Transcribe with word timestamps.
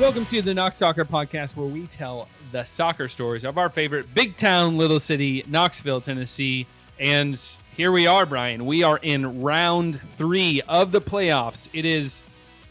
Welcome 0.00 0.26
to 0.26 0.42
the 0.42 0.52
Knox 0.52 0.78
Soccer 0.78 1.04
Podcast, 1.04 1.54
where 1.54 1.68
we 1.68 1.86
tell 1.86 2.28
the 2.50 2.64
soccer 2.64 3.06
stories 3.08 3.44
of 3.44 3.56
our 3.56 3.68
favorite 3.68 4.12
big 4.14 4.36
town, 4.36 4.76
little 4.78 4.98
city, 4.98 5.44
Knoxville, 5.46 6.00
Tennessee. 6.00 6.66
And 6.98 7.40
here 7.76 7.92
we 7.92 8.08
are, 8.08 8.26
Brian. 8.26 8.66
We 8.66 8.82
are 8.82 8.98
in 9.00 9.42
round 9.42 10.00
three 10.16 10.60
of 10.66 10.90
the 10.90 11.00
playoffs. 11.00 11.68
It 11.72 11.84
is 11.84 12.24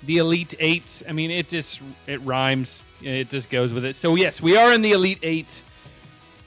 the 0.03 0.17
Elite 0.17 0.55
Eight. 0.59 1.03
I 1.07 1.13
mean, 1.13 1.31
it 1.31 1.47
just 1.47 1.79
it 2.05 2.21
rhymes. 2.23 2.83
It 3.01 3.29
just 3.29 3.49
goes 3.49 3.71
with 3.71 3.85
it. 3.85 3.95
So 3.95 4.15
yes, 4.15 4.41
we 4.41 4.57
are 4.57 4.73
in 4.73 4.81
the 4.81 4.91
Elite 4.91 5.19
Eight. 5.23 5.63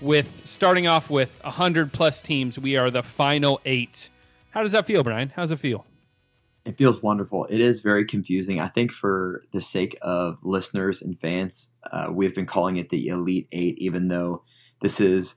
With 0.02 0.42
starting 0.46 0.86
off 0.86 1.08
with 1.08 1.30
hundred 1.40 1.92
plus 1.94 2.20
teams, 2.20 2.58
we 2.58 2.76
are 2.76 2.90
the 2.90 3.02
final 3.02 3.60
eight. 3.64 4.10
How 4.50 4.62
does 4.62 4.72
that 4.72 4.86
feel, 4.86 5.02
Brian? 5.02 5.30
How 5.30 5.42
does 5.42 5.50
it 5.50 5.58
feel? 5.58 5.86
It 6.64 6.76
feels 6.76 7.02
wonderful. 7.02 7.46
It 7.46 7.60
is 7.60 7.80
very 7.80 8.04
confusing. 8.04 8.60
I 8.60 8.68
think 8.68 8.92
for 8.92 9.44
the 9.52 9.60
sake 9.60 9.96
of 10.02 10.38
listeners 10.42 11.00
and 11.00 11.18
fans, 11.18 11.72
uh, 11.90 12.08
we've 12.12 12.34
been 12.34 12.46
calling 12.46 12.76
it 12.76 12.90
the 12.90 13.08
Elite 13.08 13.48
Eight, 13.52 13.78
even 13.78 14.08
though 14.08 14.42
this 14.80 15.00
is 15.00 15.36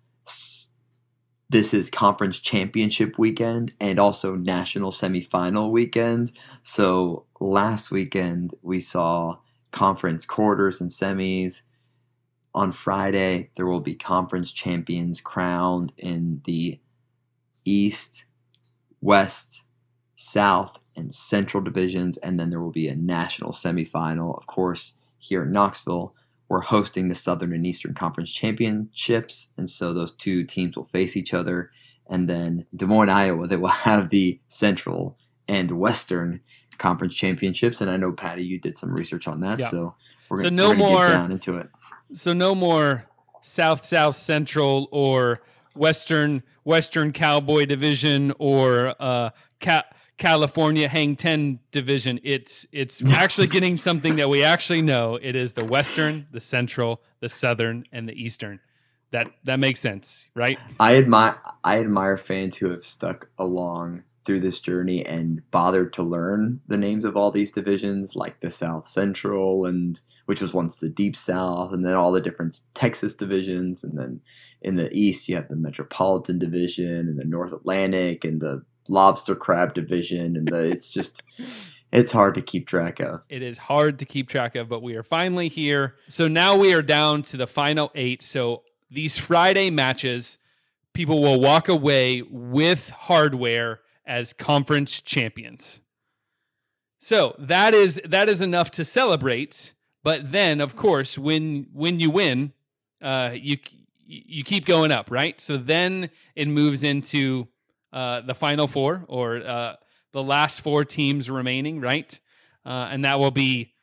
this 1.50 1.74
is 1.74 1.90
conference 1.90 2.40
championship 2.40 3.20
weekend 3.20 3.74
and 3.80 4.00
also 4.00 4.36
national 4.36 4.92
semifinal 4.92 5.70
weekend. 5.70 6.32
So 6.64 7.26
last 7.40 7.92
weekend 7.92 8.56
we 8.62 8.80
saw 8.80 9.38
conference 9.72 10.26
quarters 10.26 10.82
and 10.82 10.90
semis. 10.90 11.62
On 12.56 12.72
Friday, 12.72 13.50
there 13.56 13.68
will 13.68 13.82
be 13.82 13.96
conference 13.96 14.52
champions 14.52 15.22
crowned 15.22 15.94
in 15.98 16.42
the 16.46 16.80
East, 17.66 18.26
West, 19.04 19.64
South, 20.16 20.82
and 20.96 21.14
Central 21.14 21.62
divisions, 21.64 22.18
and 22.18 22.40
then 22.40 22.50
there 22.50 22.62
will 22.62 22.72
be 22.72 22.88
a 22.88 22.96
national 22.96 23.52
semifinal. 23.52 24.38
Of 24.38 24.48
course, 24.48 24.94
here 25.18 25.44
in 25.44 25.52
Knoxville, 25.52 26.14
we're 26.48 26.62
hosting 26.62 27.10
the 27.10 27.16
Southern 27.16 27.54
and 27.54 27.66
Eastern 27.66 27.94
Conference 27.94 28.32
Championships, 28.32 29.50
and 29.58 29.70
so 29.70 29.94
those 29.94 30.12
two 30.12 30.44
teams 30.44 30.76
will 30.78 30.86
face 30.86 31.18
each 31.18 31.34
other. 31.34 31.72
And 32.08 32.30
then 32.30 32.66
Des 32.76 32.86
Moines, 32.86 33.10
Iowa, 33.10 33.48
they 33.48 33.56
will 33.58 33.68
have 33.90 34.10
the 34.10 34.40
Central 34.48 35.18
and 35.48 35.72
Western 35.72 36.42
Conference 36.78 37.16
Championships. 37.16 37.82
And 37.82 37.90
I 37.90 37.98
know 37.98 38.12
Patty, 38.12 38.44
you 38.46 38.60
did 38.60 38.78
some 38.78 38.94
research 38.94 39.28
on 39.28 39.40
that, 39.42 39.60
Yeah. 39.60 39.68
so 39.70 39.96
we're 40.30 40.38
So 40.38 40.44
gonna, 40.44 40.56
no 40.56 40.70
we're 40.70 40.76
gonna 40.76 40.90
more- 40.90 41.08
get 41.08 41.14
down 41.14 41.32
into 41.32 41.58
it. 41.58 41.70
So 42.14 42.34
no 42.34 42.54
more 42.56 43.06
South 43.42 43.84
South 43.84 44.16
Central 44.16 44.88
or 44.92 45.42
Western 45.76 46.44
Western 46.64 47.12
Cowboy 47.12 47.66
Division 47.66 48.34
or 48.40 48.96
uh, 49.00 49.32
Ca- 49.60 49.86
California 50.18 50.88
Hang 50.88 51.16
Ten 51.16 51.60
Division. 51.72 52.20
It's 52.24 52.66
it's 52.72 53.04
actually 53.14 53.48
getting 53.48 53.78
something 53.78 54.16
that 54.18 54.30
we 54.30 54.44
actually 54.44 54.82
know. 54.82 55.20
It 55.22 55.36
is 55.36 55.54
the 55.54 55.66
Western, 55.66 56.28
the 56.32 56.42
Central, 56.42 57.02
the 57.20 57.30
Southern, 57.30 57.86
and 57.92 58.08
the 58.08 58.14
Eastern. 58.14 58.60
That 59.12 59.28
that 59.44 59.60
makes 59.60 59.80
sense, 59.80 60.28
right? 60.34 60.58
I 60.80 60.96
admire 60.98 61.40
I 61.64 61.80
admire 61.80 62.18
fans 62.18 62.58
who 62.58 62.70
have 62.72 62.84
stuck 62.84 63.30
along 63.38 64.04
through 64.26 64.40
this 64.40 64.60
journey 64.60 65.06
and 65.06 65.42
bothered 65.52 65.94
to 65.94 66.04
learn 66.04 66.62
the 66.68 66.78
names 66.78 67.06
of 67.06 67.18
all 67.18 67.32
these 67.32 67.52
divisions, 67.52 68.16
like 68.16 68.40
the 68.40 68.50
South 68.50 68.88
Central 68.88 69.66
and 69.66 70.00
which 70.26 70.42
was 70.42 70.54
once 70.54 70.78
the 70.78 70.90
Deep 70.90 71.16
South, 71.16 71.74
and 71.74 71.86
then 71.86 71.96
all 71.96 72.12
the 72.12 72.22
different 72.22 72.58
Texas 72.74 73.14
divisions, 73.14 73.84
and 73.84 73.98
then 73.98 74.22
in 74.62 74.76
the 74.76 74.92
East 74.94 75.28
you 75.28 75.36
have 75.36 75.50
the 75.50 75.56
Metropolitan 75.56 76.40
Division 76.40 77.10
and 77.10 77.20
the 77.20 77.26
North 77.26 77.52
Atlantic 77.52 78.24
and 78.24 78.42
the 78.42 78.64
Lobster 78.88 79.36
Crab 79.36 79.74
Division, 79.74 80.38
and 80.38 80.48
the 80.48 80.72
it's 80.72 80.94
just 80.94 81.22
it's 81.92 82.12
hard 82.12 82.36
to 82.36 82.42
keep 82.42 82.68
track 82.68 83.00
of. 83.00 83.24
It 83.30 83.42
is 83.42 83.58
hard 83.58 84.00
to 84.00 84.06
keep 84.06 84.30
track 84.30 84.56
of, 84.56 84.70
but 84.70 84.82
we 84.82 84.96
are 84.96 85.04
finally 85.04 85.50
here. 85.50 85.96
So 86.08 86.28
now 86.28 86.56
we 86.58 86.74
are 86.74 86.82
down 86.82 87.22
to 87.24 87.38
the 87.38 87.48
final 87.48 87.92
eight. 87.96 88.22
So 88.24 88.64
these 88.90 89.18
Friday 89.18 89.70
matches, 89.70 90.38
people 90.94 91.22
will 91.22 91.40
walk 91.40 91.68
away 91.68 92.22
with 92.30 92.90
hardware 92.90 93.82
as 94.06 94.34
conference 94.34 95.02
champions. 95.02 95.80
So 97.00 97.36
that 97.38 97.74
is 97.74 98.02
that 98.06 98.30
is 98.30 98.42
enough 98.42 98.72
to 98.72 98.86
celebrate. 98.86 99.74
But 100.04 100.32
then, 100.32 100.62
of 100.62 100.76
course, 100.76 101.18
when 101.18 101.68
when 101.74 102.00
you 102.00 102.10
win, 102.10 102.54
uh, 103.02 103.32
you 103.34 103.58
you 104.06 104.44
keep 104.44 104.66
going 104.66 104.92
up, 104.92 105.12
right? 105.12 105.40
So 105.40 105.58
then 105.58 106.10
it 106.36 106.48
moves 106.48 106.84
into 106.84 107.48
uh, 107.92 108.22
the 108.22 108.36
final 108.36 108.68
four 108.68 109.06
or 109.08 109.38
uh, 109.38 109.76
the 110.12 110.24
last 110.24 110.62
four 110.62 110.86
teams 110.86 111.30
remaining, 111.30 111.82
right? 111.82 112.20
Uh, 112.66 112.90
and 112.92 113.06
that 113.06 113.20
will 113.20 113.32
be 113.32 113.74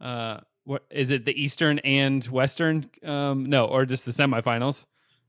uh, 0.00 0.40
what 0.64 0.84
is 0.90 1.10
it? 1.10 1.24
The 1.24 1.40
Eastern 1.40 1.78
and 1.80 2.24
Western? 2.24 2.90
Um, 3.02 3.46
no, 3.46 3.66
or 3.66 3.84
just 3.84 4.06
the 4.06 4.12
semifinals. 4.12 4.86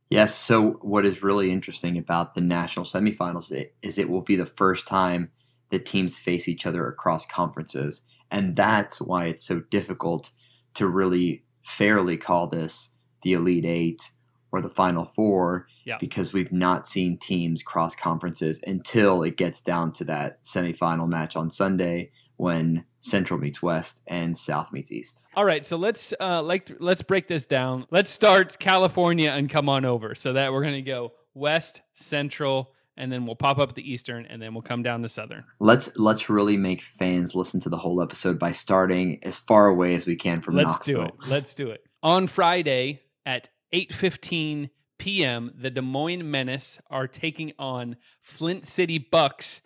Yes. 0.09 0.35
So, 0.35 0.73
what 0.81 1.05
is 1.05 1.23
really 1.23 1.51
interesting 1.51 1.97
about 1.97 2.33
the 2.33 2.41
national 2.41 2.85
semifinals 2.85 3.51
is 3.81 3.97
it 3.97 4.09
will 4.09 4.21
be 4.21 4.35
the 4.35 4.45
first 4.45 4.87
time 4.87 5.31
that 5.71 5.85
teams 5.85 6.19
face 6.19 6.47
each 6.47 6.65
other 6.67 6.87
across 6.87 7.25
conferences. 7.25 8.01
And 8.29 8.55
that's 8.55 9.01
why 9.01 9.25
it's 9.25 9.45
so 9.45 9.61
difficult 9.71 10.31
to 10.75 10.87
really 10.87 11.43
fairly 11.63 12.17
call 12.17 12.47
this 12.47 12.91
the 13.23 13.33
Elite 13.33 13.65
Eight 13.65 14.11
or 14.51 14.61
the 14.61 14.69
Final 14.69 15.05
Four 15.05 15.67
Yeah. 15.85 15.97
because 15.99 16.31
we've 16.33 16.51
not 16.51 16.85
seen 16.85 17.17
teams 17.17 17.63
cross 17.63 17.95
conferences 17.95 18.59
until 18.67 19.23
it 19.23 19.37
gets 19.37 19.61
down 19.61 19.93
to 19.93 20.03
that 20.05 20.43
semifinal 20.43 21.07
match 21.07 21.35
on 21.35 21.49
Sunday 21.49 22.11
when 22.37 22.85
Central 22.99 23.39
meets 23.39 23.61
West 23.61 24.01
and 24.07 24.35
South 24.35 24.71
meets 24.71 24.91
East. 24.91 25.23
All 25.35 25.45
right, 25.45 25.63
so 25.65 25.77
let's 25.77 26.13
uh, 26.19 26.41
like 26.41 26.71
let's 26.79 27.01
break 27.01 27.27
this 27.27 27.47
down. 27.47 27.85
Let's 27.91 28.09
start 28.09 28.57
California 28.59 29.29
and 29.29 29.49
come 29.49 29.69
on 29.69 29.85
over. 29.85 30.15
So 30.15 30.33
that 30.33 30.53
we're 30.53 30.63
gonna 30.63 30.81
go 30.81 31.13
West, 31.33 31.81
Central, 31.93 32.73
and 32.95 33.11
then 33.11 33.25
we'll 33.25 33.35
pop 33.35 33.57
up 33.57 33.75
the 33.75 33.91
Eastern, 33.91 34.25
and 34.25 34.41
then 34.41 34.53
we'll 34.53 34.61
come 34.61 34.83
down 34.83 35.01
to 35.01 35.09
Southern. 35.09 35.43
Let's 35.59 35.97
let's 35.97 36.29
really 36.29 36.57
make 36.57 36.81
fans 36.81 37.35
listen 37.35 37.59
to 37.61 37.69
the 37.69 37.77
whole 37.77 38.01
episode 38.01 38.39
by 38.39 38.51
starting 38.51 39.19
as 39.23 39.39
far 39.39 39.67
away 39.67 39.95
as 39.95 40.07
we 40.07 40.15
can 40.15 40.41
from 40.41 40.55
Knoxville. 40.55 40.99
Let's 40.99 41.15
do 41.15 41.25
it. 41.25 41.29
Let's 41.29 41.53
do 41.53 41.69
it. 41.71 41.83
On 42.01 42.27
Friday 42.27 43.01
at 43.25 43.49
8:15 43.73 44.69
p.m., 44.97 45.51
the 45.55 45.71
Des 45.71 45.81
Moines 45.81 46.29
Menace 46.29 46.79
are 46.89 47.07
taking 47.07 47.51
on 47.59 47.97
Flint 48.21 48.65
City 48.65 48.97
Bucks 48.97 49.61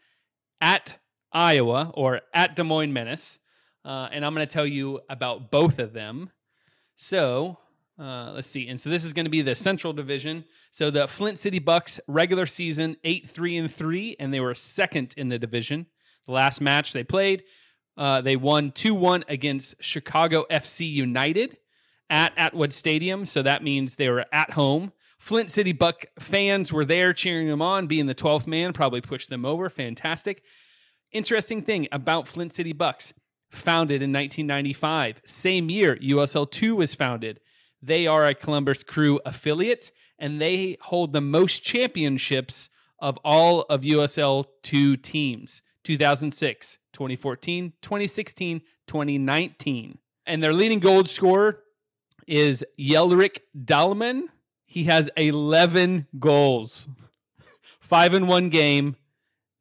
at 0.61 0.97
Iowa 1.37 1.91
or 1.93 2.21
at 2.33 2.55
Des 2.55 2.63
Moines 2.63 2.91
Menace. 2.91 3.37
Uh, 3.85 4.09
and 4.11 4.25
I'm 4.25 4.33
going 4.33 4.45
to 4.45 4.51
tell 4.51 4.65
you 4.65 5.01
about 5.07 5.51
both 5.51 5.77
of 5.77 5.93
them. 5.93 6.31
So 6.95 7.59
uh, 7.99 8.31
let's 8.33 8.47
see. 8.47 8.67
And 8.67 8.81
so 8.81 8.89
this 8.89 9.03
is 9.03 9.13
going 9.13 9.25
to 9.25 9.31
be 9.31 9.41
the 9.41 9.53
Central 9.55 9.93
Division. 9.93 10.45
So 10.71 10.89
the 10.89 11.07
Flint 11.07 11.37
City 11.37 11.59
Bucks 11.59 11.99
regular 12.07 12.47
season 12.47 12.97
eight 13.03 13.29
three 13.29 13.55
and 13.55 13.71
three, 13.71 14.15
and 14.19 14.33
they 14.33 14.39
were 14.39 14.55
second 14.55 15.13
in 15.15 15.29
the 15.29 15.37
division. 15.37 15.85
The 16.25 16.31
last 16.31 16.59
match 16.59 16.91
they 16.91 17.03
played, 17.03 17.43
uh, 17.95 18.21
they 18.21 18.35
won 18.35 18.71
two 18.71 18.95
one 18.95 19.23
against 19.27 19.75
Chicago 19.81 20.45
FC 20.49 20.91
United 20.91 21.57
at 22.09 22.33
Atwood 22.35 22.73
Stadium. 22.73 23.25
So 23.25 23.43
that 23.43 23.63
means 23.63 23.95
they 23.95 24.09
were 24.09 24.25
at 24.33 24.51
home. 24.51 24.91
Flint 25.19 25.51
City 25.51 25.71
Buck 25.71 26.05
fans 26.19 26.73
were 26.73 26.85
there 26.85 27.13
cheering 27.13 27.47
them 27.47 27.61
on, 27.61 27.87
being 27.87 28.05
the 28.05 28.15
12th 28.15 28.45
man, 28.45 28.73
probably 28.73 29.01
pushed 29.01 29.29
them 29.29 29.45
over. 29.45 29.69
Fantastic. 29.69 30.43
Interesting 31.12 31.62
thing 31.62 31.88
about 31.91 32.28
Flint 32.28 32.53
City 32.53 32.73
Bucks, 32.73 33.13
founded 33.50 34.01
in 34.01 34.12
1995. 34.12 35.22
Same 35.25 35.69
year, 35.69 35.95
USL 35.97 36.50
2 36.50 36.75
was 36.75 36.95
founded. 36.95 37.40
They 37.81 38.07
are 38.07 38.25
a 38.25 38.34
Columbus 38.34 38.84
Crew 38.84 39.19
affiliate, 39.25 39.91
and 40.19 40.41
they 40.41 40.78
hold 40.81 41.13
the 41.13 41.22
most 41.22 41.63
championships 41.63 42.69
of 43.00 43.18
all 43.23 43.62
of 43.63 43.81
USL 43.81 44.45
2 44.63 44.97
teams 44.97 45.62
2006, 45.83 46.80
2014, 46.92 47.74
2016, 47.81 48.62
2019. 48.88 49.98
And 50.25 50.44
their 50.44 50.53
leading 50.53 50.80
goal 50.80 51.06
scorer 51.06 51.60
is 52.27 52.65
Yelric 52.77 53.39
Dahlman. 53.57 54.24
He 54.65 54.83
has 54.86 55.10
11 55.15 56.07
goals, 56.19 56.89
five 57.80 58.13
in 58.13 58.27
one 58.27 58.50
game, 58.50 58.98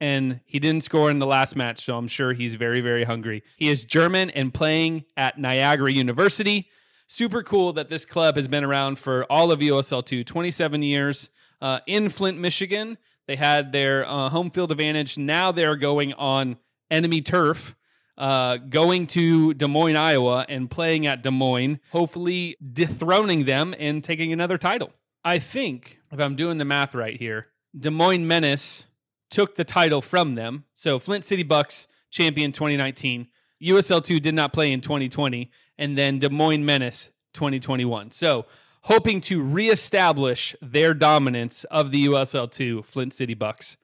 and 0.00 0.40
he 0.44 0.58
didn't 0.58 0.84
score 0.84 1.10
in 1.10 1.18
the 1.18 1.26
last 1.26 1.56
match, 1.56 1.84
so 1.84 1.96
I'm 1.96 2.08
sure 2.08 2.32
he's 2.32 2.54
very, 2.54 2.80
very 2.80 3.04
hungry. 3.04 3.42
He 3.56 3.68
is 3.68 3.84
German 3.84 4.30
and 4.30 4.52
playing 4.52 5.04
at 5.16 5.38
Niagara 5.38 5.92
University. 5.92 6.68
Super 7.06 7.42
cool 7.42 7.72
that 7.74 7.88
this 7.88 8.04
club 8.04 8.36
has 8.36 8.48
been 8.48 8.64
around 8.64 8.98
for 8.98 9.24
all 9.24 9.50
of 9.50 9.60
USL 9.60 10.04
2, 10.04 10.24
27 10.24 10.82
years 10.82 11.30
uh, 11.60 11.80
in 11.86 12.08
Flint, 12.08 12.38
Michigan. 12.38 12.98
They 13.26 13.36
had 13.36 13.72
their 13.72 14.06
uh, 14.08 14.28
home 14.28 14.50
field 14.50 14.70
advantage. 14.70 15.16
Now 15.16 15.52
they're 15.52 15.76
going 15.76 16.12
on 16.14 16.58
enemy 16.90 17.22
turf, 17.22 17.74
uh, 18.18 18.56
going 18.56 19.06
to 19.08 19.54
Des 19.54 19.66
Moines, 19.66 19.96
Iowa, 19.96 20.46
and 20.48 20.70
playing 20.70 21.06
at 21.06 21.22
Des 21.22 21.30
Moines, 21.30 21.80
hopefully 21.90 22.56
dethroning 22.72 23.44
them 23.44 23.74
and 23.78 24.02
taking 24.02 24.32
another 24.32 24.58
title. 24.58 24.92
I 25.24 25.38
think, 25.38 25.98
if 26.12 26.20
I'm 26.20 26.36
doing 26.36 26.58
the 26.58 26.64
math 26.64 26.94
right 26.94 27.18
here, 27.18 27.48
Des 27.78 27.90
Moines 27.90 28.26
Menace 28.26 28.86
took 29.30 29.56
the 29.56 29.64
title 29.64 30.02
from 30.02 30.34
them. 30.34 30.64
So 30.74 30.98
Flint 30.98 31.24
City 31.24 31.42
Bucks 31.42 31.86
champion 32.10 32.52
2019. 32.52 33.28
USL 33.62 34.02
2 34.02 34.20
did 34.20 34.34
not 34.34 34.52
play 34.52 34.72
in 34.72 34.80
2020 34.80 35.50
and 35.78 35.96
then 35.96 36.18
Des 36.18 36.28
Moines 36.28 36.64
Menace 36.64 37.10
2021. 37.34 38.10
So 38.10 38.46
hoping 38.82 39.20
to 39.20 39.42
reestablish 39.42 40.54
their 40.62 40.94
dominance 40.94 41.64
of 41.64 41.90
the 41.90 42.06
USL 42.06 42.50
2 42.50 42.82
Flint 42.82 43.12
City 43.12 43.34
Bucks. 43.34 43.76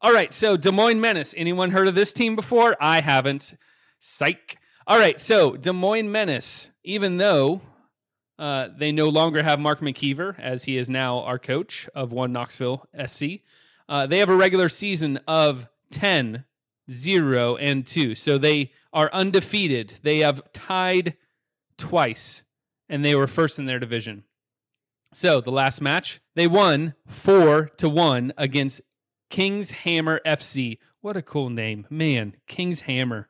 All 0.00 0.12
right, 0.12 0.32
so 0.32 0.56
Des 0.56 0.72
Moines 0.72 1.00
Menace. 1.00 1.34
Anyone 1.36 1.70
heard 1.70 1.88
of 1.88 1.94
this 1.94 2.12
team 2.12 2.36
before? 2.36 2.76
I 2.80 3.00
haven't. 3.00 3.54
Psych. 3.98 4.56
All 4.86 4.98
right, 4.98 5.20
so 5.20 5.56
Des 5.56 5.72
Moines 5.72 6.10
Menace, 6.10 6.70
even 6.84 7.16
though 7.18 7.60
uh, 8.38 8.68
they 8.76 8.92
no 8.92 9.08
longer 9.08 9.42
have 9.42 9.58
Mark 9.58 9.80
McKeever, 9.80 10.38
as 10.38 10.64
he 10.64 10.76
is 10.76 10.88
now 10.88 11.20
our 11.20 11.38
coach 11.38 11.88
of 11.94 12.12
One 12.12 12.32
Knoxville 12.32 12.86
SC, 13.06 13.40
uh, 13.88 14.06
they 14.06 14.18
have 14.18 14.28
a 14.28 14.36
regular 14.36 14.68
season 14.68 15.18
of 15.26 15.68
10, 15.90 16.44
0, 16.90 17.56
and 17.56 17.86
2. 17.86 18.14
So 18.14 18.38
they 18.38 18.72
are 18.92 19.10
undefeated. 19.12 19.94
They 20.02 20.18
have 20.18 20.52
tied 20.52 21.16
twice, 21.76 22.42
and 22.88 23.04
they 23.04 23.14
were 23.14 23.26
first 23.26 23.58
in 23.58 23.66
their 23.66 23.78
division. 23.78 24.24
So 25.12 25.40
the 25.40 25.50
last 25.50 25.80
match, 25.80 26.20
they 26.34 26.46
won 26.46 26.94
4 27.06 27.70
to 27.78 27.88
1 27.88 28.34
against 28.36 28.82
King's 29.30 29.70
Hammer 29.70 30.20
FC. 30.26 30.78
What 31.00 31.16
a 31.16 31.22
cool 31.22 31.48
name. 31.48 31.86
Man, 31.88 32.36
King's 32.46 32.80
Hammer. 32.80 33.28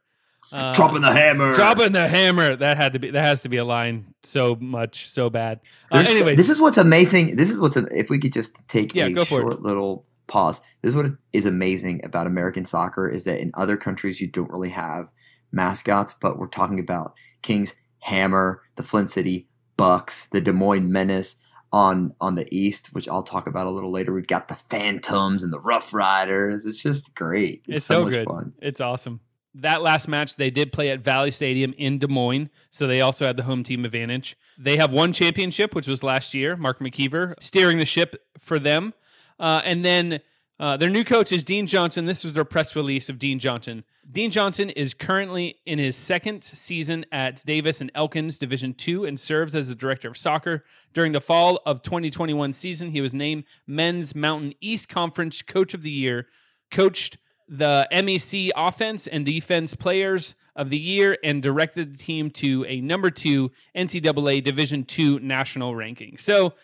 Uh, 0.50 0.72
dropping 0.72 1.02
the 1.02 1.12
hammer. 1.12 1.54
Dropping 1.54 1.92
the 1.92 2.08
hammer. 2.08 2.56
That 2.56 2.78
had 2.78 2.94
to 2.94 2.98
be. 2.98 3.10
That 3.10 3.24
has 3.24 3.42
to 3.42 3.50
be 3.50 3.58
a 3.58 3.64
line. 3.66 4.14
So 4.22 4.56
much, 4.56 5.06
so 5.06 5.28
bad. 5.28 5.60
Uh, 5.92 6.04
anyway, 6.08 6.36
this 6.36 6.48
is 6.48 6.58
what's 6.58 6.78
amazing. 6.78 7.36
This 7.36 7.50
is 7.50 7.60
what's 7.60 7.76
if 7.76 8.08
we 8.08 8.18
could 8.18 8.32
just 8.32 8.66
take 8.66 8.94
yeah, 8.94 9.08
a 9.08 9.24
short 9.26 9.60
little 9.60 10.06
pause. 10.28 10.60
This 10.82 10.90
is 10.90 10.96
what 10.96 11.06
is 11.32 11.46
amazing 11.46 12.00
about 12.04 12.26
American 12.26 12.64
soccer 12.64 13.08
is 13.08 13.24
that 13.24 13.40
in 13.40 13.50
other 13.54 13.76
countries 13.76 14.20
you 14.20 14.28
don't 14.28 14.50
really 14.50 14.70
have 14.70 15.10
mascots, 15.50 16.14
but 16.14 16.38
we're 16.38 16.46
talking 16.46 16.78
about 16.78 17.14
Kings 17.42 17.74
Hammer, 18.00 18.62
the 18.76 18.82
Flint 18.82 19.10
City 19.10 19.48
Bucks, 19.76 20.28
the 20.28 20.40
Des 20.40 20.52
Moines 20.52 20.90
Menace 20.90 21.36
on 21.72 22.12
on 22.20 22.34
the 22.34 22.46
east, 22.54 22.88
which 22.94 23.08
I'll 23.08 23.22
talk 23.22 23.46
about 23.46 23.66
a 23.66 23.70
little 23.70 23.90
later. 23.90 24.12
We've 24.12 24.26
got 24.26 24.48
the 24.48 24.54
Phantoms 24.54 25.42
and 25.42 25.52
the 25.52 25.60
Rough 25.60 25.92
Riders. 25.92 26.66
It's 26.66 26.82
just 26.82 27.14
great. 27.14 27.62
It's, 27.68 27.78
it's 27.78 27.86
so, 27.86 28.04
so 28.04 28.10
good. 28.10 28.26
Fun. 28.26 28.54
It's 28.60 28.80
awesome. 28.80 29.20
That 29.54 29.82
last 29.82 30.08
match 30.08 30.36
they 30.36 30.50
did 30.50 30.72
play 30.72 30.90
at 30.90 31.00
Valley 31.00 31.30
Stadium 31.30 31.74
in 31.76 31.98
Des 31.98 32.06
Moines, 32.06 32.48
so 32.70 32.86
they 32.86 33.00
also 33.00 33.26
had 33.26 33.36
the 33.36 33.42
home 33.42 33.62
team 33.62 33.84
advantage. 33.84 34.36
They 34.58 34.76
have 34.76 34.92
one 34.92 35.12
championship, 35.12 35.74
which 35.74 35.88
was 35.88 36.02
last 36.02 36.34
year. 36.34 36.56
Mark 36.56 36.78
McKeever 36.80 37.34
steering 37.40 37.78
the 37.78 37.86
ship 37.86 38.14
for 38.38 38.58
them, 38.58 38.94
uh, 39.38 39.62
and 39.64 39.84
then 39.84 40.20
uh, 40.60 40.76
their 40.76 40.90
new 40.90 41.04
coach 41.04 41.30
is 41.30 41.44
Dean 41.44 41.66
Johnson. 41.66 42.06
This 42.06 42.24
was 42.24 42.32
their 42.32 42.44
press 42.44 42.74
release 42.74 43.08
of 43.08 43.18
Dean 43.18 43.38
Johnson. 43.38 43.84
Dean 44.10 44.30
Johnson 44.30 44.70
is 44.70 44.92
currently 44.92 45.58
in 45.66 45.78
his 45.78 45.96
second 45.96 46.42
season 46.42 47.06
at 47.12 47.44
Davis 47.44 47.80
and 47.80 47.92
Elkins 47.94 48.38
Division 48.38 48.74
Two 48.74 49.04
and 49.04 49.20
serves 49.20 49.54
as 49.54 49.68
the 49.68 49.74
director 49.74 50.08
of 50.08 50.16
soccer. 50.16 50.64
During 50.92 51.12
the 51.12 51.20
fall 51.20 51.60
of 51.64 51.82
2021 51.82 52.52
season, 52.54 52.90
he 52.90 53.00
was 53.00 53.14
named 53.14 53.44
Men's 53.66 54.16
Mountain 54.16 54.54
East 54.60 54.88
Conference 54.88 55.42
Coach 55.42 55.74
of 55.74 55.82
the 55.82 55.90
Year, 55.90 56.26
coached 56.70 57.18
the 57.46 57.86
MEC 57.92 58.50
offense 58.56 59.06
and 59.06 59.24
defense 59.24 59.74
players 59.74 60.34
of 60.56 60.70
the 60.70 60.78
year, 60.78 61.16
and 61.22 61.40
directed 61.42 61.92
the 61.92 61.98
team 61.98 62.30
to 62.30 62.64
a 62.66 62.80
number 62.80 63.10
two 63.10 63.52
NCAA 63.76 64.42
Division 64.42 64.84
Two 64.84 65.20
national 65.20 65.76
ranking. 65.76 66.16
So, 66.18 66.54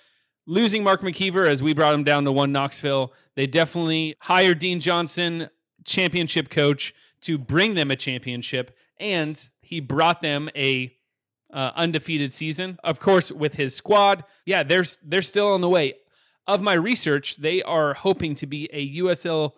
losing 0.47 0.83
Mark 0.85 1.01
McKeever 1.03 1.49
as 1.49 1.63
we 1.63 1.75
brought 1.75 1.95
him 1.95 2.05
down 2.05 2.25
to 2.25 2.33
one 2.33 2.53
Knoxville, 2.53 3.13
they 3.35 3.47
definitely 3.47 4.17
hired 4.21 4.59
Dean 4.59 4.81
Johnson, 4.81 5.49
championship 5.85 6.51
coach 6.51 6.95
to 7.23 7.39
bring 7.39 7.75
them 7.75 7.91
a 7.91 7.97
championship, 7.97 8.77
and 8.99 9.49
he 9.63 9.81
brought 9.81 10.21
them 10.21 10.51
a 10.55 10.95
uh, 11.53 11.73
undefeated 11.75 12.33
season. 12.33 12.79
Of 12.85 13.01
course, 13.01 13.31
with 13.31 13.55
his 13.55 13.75
squad, 13.75 14.25
yeah, 14.45 14.63
they're 14.63 14.85
they're 15.03 15.23
still 15.23 15.53
on 15.53 15.61
the 15.61 15.69
way. 15.69 15.95
Of 16.47 16.61
my 16.61 16.75
research, 16.75 17.37
they 17.37 17.63
are 17.63 17.95
hoping 17.95 18.35
to 18.35 18.47
be 18.47 18.69
a 18.71 18.97
USL 18.97 19.53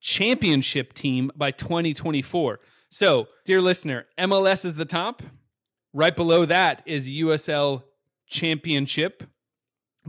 championship 0.00 0.92
team 0.92 1.30
by 1.36 1.52
2024. 1.52 2.58
So, 2.90 3.28
dear 3.44 3.60
listener, 3.60 4.06
MLS 4.18 4.64
is 4.64 4.74
the 4.74 4.84
top. 4.84 5.22
Right 5.92 6.16
below 6.16 6.44
that 6.46 6.82
is 6.84 7.08
USL 7.08 7.84
Championship. 8.26 9.22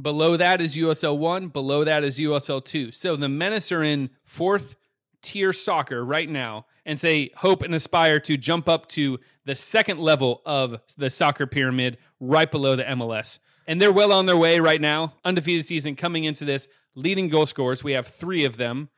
Below 0.01 0.37
that 0.37 0.59
is 0.59 0.75
USL 0.75 1.17
1. 1.17 1.49
Below 1.49 1.83
that 1.83 2.03
is 2.03 2.17
USL 2.17 2.63
2. 2.63 2.91
So 2.91 3.15
the 3.15 3.29
Menace 3.29 3.71
are 3.71 3.83
in 3.83 4.09
fourth 4.25 4.75
tier 5.21 5.53
soccer 5.53 6.03
right 6.03 6.29
now 6.29 6.65
and 6.85 6.99
say 6.99 7.29
hope 7.37 7.61
and 7.61 7.73
aspire 7.73 8.19
to 8.21 8.35
jump 8.35 8.67
up 8.67 8.87
to 8.89 9.19
the 9.45 9.55
second 9.55 9.99
level 9.99 10.41
of 10.45 10.79
the 10.97 11.09
soccer 11.09 11.45
pyramid 11.45 11.97
right 12.19 12.49
below 12.49 12.75
the 12.75 12.83
MLS. 12.83 13.39
And 13.67 13.81
they're 13.81 13.91
well 13.91 14.11
on 14.11 14.25
their 14.25 14.37
way 14.37 14.59
right 14.59 14.81
now. 14.81 15.13
Undefeated 15.23 15.65
season 15.65 15.95
coming 15.95 16.23
into 16.25 16.43
this. 16.43 16.67
Leading 16.95 17.29
goal 17.29 17.45
scorers, 17.45 17.83
we 17.83 17.93
have 17.93 18.07
three 18.07 18.45
of 18.45 18.57
them, 18.57 18.89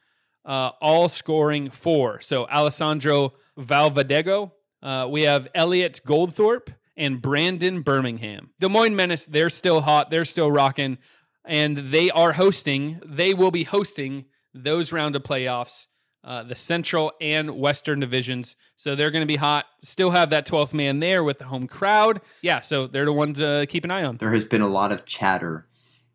uh, 0.43 0.71
all 0.81 1.07
scoring 1.07 1.69
four. 1.69 2.19
So 2.19 2.45
Alessandro 2.47 3.33
Valvadego, 3.57 4.51
uh, 4.81 5.07
we 5.09 5.21
have 5.21 5.47
Elliot 5.53 6.01
Goldthorpe 6.05 6.73
and 6.97 7.21
Brandon 7.21 7.81
Birmingham. 7.81 8.51
Des 8.59 8.69
Moines 8.69 8.95
Menace, 8.95 9.25
they're 9.25 9.49
still 9.49 9.81
hot. 9.81 10.09
They're 10.09 10.25
still 10.25 10.51
rocking. 10.51 10.97
And 11.45 11.77
they 11.77 12.09
are 12.09 12.33
hosting, 12.33 12.99
they 13.05 13.33
will 13.33 13.51
be 13.51 13.63
hosting 13.63 14.25
those 14.53 14.91
round 14.91 15.15
of 15.15 15.23
playoffs 15.23 15.87
uh, 16.25 16.41
the 16.43 16.55
Central 16.55 17.13
and 17.21 17.51
Western 17.51 17.99
divisions. 17.99 18.55
So 18.75 18.95
they're 18.95 19.11
going 19.11 19.21
to 19.21 19.27
be 19.27 19.35
hot. 19.35 19.65
Still 19.83 20.11
have 20.11 20.31
that 20.31 20.47
12th 20.47 20.73
man 20.73 20.99
there 20.99 21.23
with 21.23 21.37
the 21.37 21.45
home 21.45 21.67
crowd. 21.67 22.19
Yeah, 22.41 22.61
so 22.61 22.87
they're 22.87 23.05
the 23.05 23.13
ones 23.13 23.37
to 23.37 23.67
keep 23.69 23.83
an 23.83 23.91
eye 23.91 24.03
on. 24.03 24.17
There 24.17 24.33
has 24.33 24.43
been 24.43 24.61
a 24.61 24.67
lot 24.67 24.91
of 24.91 25.05
chatter 25.05 25.67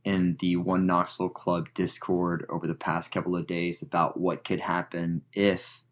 in 0.05 0.37
the 0.41 0.57
One 0.57 0.85
Knoxville 0.85 1.29
Club 1.29 1.69
Discord 1.75 2.45
over 2.51 2.67
the 2.67 2.75
past 2.75 3.13
couple 3.13 3.37
of 3.37 3.47
days 3.47 3.83
about 3.83 4.19
what 4.19 4.43
could 4.43 4.61
happen 4.61 5.23
if 5.33 5.85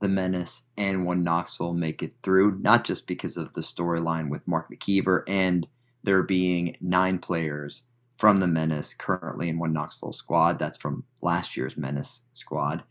the 0.00 0.08
Menace 0.08 0.68
and 0.76 1.04
One 1.04 1.22
Knoxville 1.22 1.74
make 1.74 2.02
it 2.02 2.12
through, 2.12 2.58
not 2.60 2.84
just 2.84 3.06
because 3.06 3.36
of 3.36 3.52
the 3.52 3.60
storyline 3.60 4.30
with 4.30 4.46
Mark 4.48 4.70
McKeever 4.70 5.22
and 5.28 5.66
there 6.02 6.22
being 6.22 6.76
nine 6.80 7.18
players 7.18 7.82
from 8.16 8.40
the 8.40 8.46
Menace 8.46 8.94
currently 8.94 9.48
in 9.48 9.58
One 9.58 9.72
Knoxville 9.72 10.12
squad. 10.12 10.58
That's 10.58 10.78
from 10.78 11.04
last 11.22 11.56
year's 11.56 11.76
Menace 11.76 12.22
squad 12.32 12.84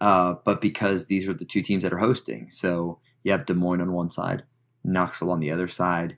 uh, 0.00 0.34
but 0.44 0.60
because 0.60 1.06
these 1.06 1.28
are 1.28 1.34
the 1.34 1.44
two 1.44 1.62
teams 1.62 1.82
that 1.82 1.92
are 1.92 1.98
hosting. 1.98 2.48
So 2.50 2.98
you 3.22 3.32
have 3.32 3.46
Des 3.46 3.54
Moines 3.54 3.82
on 3.82 3.92
one 3.92 4.10
side, 4.10 4.44
Knoxville 4.82 5.30
on 5.30 5.40
the 5.40 5.50
other 5.50 5.68
side. 5.68 6.16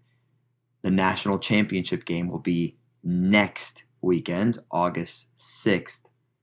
The 0.83 0.91
national 0.91 1.39
championship 1.39 2.05
game 2.05 2.29
will 2.29 2.39
be 2.39 2.77
next 3.03 3.85
weekend, 4.01 4.59
August 4.71 5.37
6th. 5.39 6.01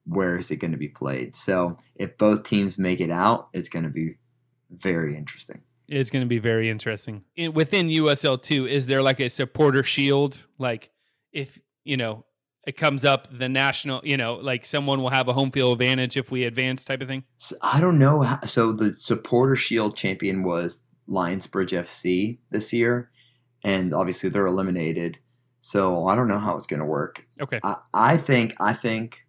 Where 0.10 0.38
is 0.38 0.52
it 0.52 0.58
going 0.58 0.72
to 0.72 0.78
be 0.78 0.88
played? 0.88 1.36
So 1.36 1.78
if 1.96 2.18
both 2.18 2.44
teams 2.44 2.78
make 2.78 3.00
it 3.00 3.12
out, 3.12 3.50
it's 3.54 3.70
going 3.70 3.84
to 3.84 3.90
be 3.92 4.16
very 4.70 5.16
interesting. 5.16 5.62
It's 5.88 6.10
going 6.10 6.24
to 6.24 6.30
be 6.30 6.40
very 6.40 6.70
interesting. 6.70 7.24
In, 7.36 7.54
within 7.54 7.88
USL 7.88 8.42
2, 8.42 8.68
is 8.68 8.88
there 8.88 9.02
like 9.02 9.20
a 9.20 9.30
supporter 9.30 9.84
shield? 9.84 10.38
Like 10.58 10.92
if, 11.32 11.60
you 11.84 11.98
know, 11.98 12.26
it 12.68 12.78
comes 12.78 13.06
up 13.06 13.28
the 13.32 13.50
national, 13.50 14.02
you 14.04 14.18
know, 14.18 14.36
like 14.36 14.66
someone 14.66 15.02
will 15.02 15.10
have 15.10 15.28
a 15.28 15.34
home 15.34 15.50
field 15.52 15.74
advantage 15.74 16.18
if 16.18 16.30
we 16.32 16.44
advance 16.44 16.86
type 16.86 17.02
of 17.02 17.08
thing? 17.08 17.24
So, 17.38 17.56
I 17.64 17.80
don't 17.80 17.98
know. 17.98 18.22
How, 18.22 18.42
so 18.46 18.72
the 18.72 18.94
supporter 18.94 19.56
shield 19.56 19.96
champion 19.96 20.44
was 20.44 20.84
Lionsbridge 21.10 21.72
FC 21.72 22.38
this 22.52 22.72
year, 22.72 23.10
and 23.64 23.94
obviously 23.94 24.30
they're 24.30 24.46
eliminated. 24.46 25.18
So 25.60 26.08
I 26.08 26.16
don't 26.16 26.28
know 26.28 26.40
how 26.40 26.56
it's 26.56 26.68
going 26.68 26.80
to 26.80 26.86
work. 26.86 27.28
Okay. 27.42 27.60
I, 27.64 27.78
I 27.94 28.18
think 28.18 28.56
I 28.60 28.74
think 28.74 29.26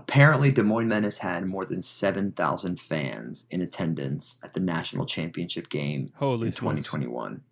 apparently 0.00 0.50
Des 0.50 0.62
Moines 0.62 0.88
Menace 0.88 1.18
had 1.18 1.46
more 1.46 1.66
than 1.66 1.82
seven 1.82 2.32
thousand 2.32 2.80
fans 2.80 3.46
in 3.50 3.60
attendance 3.60 4.38
at 4.42 4.54
the 4.54 4.60
national 4.60 5.04
championship 5.04 5.68
game 5.68 6.12
Holy 6.16 6.46
in 6.46 6.52
2021. 6.52 7.42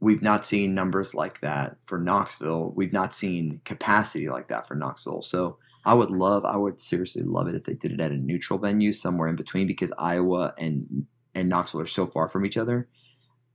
We've 0.00 0.22
not 0.22 0.44
seen 0.44 0.74
numbers 0.74 1.14
like 1.14 1.40
that 1.40 1.76
for 1.82 1.98
Knoxville. 1.98 2.72
We've 2.74 2.92
not 2.92 3.14
seen 3.14 3.60
capacity 3.64 4.28
like 4.28 4.48
that 4.48 4.66
for 4.66 4.74
Knoxville. 4.74 5.22
So 5.22 5.58
I 5.84 5.94
would 5.94 6.10
love, 6.10 6.44
I 6.44 6.56
would 6.56 6.80
seriously 6.80 7.22
love 7.22 7.48
it 7.48 7.54
if 7.54 7.64
they 7.64 7.74
did 7.74 7.92
it 7.92 8.00
at 8.00 8.10
a 8.10 8.16
neutral 8.16 8.58
venue 8.58 8.92
somewhere 8.92 9.28
in 9.28 9.36
between 9.36 9.66
because 9.66 9.92
Iowa 9.96 10.52
and 10.58 11.06
and 11.34 11.48
Knoxville 11.48 11.82
are 11.82 11.86
so 11.86 12.06
far 12.06 12.28
from 12.28 12.44
each 12.44 12.56
other. 12.56 12.88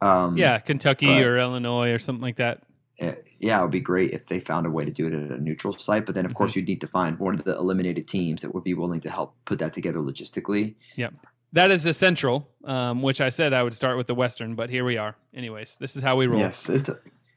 Um, 0.01 0.37
yeah, 0.37 0.57
Kentucky 0.59 1.07
but, 1.07 1.25
or 1.25 1.37
Illinois 1.37 1.91
or 1.91 1.99
something 1.99 2.21
like 2.21 2.37
that. 2.37 2.63
Uh, 2.99 3.13
yeah, 3.41 3.59
it 3.59 3.63
would 3.63 3.71
be 3.71 3.79
great 3.79 4.11
if 4.11 4.27
they 4.27 4.39
found 4.39 4.67
a 4.67 4.69
way 4.69 4.85
to 4.85 4.91
do 4.91 5.07
it 5.07 5.13
at 5.13 5.31
a 5.31 5.41
neutral 5.41 5.73
site. 5.73 6.05
But 6.05 6.13
then, 6.13 6.25
of 6.25 6.31
mm-hmm. 6.31 6.37
course, 6.37 6.55
you'd 6.55 6.67
need 6.67 6.79
to 6.81 6.87
find 6.87 7.17
one 7.17 7.33
of 7.33 7.43
the 7.43 7.57
eliminated 7.57 8.07
teams 8.07 8.43
that 8.43 8.53
would 8.53 8.63
be 8.63 8.75
willing 8.75 8.99
to 9.01 9.09
help 9.09 9.35
put 9.45 9.57
that 9.59 9.73
together 9.73 9.99
logistically. 9.99 10.75
Yep. 10.95 11.15
That 11.53 11.71
is 11.71 11.83
the 11.83 11.93
central, 11.93 12.47
um, 12.63 13.01
which 13.01 13.19
I 13.19 13.29
said 13.29 13.51
I 13.51 13.63
would 13.63 13.73
start 13.73 13.97
with 13.97 14.07
the 14.07 14.15
western, 14.15 14.55
but 14.55 14.69
here 14.69 14.85
we 14.85 14.97
are. 14.97 15.17
Anyways, 15.33 15.77
this 15.77 15.95
is 15.95 16.03
how 16.03 16.15
we 16.15 16.27
roll. 16.27 16.39
Yes, 16.39 16.69
it's 16.69 16.89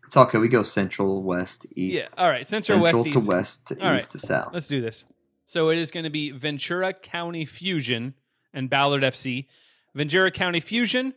it's 0.05 0.17
okay. 0.17 0.39
We 0.39 0.49
go 0.49 0.63
central, 0.63 1.23
west, 1.23 1.67
east. 1.75 2.03
Yeah. 2.03 2.09
All 2.23 2.31
right. 2.31 2.47
Central, 2.47 2.85
central 2.85 3.03
west, 3.03 3.13
to 3.13 3.19
east. 3.19 3.29
west, 3.29 3.67
to 3.69 3.75
All 3.75 3.97
east 3.97 4.09
right. 4.09 4.13
to 4.13 4.19
south. 4.19 4.51
Let's 4.53 4.69
do 4.69 4.81
this. 4.81 5.05
So 5.47 5.71
it 5.71 5.79
is 5.79 5.91
going 5.91 6.05
to 6.05 6.11
be 6.11 6.31
Ventura 6.31 6.93
County 6.93 7.45
Fusion 7.45 8.15
and 8.53 8.69
Ballard 8.69 9.03
FC. 9.03 9.47
Ventura 9.95 10.31
County 10.31 10.61
Fusion, 10.61 11.15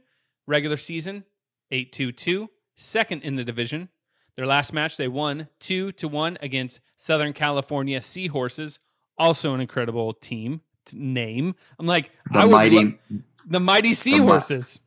regular 0.48 0.78
season, 0.78 1.26
8 1.72 1.92
2 1.92 2.12
2, 2.14 2.50
second 2.76 3.22
in 3.24 3.36
the 3.36 3.44
division. 3.44 3.90
Their 4.38 4.46
last 4.46 4.72
match, 4.72 4.98
they 4.98 5.08
won 5.08 5.48
2 5.60 5.92
to 5.94 6.08
1 6.08 6.38
against 6.42 6.80
Southern 6.96 7.34
California 7.34 8.00
Seahorses, 8.02 8.80
also 9.18 9.56
an 9.56 9.60
incredible 9.62 10.14
team 10.14 10.62
name. 10.94 11.56
I'm 11.80 11.88
like, 11.88 12.12
The 12.32 12.40
I 12.40 12.46
would 12.46 12.52
mighty, 12.52 13.00
the 13.48 13.60
Mighty 13.60 13.94
Seahorses. 13.96 14.80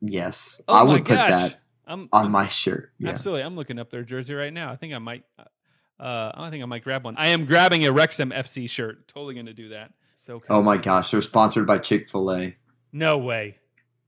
yes, 0.00 0.60
Oh 0.68 0.74
I 0.74 0.82
would 0.84 1.04
put 1.04 1.14
that 1.14 1.60
I'm, 1.86 2.08
on 2.12 2.30
my 2.30 2.46
shirt. 2.46 2.92
Yeah. 2.98 3.10
Absolutely. 3.10 3.42
I'm 3.42 3.56
looking 3.56 3.78
up 3.80 3.90
their 3.90 4.04
jersey 4.04 4.34
right 4.34 4.52
now. 4.52 4.70
I 4.70 4.76
think 4.76 4.94
I 4.94 4.98
might 4.98 5.24
uh 5.98 6.30
I 6.34 6.48
think 6.50 6.62
I 6.62 6.66
might 6.66 6.84
grab 6.84 7.04
one. 7.04 7.16
I 7.18 7.28
am 7.28 7.46
grabbing 7.46 7.84
a 7.84 7.90
Wrexham 7.92 8.30
FC 8.30 8.70
shirt. 8.70 9.08
Totally 9.08 9.34
going 9.34 9.46
to 9.46 9.54
do 9.54 9.70
that. 9.70 9.92
So 10.14 10.40
Oh 10.48 10.62
my 10.62 10.76
gosh, 10.76 11.10
they're 11.10 11.22
sponsored 11.22 11.66
by 11.66 11.78
Chick 11.78 12.08
Fil 12.08 12.30
A. 12.30 12.56
No 12.92 13.18
way. 13.18 13.56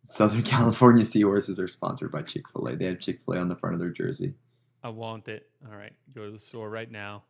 Southern 0.08 0.42
California 0.44 1.04
Seahorses 1.04 1.58
are 1.58 1.68
sponsored 1.68 2.12
by 2.12 2.22
Chick 2.22 2.48
Fil 2.48 2.68
A. 2.68 2.76
They 2.76 2.84
have 2.84 3.00
Chick 3.00 3.20
Fil 3.22 3.34
A 3.34 3.40
on 3.40 3.48
the 3.48 3.56
front 3.56 3.74
of 3.74 3.80
their 3.80 3.90
jersey. 3.90 4.34
I 4.82 4.88
want 4.88 5.28
it. 5.28 5.48
All 5.70 5.76
right. 5.76 5.92
Go 6.14 6.24
to 6.24 6.30
the 6.30 6.38
store 6.38 6.70
right 6.70 6.90
now. 6.90 7.24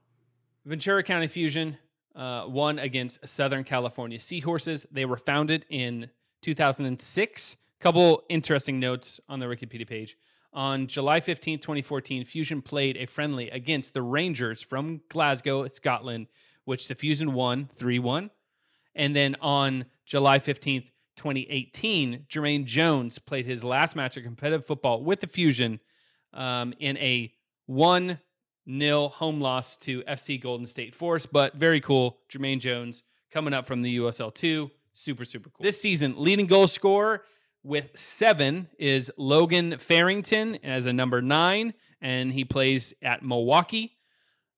Ventura 0.64 1.02
County 1.02 1.26
Fusion 1.26 1.78
uh, 2.14 2.44
won 2.48 2.78
against 2.78 3.26
Southern 3.26 3.64
California 3.64 4.20
Seahorses. 4.20 4.86
They 4.90 5.04
were 5.04 5.16
founded 5.16 5.64
in 5.68 6.10
2006. 6.42 7.56
Couple 7.80 8.22
interesting 8.28 8.78
notes 8.78 9.20
on 9.28 9.40
the 9.40 9.46
Wikipedia 9.46 9.88
page. 9.88 10.16
On 10.52 10.86
July 10.86 11.20
15, 11.20 11.60
2014, 11.60 12.24
Fusion 12.24 12.60
played 12.60 12.96
a 12.96 13.06
friendly 13.06 13.48
against 13.50 13.94
the 13.94 14.02
Rangers 14.02 14.60
from 14.60 15.00
Glasgow, 15.08 15.66
Scotland, 15.68 16.26
which 16.64 16.88
the 16.88 16.94
Fusion 16.94 17.32
won 17.32 17.68
3 17.74 17.98
1. 17.98 18.30
And 18.94 19.16
then 19.16 19.36
on 19.40 19.86
July 20.04 20.40
15th, 20.40 20.90
2018, 21.16 22.26
Jermaine 22.28 22.64
Jones 22.64 23.18
played 23.18 23.46
his 23.46 23.62
last 23.62 23.94
match 23.94 24.16
of 24.16 24.24
competitive 24.24 24.66
football 24.66 25.02
with 25.04 25.20
the 25.20 25.26
Fusion 25.26 25.80
um, 26.32 26.74
in 26.78 26.96
a 26.98 27.32
1 27.70 28.18
0 28.68 29.08
home 29.08 29.40
loss 29.40 29.76
to 29.76 30.02
FC 30.02 30.40
Golden 30.40 30.66
State 30.66 30.94
Force. 30.94 31.24
But 31.26 31.54
very 31.54 31.80
cool. 31.80 32.18
Jermaine 32.28 32.58
Jones 32.58 33.04
coming 33.30 33.54
up 33.54 33.64
from 33.64 33.82
the 33.82 33.98
USL 33.98 34.34
2. 34.34 34.70
Super, 34.92 35.24
super 35.24 35.50
cool. 35.50 35.62
This 35.62 35.80
season, 35.80 36.14
leading 36.18 36.46
goal 36.46 36.66
scorer 36.66 37.22
with 37.62 37.90
seven 37.94 38.68
is 38.78 39.12
Logan 39.16 39.78
Farrington 39.78 40.58
as 40.64 40.86
a 40.86 40.92
number 40.92 41.22
nine, 41.22 41.74
and 42.00 42.32
he 42.32 42.44
plays 42.44 42.92
at 43.02 43.22
Milwaukee. 43.22 43.96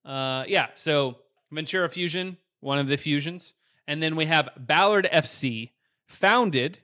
Uh, 0.07 0.45
yeah, 0.49 0.69
so 0.75 1.19
Ventura 1.51 1.91
Fusion, 1.91 2.39
one 2.61 2.79
of 2.79 2.89
the 2.89 2.97
fusions. 2.97 3.53
And 3.87 4.03
then 4.03 4.17
we 4.17 4.25
have 4.25 4.49
Ballard 4.57 5.07
FC, 5.13 5.71
founded 6.07 6.79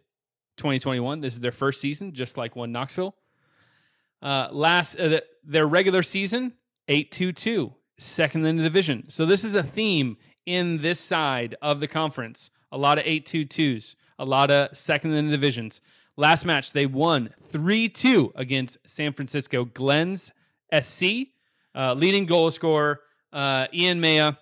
2021. 0.59 1.23
This 1.23 1.35
is 1.35 1.41
their 1.41 1.53
first 1.53 1.81
season, 1.81 2.13
just 2.13 2.37
like 2.37 2.55
one 2.55 2.71
Knoxville. 2.71 3.15
Uh, 4.21 4.49
last 4.51 4.99
uh, 4.99 5.09
the, 5.09 5.25
their 5.49 5.67
regular 5.67 6.03
season, 6.03 6.53
8-2-2, 6.89 7.75
second 7.99 8.47
in 8.47 8.59
the 8.59 8.63
division. 8.63 9.05
So 9.09 9.27
this 9.27 9.45
is 9.45 9.55
a 9.55 9.63
theme 9.63 10.19
in 10.47 10.83
this 10.83 11.01
side 11.01 11.57
of 11.63 11.81
the 11.81 11.89
conference. 11.89 12.51
A 12.71 12.79
lot 12.79 12.99
of 12.99 13.05
8-2-2s, 13.05 13.97
a 14.19 14.25
lot 14.25 14.51
of 14.51 14.77
second 14.77 15.15
in 15.15 15.27
the 15.27 15.33
divisions. 15.33 15.81
Last 16.17 16.45
match, 16.45 16.73
they 16.73 16.85
won 16.85 17.31
3-2 17.51 18.33
against 18.35 18.79
San 18.87 19.13
Francisco 19.13 19.65
Glens 19.65 20.31
SC. 20.73 21.29
Uh, 21.75 21.95
leading 21.95 22.27
goal 22.27 22.51
scorer, 22.51 23.01
uh, 23.33 23.69
Ian 23.73 24.01
Maya. 24.01 24.35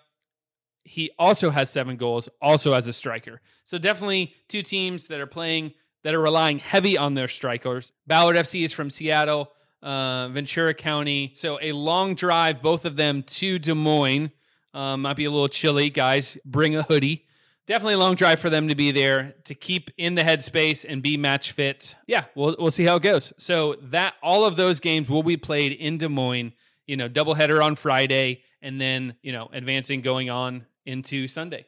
He 0.84 1.10
also 1.18 1.50
has 1.50 1.70
seven 1.70 1.96
goals, 1.96 2.28
also 2.40 2.72
as 2.72 2.86
a 2.86 2.92
striker. 2.92 3.40
So 3.64 3.78
definitely 3.78 4.34
two 4.48 4.62
teams 4.62 5.08
that 5.08 5.20
are 5.20 5.26
playing 5.26 5.74
that 6.02 6.14
are 6.14 6.20
relying 6.20 6.60
heavy 6.60 6.96
on 6.96 7.14
their 7.14 7.28
strikers. 7.28 7.92
Ballard 8.06 8.36
FC 8.36 8.64
is 8.64 8.72
from 8.72 8.90
Seattle, 8.90 9.50
uh, 9.86 10.28
Ventura 10.28 10.74
County. 10.74 11.30
So 11.34 11.58
a 11.62 11.70
long 11.72 12.14
drive, 12.14 12.60
both 12.60 12.84
of 12.84 12.96
them 12.96 13.22
to 13.22 13.58
Des 13.58 13.72
Moines. 13.72 14.32
Um, 14.74 15.02
might 15.02 15.16
be 15.16 15.24
a 15.24 15.30
little 15.30 15.48
chilly, 15.48 15.88
guys. 15.88 16.36
Bring 16.44 16.74
a 16.74 16.82
hoodie. 16.82 17.24
Definitely 17.66 17.94
a 17.94 17.98
long 17.98 18.14
drive 18.14 18.38
for 18.40 18.50
them 18.50 18.68
to 18.68 18.74
be 18.74 18.90
there 18.90 19.34
to 19.44 19.54
keep 19.54 19.90
in 19.96 20.14
the 20.16 20.22
headspace 20.22 20.84
and 20.86 21.02
be 21.02 21.16
match 21.16 21.52
fit. 21.52 21.96
Yeah, 22.06 22.24
we'll 22.34 22.56
we'll 22.58 22.70
see 22.70 22.84
how 22.84 22.96
it 22.96 23.02
goes. 23.02 23.32
So 23.38 23.76
that 23.80 24.14
all 24.22 24.44
of 24.44 24.56
those 24.56 24.80
games 24.80 25.08
will 25.08 25.22
be 25.22 25.36
played 25.36 25.72
in 25.72 25.98
Des 25.98 26.08
Moines. 26.08 26.52
You 26.86 26.96
know, 26.96 27.08
doubleheader 27.08 27.64
on 27.64 27.74
Friday, 27.74 28.42
and 28.60 28.80
then 28.80 29.16
you 29.22 29.32
know 29.32 29.48
advancing 29.52 30.00
going 30.00 30.30
on 30.30 30.66
into 30.84 31.26
Sunday. 31.26 31.64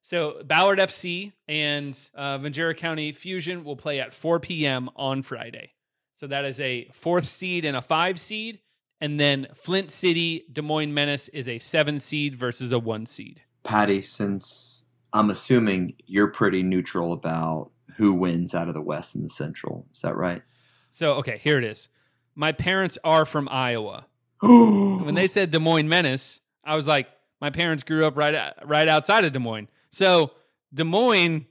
So 0.00 0.40
Ballard 0.44 0.78
FC 0.78 1.32
and 1.46 1.96
uh, 2.14 2.38
Ventura 2.38 2.74
County 2.74 3.12
Fusion 3.12 3.62
will 3.62 3.76
play 3.76 4.00
at 4.00 4.14
4 4.14 4.40
p.m. 4.40 4.88
on 4.96 5.22
Friday. 5.22 5.72
So 6.18 6.26
that 6.26 6.44
is 6.44 6.58
a 6.58 6.90
fourth 6.92 7.28
seed 7.28 7.64
and 7.64 7.76
a 7.76 7.80
five 7.80 8.18
seed. 8.18 8.58
And 9.00 9.20
then 9.20 9.46
Flint 9.54 9.92
City 9.92 10.44
Des 10.50 10.62
Moines 10.62 10.92
Menace 10.92 11.28
is 11.28 11.46
a 11.46 11.60
seven 11.60 12.00
seed 12.00 12.34
versus 12.34 12.72
a 12.72 12.80
one 12.80 13.06
seed. 13.06 13.42
Patty, 13.62 14.00
since 14.00 14.84
I'm 15.12 15.30
assuming 15.30 15.94
you're 16.06 16.26
pretty 16.26 16.64
neutral 16.64 17.12
about 17.12 17.70
who 17.98 18.12
wins 18.14 18.52
out 18.52 18.66
of 18.66 18.74
the 18.74 18.82
West 18.82 19.14
and 19.14 19.24
the 19.24 19.28
Central, 19.28 19.86
is 19.92 20.00
that 20.00 20.16
right? 20.16 20.42
So, 20.90 21.14
okay, 21.18 21.38
here 21.40 21.56
it 21.56 21.62
is. 21.62 21.88
My 22.34 22.50
parents 22.50 22.98
are 23.04 23.24
from 23.24 23.48
Iowa. 23.48 24.06
When 24.40 25.14
they 25.14 25.28
said 25.28 25.52
Des 25.52 25.60
Moines 25.60 25.88
Menace, 25.88 26.40
I 26.64 26.74
was 26.74 26.88
like, 26.88 27.06
my 27.40 27.50
parents 27.50 27.84
grew 27.84 28.04
up 28.04 28.16
right 28.16 28.52
right 28.64 28.88
outside 28.88 29.24
of 29.24 29.30
Des 29.30 29.38
Moines. 29.38 29.68
So 29.92 30.32
Des 30.74 30.82
Moines, 30.82 31.46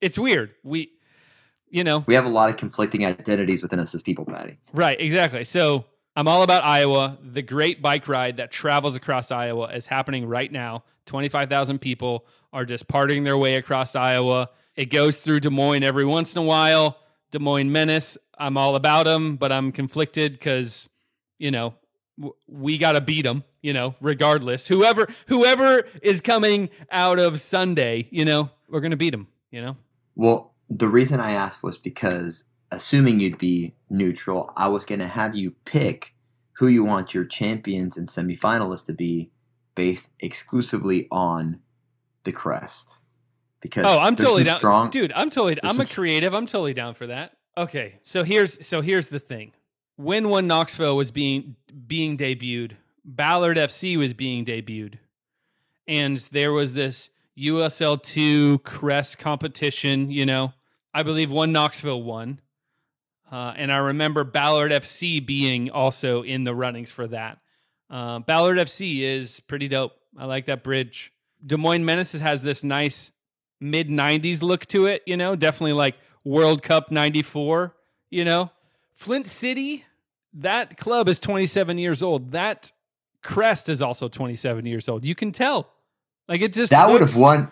it's 0.00 0.18
weird. 0.18 0.54
We, 0.64 0.92
you 1.72 1.82
know, 1.82 2.04
we 2.06 2.14
have 2.14 2.26
a 2.26 2.28
lot 2.28 2.50
of 2.50 2.56
conflicting 2.56 3.04
identities 3.04 3.62
within 3.62 3.80
us 3.80 3.94
as 3.94 4.02
people, 4.02 4.24
Patty. 4.26 4.58
Right, 4.72 5.00
exactly. 5.00 5.44
So 5.44 5.86
I'm 6.14 6.28
all 6.28 6.42
about 6.42 6.62
Iowa. 6.64 7.18
The 7.22 7.40
great 7.40 7.80
bike 7.80 8.06
ride 8.06 8.36
that 8.36 8.50
travels 8.50 8.94
across 8.94 9.30
Iowa 9.30 9.68
is 9.74 9.86
happening 9.86 10.26
right 10.26 10.52
now. 10.52 10.84
25,000 11.06 11.80
people 11.80 12.26
are 12.52 12.66
just 12.66 12.86
parting 12.86 13.24
their 13.24 13.38
way 13.38 13.54
across 13.54 13.96
Iowa. 13.96 14.50
It 14.76 14.90
goes 14.90 15.16
through 15.16 15.40
Des 15.40 15.50
Moines 15.50 15.82
every 15.82 16.04
once 16.04 16.36
in 16.36 16.42
a 16.42 16.44
while. 16.44 16.98
Des 17.30 17.38
Moines 17.38 17.72
Menace, 17.72 18.18
I'm 18.36 18.58
all 18.58 18.76
about 18.76 19.04
them, 19.04 19.36
but 19.36 19.50
I'm 19.50 19.72
conflicted 19.72 20.32
because, 20.32 20.90
you 21.38 21.50
know, 21.50 21.74
w- 22.18 22.34
we 22.46 22.76
got 22.76 22.92
to 22.92 23.00
beat 23.00 23.22
them, 23.22 23.44
you 23.62 23.72
know, 23.72 23.94
regardless. 24.02 24.66
Whoever 24.66 25.08
whoever 25.28 25.86
is 26.02 26.20
coming 26.20 26.68
out 26.90 27.18
of 27.18 27.40
Sunday, 27.40 28.08
you 28.10 28.26
know, 28.26 28.50
we're 28.68 28.80
going 28.80 28.90
to 28.90 28.98
beat 28.98 29.10
them, 29.10 29.28
you 29.50 29.62
know? 29.62 29.76
Well, 30.14 30.51
the 30.76 30.88
reason 30.88 31.20
I 31.20 31.32
asked 31.32 31.62
was 31.62 31.78
because 31.78 32.44
assuming 32.70 33.20
you'd 33.20 33.38
be 33.38 33.74
neutral, 33.90 34.52
I 34.56 34.68
was 34.68 34.84
going 34.84 35.00
to 35.00 35.06
have 35.06 35.36
you 35.36 35.52
pick 35.64 36.14
who 36.54 36.66
you 36.66 36.84
want 36.84 37.14
your 37.14 37.24
champions 37.24 37.96
and 37.96 38.08
semifinalists 38.08 38.86
to 38.86 38.92
be 38.92 39.30
based 39.74 40.10
exclusively 40.20 41.08
on 41.10 41.60
the 42.24 42.32
crest. 42.32 43.00
Because 43.60 43.84
Oh, 43.86 43.98
I'm 43.98 44.16
totally 44.16 44.44
down, 44.44 44.58
strong, 44.58 44.90
dude. 44.90 45.12
I'm 45.14 45.30
totally. 45.30 45.58
I'm 45.62 45.80
a 45.80 45.86
creative. 45.86 46.34
I'm 46.34 46.46
totally 46.46 46.74
down 46.74 46.94
for 46.94 47.06
that. 47.06 47.32
Okay, 47.56 47.98
so 48.02 48.24
here's 48.24 48.66
so 48.66 48.80
here's 48.80 49.08
the 49.08 49.18
thing. 49.18 49.52
When 49.96 50.30
one 50.30 50.46
Knoxville 50.46 50.96
was 50.96 51.10
being 51.10 51.56
being 51.86 52.16
debuted, 52.16 52.72
Ballard 53.04 53.56
FC 53.56 53.96
was 53.96 54.14
being 54.14 54.44
debuted, 54.44 54.94
and 55.86 56.16
there 56.32 56.52
was 56.52 56.74
this 56.74 57.10
USL 57.38 58.02
two 58.02 58.58
crest 58.60 59.18
competition. 59.18 60.10
You 60.10 60.26
know, 60.26 60.54
I 60.94 61.02
believe 61.02 61.30
one 61.30 61.52
Knoxville 61.52 62.02
won, 62.02 62.40
uh, 63.30 63.54
and 63.56 63.72
I 63.72 63.78
remember 63.78 64.24
Ballard 64.24 64.72
FC 64.72 65.24
being 65.24 65.70
also 65.70 66.22
in 66.22 66.44
the 66.44 66.54
runnings 66.54 66.90
for 66.90 67.06
that. 67.08 67.38
Uh, 67.88 68.18
Ballard 68.20 68.58
FC 68.58 69.00
is 69.00 69.40
pretty 69.40 69.68
dope. 69.68 69.92
I 70.18 70.26
like 70.26 70.46
that 70.46 70.62
bridge. 70.62 71.12
Des 71.44 71.56
Moines 71.56 71.84
Menace 71.84 72.12
has 72.12 72.42
this 72.42 72.62
nice 72.62 73.10
mid 73.60 73.88
90s 73.88 74.42
look 74.42 74.66
to 74.66 74.86
it, 74.86 75.02
you 75.06 75.16
know, 75.16 75.34
definitely 75.36 75.72
like 75.72 75.96
World 76.24 76.62
Cup 76.62 76.90
94, 76.90 77.74
you 78.10 78.24
know. 78.24 78.50
Flint 78.94 79.26
City, 79.26 79.84
that 80.34 80.76
club 80.76 81.08
is 81.08 81.18
27 81.18 81.78
years 81.78 82.02
old. 82.02 82.32
That 82.32 82.72
crest 83.22 83.68
is 83.68 83.80
also 83.80 84.08
27 84.08 84.66
years 84.66 84.88
old. 84.88 85.04
You 85.04 85.14
can 85.14 85.32
tell. 85.32 85.70
Like 86.28 86.40
it 86.40 86.52
just 86.52 86.70
that 86.70 86.88
would 86.88 87.00
have 87.00 87.16
won. 87.16 87.50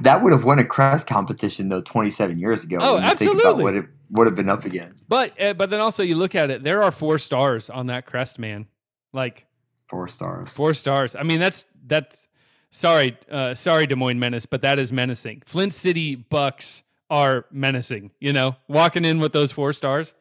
That 0.00 0.22
would 0.22 0.32
have 0.32 0.44
won 0.44 0.58
a 0.58 0.64
crest 0.64 1.06
competition 1.06 1.68
though 1.68 1.80
27 1.80 2.38
years 2.38 2.64
ago. 2.64 2.78
Oh, 2.80 2.96
you 2.98 3.02
Think 3.14 3.32
about 3.34 3.46
absolutely. 3.46 3.64
what 3.64 3.74
it 3.74 3.84
would 4.10 4.26
have 4.26 4.34
been 4.34 4.48
up 4.48 4.64
against. 4.64 5.08
But 5.08 5.40
uh, 5.40 5.54
but 5.54 5.70
then 5.70 5.80
also 5.80 6.02
you 6.02 6.16
look 6.16 6.34
at 6.34 6.50
it, 6.50 6.62
there 6.62 6.82
are 6.82 6.90
four 6.90 7.18
stars 7.18 7.70
on 7.70 7.86
that 7.86 8.06
crest, 8.06 8.38
man. 8.38 8.66
Like 9.12 9.46
Four 9.88 10.08
stars. 10.08 10.52
Four 10.52 10.74
stars. 10.74 11.14
I 11.14 11.22
mean, 11.22 11.38
that's 11.38 11.64
that's 11.86 12.26
sorry, 12.70 13.16
uh, 13.30 13.54
sorry, 13.54 13.86
Des 13.86 13.94
Moines 13.94 14.18
Menace, 14.18 14.44
but 14.46 14.62
that 14.62 14.78
is 14.80 14.92
menacing. 14.92 15.42
Flint 15.46 15.72
City 15.72 16.16
Bucks 16.16 16.82
are 17.08 17.46
menacing. 17.52 18.10
You 18.18 18.32
know, 18.32 18.56
walking 18.68 19.04
in 19.04 19.20
with 19.20 19.32
those 19.32 19.52
four 19.52 19.72
stars. 19.72 20.12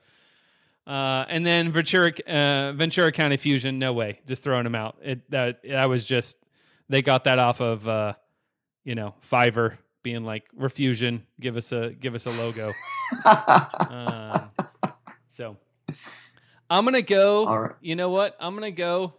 Uh, 0.86 1.26
and 1.30 1.44
then 1.44 1.72
Ventura, 1.72 2.12
uh, 2.28 2.74
Ventura 2.74 3.12
County 3.12 3.38
Fusion, 3.38 3.80
no 3.80 3.92
way, 3.92 4.20
just 4.28 4.44
throwing 4.44 4.66
them 4.66 4.76
out. 4.76 4.98
It 5.02 5.32
that 5.32 5.64
that 5.68 5.86
was 5.86 6.06
just 6.06 6.38
they 6.88 7.02
got 7.02 7.24
that 7.24 7.40
off 7.40 7.60
of 7.60 7.88
uh, 7.88 8.14
you 8.86 8.96
know, 8.96 9.16
Fiverr 9.30 9.78
being 10.04 10.24
like 10.24 10.46
Refusion, 10.58 11.24
give 11.42 11.58
us 11.58 11.74
a 11.74 11.90
give 11.90 12.16
us 12.16 12.26
a 12.26 12.32
logo. 12.42 12.74
um, 13.90 14.50
so 15.28 15.58
I'm 16.70 16.86
gonna 16.86 17.02
go. 17.02 17.46
Right. 17.46 17.72
You 17.82 17.96
know 17.96 18.10
what? 18.10 18.38
I'm 18.40 18.54
gonna 18.54 18.72
go 18.72 19.16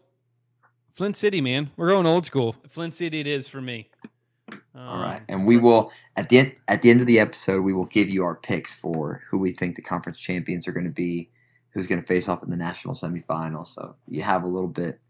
Flint 0.95 1.17
City, 1.17 1.43
man. 1.43 1.71
We're 1.77 1.89
going 1.89 2.07
old 2.07 2.25
school. 2.25 2.57
Flint 2.69 2.95
City, 2.95 3.21
it 3.21 3.27
is 3.27 3.47
for 3.47 3.61
me. 3.61 3.91
All 4.79 4.99
right, 5.01 5.17
Um, 5.19 5.25
and 5.29 5.47
we 5.47 5.57
will 5.57 5.91
at 6.17 6.29
the 6.29 6.39
end 6.39 6.53
at 6.69 6.83
the 6.83 6.91
end 6.91 7.01
of 7.01 7.07
the 7.07 7.19
episode 7.19 7.63
we 7.63 7.73
will 7.73 7.87
give 7.87 8.09
you 8.09 8.25
our 8.25 8.37
picks 8.37 8.75
for 8.75 9.23
who 9.29 9.39
we 9.39 9.51
think 9.51 9.75
the 9.75 9.83
conference 9.83 10.19
champions 10.21 10.69
are 10.69 10.73
going 10.73 10.87
to 10.87 10.93
be, 10.93 11.31
who's 11.71 11.87
going 11.89 12.01
to 12.01 12.07
face 12.07 12.29
off 12.29 12.43
in 12.45 12.51
the 12.51 12.57
national 12.57 12.95
semifinal. 12.95 13.67
So 13.67 13.97
you 14.07 14.23
have 14.23 14.45
a 14.45 14.47
little 14.47 14.69
bit 14.69 15.01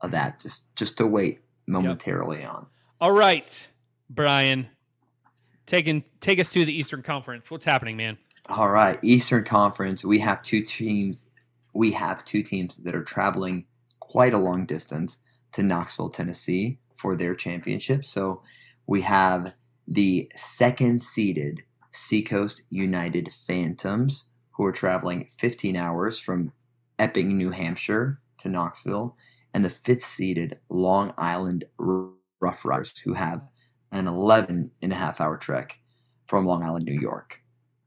of 0.00 0.12
that 0.12 0.38
just 0.38 0.62
just 0.76 0.96
to 0.98 1.06
wait 1.06 1.40
momentarily 1.66 2.44
on. 2.44 2.66
All 3.00 3.10
right, 3.12 3.66
Brian, 4.14 4.68
taking 5.66 6.04
take 6.20 6.38
us 6.38 6.52
to 6.52 6.64
the 6.64 6.76
Eastern 6.76 7.02
Conference. 7.02 7.50
What's 7.50 7.64
happening, 7.64 7.96
man? 7.96 8.18
All 8.48 8.70
right, 8.70 8.98
Eastern 9.02 9.44
Conference. 9.44 10.04
We 10.04 10.20
have 10.20 10.42
two 10.42 10.62
teams. 10.62 11.30
We 11.74 11.92
have 11.92 12.24
two 12.24 12.42
teams 12.42 12.76
that 12.78 12.94
are 12.94 13.02
traveling 13.02 13.66
quite 13.98 14.34
a 14.34 14.38
long 14.38 14.66
distance 14.66 15.18
to 15.52 15.62
Knoxville, 15.62 16.10
Tennessee, 16.10 16.78
for 16.94 17.16
their 17.16 17.34
championship. 17.34 18.04
So 18.04 18.42
we 18.86 19.00
have 19.00 19.54
the 19.88 20.30
second 20.36 21.02
seeded 21.02 21.62
Seacoast 21.90 22.62
United 22.70 23.32
Phantoms, 23.32 24.26
who 24.52 24.64
are 24.64 24.72
traveling 24.72 25.28
15 25.36 25.76
hours 25.76 26.18
from 26.18 26.52
Epping, 26.98 27.36
New 27.36 27.50
Hampshire, 27.50 28.20
to 28.38 28.48
Knoxville, 28.48 29.16
and 29.52 29.64
the 29.64 29.70
fifth 29.70 30.04
seeded 30.04 30.58
Long 30.68 31.12
Island 31.18 31.64
Rough 31.78 32.64
Riders, 32.64 32.98
who 33.04 33.14
have 33.14 33.42
an 33.92 34.06
11 34.06 34.70
and 34.82 34.92
a 34.92 34.96
half 34.96 35.20
hour 35.20 35.36
trek 35.36 35.80
from 36.26 36.46
Long 36.46 36.62
Island, 36.62 36.84
New 36.84 36.98
York. 36.98 37.42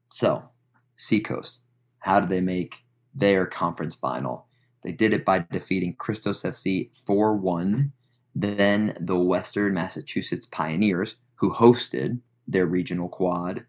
So, 0.10 0.50
Seacoast, 0.96 1.62
how 2.00 2.20
did 2.20 2.30
they 2.30 2.42
make 2.42 2.86
their 3.13 3.46
conference 3.46 3.96
final? 3.96 4.48
They 4.84 4.92
did 4.92 5.13
it 5.13 5.25
by 5.25 5.46
defeating 5.51 5.96
Christos 5.96 6.44
FC 6.44 6.89
4 7.06 7.36
1. 7.36 7.92
Then 8.36 8.94
the 9.00 9.18
Western 9.18 9.74
Massachusetts 9.74 10.46
Pioneers, 10.46 11.18
who 11.36 11.54
hosted 11.54 12.22
their 12.48 12.66
regional 12.66 13.10
quad, 13.10 13.66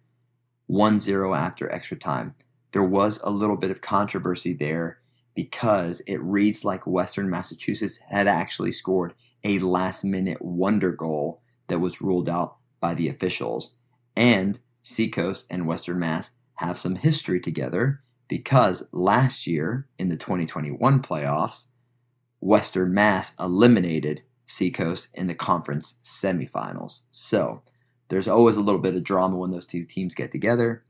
1 0.67 1.01
0 1.01 1.35
after 1.35 1.73
extra 1.73 1.97
time. 1.97 2.35
There 2.73 2.85
was 2.85 3.19
a 3.25 3.31
little 3.31 3.57
bit 3.57 3.71
of 3.71 3.81
controversy 3.81 4.53
there 4.53 5.01
because 5.35 6.01
it 6.07 6.21
reads 6.23 6.65
like 6.65 6.87
Western 6.87 7.31
Massachusetts 7.31 7.99
had 8.09 8.27
actually 8.27 8.73
scored 8.73 9.15
a 9.45 9.59
last 9.61 10.05
minute 10.05 10.43
wonder 10.43 10.93
goal 10.93 11.43
that 11.69 11.81
was 11.81 12.01
ruled 12.01 12.29
out 12.29 12.57
by 12.81 12.95
the 12.95 13.09
officials. 13.09 13.75
And 14.17 14.59
Seacoast 14.83 15.47
and 15.51 15.67
Western 15.67 15.99
Mass 15.99 16.33
have 16.55 16.79
some 16.79 16.97
history 16.97 17.41
together 17.41 18.03
because 18.27 18.87
last 18.93 19.47
year 19.47 19.87
in 19.99 20.09
the 20.09 20.17
2021 20.17 21.03
playoffs, 21.03 21.69
Western 22.41 22.95
Mass 22.95 23.35
eliminated 23.39 24.23
Seacoast 24.47 25.09
in 25.15 25.27
the 25.27 25.35
conference 25.35 25.95
semifinals. 26.03 27.03
So 27.11 27.63
there's 28.09 28.29
always 28.29 28.57
a 28.57 28.63
little 28.63 28.81
bit 28.81 28.95
of 28.95 29.05
drama 29.05 29.37
when 29.37 29.51
those 29.51 29.67
two 29.67 29.85
teams 29.85 30.15
get 30.15 30.31
together. 30.31 30.85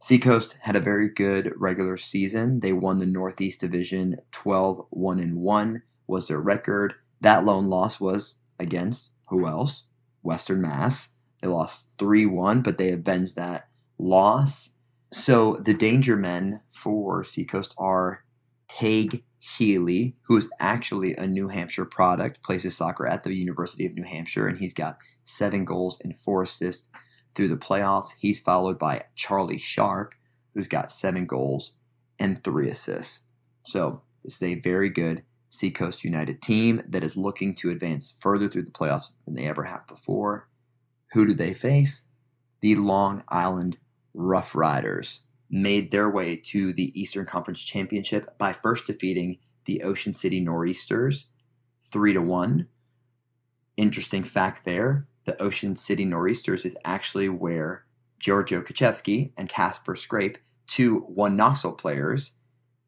Seacoast 0.00 0.56
had 0.62 0.76
a 0.76 0.80
very 0.80 1.08
good 1.08 1.52
regular 1.56 1.96
season. 1.96 2.60
They 2.60 2.72
won 2.72 2.98
the 2.98 3.06
Northeast 3.06 3.60
Division 3.60 4.16
12 4.32 4.86
1 4.90 5.36
1 5.36 5.82
was 6.06 6.28
their 6.28 6.40
record. 6.40 6.94
That 7.20 7.44
lone 7.44 7.66
loss 7.66 8.00
was 8.00 8.34
against 8.58 9.12
who 9.28 9.46
else? 9.46 9.84
Western 10.22 10.60
Mass. 10.60 11.14
They 11.40 11.48
lost 11.48 11.92
3 11.98 12.26
1, 12.26 12.62
but 12.62 12.78
they 12.78 12.90
avenged 12.90 13.36
that 13.36 13.68
loss. 13.98 14.70
So 15.12 15.56
the 15.56 15.74
danger 15.74 16.16
men 16.16 16.62
for 16.68 17.24
Seacoast 17.24 17.74
are 17.78 18.24
Tage 18.68 19.22
Healy, 19.38 20.16
who 20.22 20.36
is 20.36 20.50
actually 20.60 21.14
a 21.16 21.26
New 21.26 21.48
Hampshire 21.48 21.86
product, 21.86 22.42
plays 22.42 22.62
his 22.62 22.76
soccer 22.76 23.06
at 23.06 23.24
the 23.24 23.34
University 23.34 23.86
of 23.86 23.94
New 23.94 24.04
Hampshire, 24.04 24.46
and 24.46 24.58
he's 24.58 24.74
got 24.74 24.98
seven 25.24 25.64
goals 25.64 25.98
and 26.04 26.16
four 26.16 26.42
assists 26.42 26.88
through 27.34 27.48
the 27.48 27.56
playoffs. 27.56 28.10
He's 28.20 28.38
followed 28.38 28.78
by 28.78 29.04
Charlie 29.14 29.58
Sharp, 29.58 30.14
who's 30.54 30.68
got 30.68 30.92
seven 30.92 31.26
goals 31.26 31.72
and 32.18 32.44
three 32.44 32.68
assists. 32.68 33.22
So 33.64 34.02
is 34.24 34.42
a 34.42 34.60
very 34.60 34.90
good 34.90 35.24
Seacoast 35.50 36.04
United 36.04 36.40
team 36.40 36.82
that 36.88 37.04
is 37.04 37.16
looking 37.16 37.54
to 37.56 37.70
advance 37.70 38.16
further 38.18 38.48
through 38.48 38.62
the 38.62 38.70
playoffs 38.70 39.10
than 39.24 39.34
they 39.34 39.46
ever 39.46 39.64
have 39.64 39.86
before. 39.86 40.48
Who 41.12 41.26
do 41.26 41.34
they 41.34 41.52
face? 41.52 42.04
The 42.60 42.76
Long 42.76 43.24
Island 43.28 43.76
Rough 44.14 44.54
Riders 44.54 45.22
made 45.50 45.90
their 45.90 46.08
way 46.08 46.36
to 46.36 46.72
the 46.72 46.98
Eastern 46.98 47.26
Conference 47.26 47.60
Championship 47.60 48.38
by 48.38 48.52
first 48.52 48.86
defeating 48.86 49.38
the 49.64 49.82
Ocean 49.82 50.14
City 50.14 50.40
Nor'easters 50.40 51.26
3 51.82 52.12
to 52.14 52.22
1. 52.22 52.68
Interesting 53.76 54.22
fact 54.22 54.64
there, 54.64 55.08
the 55.24 55.40
Ocean 55.42 55.76
City 55.76 56.04
Nor'easters 56.04 56.64
is 56.64 56.76
actually 56.84 57.28
where 57.28 57.84
Giorgio 58.20 58.60
Kaczewski 58.60 59.32
and 59.36 59.48
Casper 59.48 59.96
Scrape, 59.96 60.38
two 60.66 61.00
one 61.00 61.36
Knoxville 61.36 61.72
players, 61.72 62.32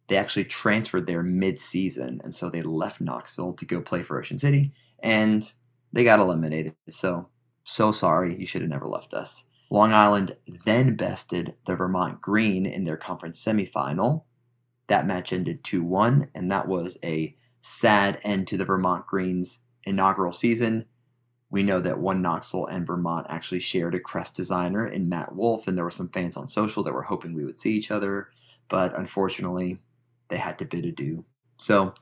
they 0.09 0.17
actually 0.17 0.45
transferred 0.45 1.07
there 1.07 1.23
mid-season 1.23 2.21
and 2.25 2.35
so 2.35 2.51
they 2.51 2.62
left 2.62 3.01
Knoxville 3.01 3.55
to 3.55 3.65
go 3.65 3.81
play 3.81 4.03
for 4.03 4.19
Ocean 4.19 4.38
City 4.38 4.73
and 5.03 5.53
they 5.93 6.05
got 6.05 6.21
eliminated. 6.21 6.75
So 6.88 7.29
so 7.65 7.93
sorry, 7.93 8.37
you 8.38 8.47
should 8.47 8.62
have 8.62 8.71
never 8.71 8.87
left 8.87 9.15
us. 9.15 9.45
Long 9.71 9.93
Island 9.93 10.37
then 10.67 10.97
bested 10.97 11.55
the 11.65 11.77
Vermont 11.77 12.21
Green 12.21 12.67
in 12.67 12.85
their 12.85 12.97
conference 12.97 13.43
semifinal. 13.43 14.25
That 14.88 15.07
match 15.07 15.33
ended 15.33 15.65
2 15.65 15.83
1, 15.83 16.29
and 16.35 16.51
that 16.51 16.69
was 16.69 16.99
a 17.03 17.37
sad 17.61 18.19
end 18.23 18.49
to 18.49 18.57
the 18.57 18.65
Vermont 18.65 19.07
Green's 19.07 19.61
inaugural 19.85 20.33
season. 20.33 20.87
We 21.51 21.62
know 21.62 21.81
that 21.81 22.01
one 22.01 22.21
Knoxville 22.21 22.67
and 22.67 22.87
Vermont 22.87 23.27
actually 23.29 23.61
shared 23.61 23.95
a 23.95 24.01
crest 24.01 24.35
designer 24.35 24.87
in 24.87 25.09
Matt 25.09 25.35
Wolf, 25.35 25.67
and 25.67 25.77
there 25.77 25.85
were 25.85 25.91
some 25.91 26.09
fans 26.09 26.37
on 26.37 26.49
social 26.49 26.83
that 26.83 26.95
were 26.95 27.03
hoping 27.03 27.33
we 27.33 27.45
would 27.45 27.59
see 27.59 27.75
each 27.75 27.91
other, 27.91 28.29
but 28.69 28.95
unfortunately, 28.99 29.79
they 30.33 30.38
had 30.38 30.59
to 30.59 30.64
bid 30.64 30.87
adieu. 30.87 31.27
So, 31.59 31.92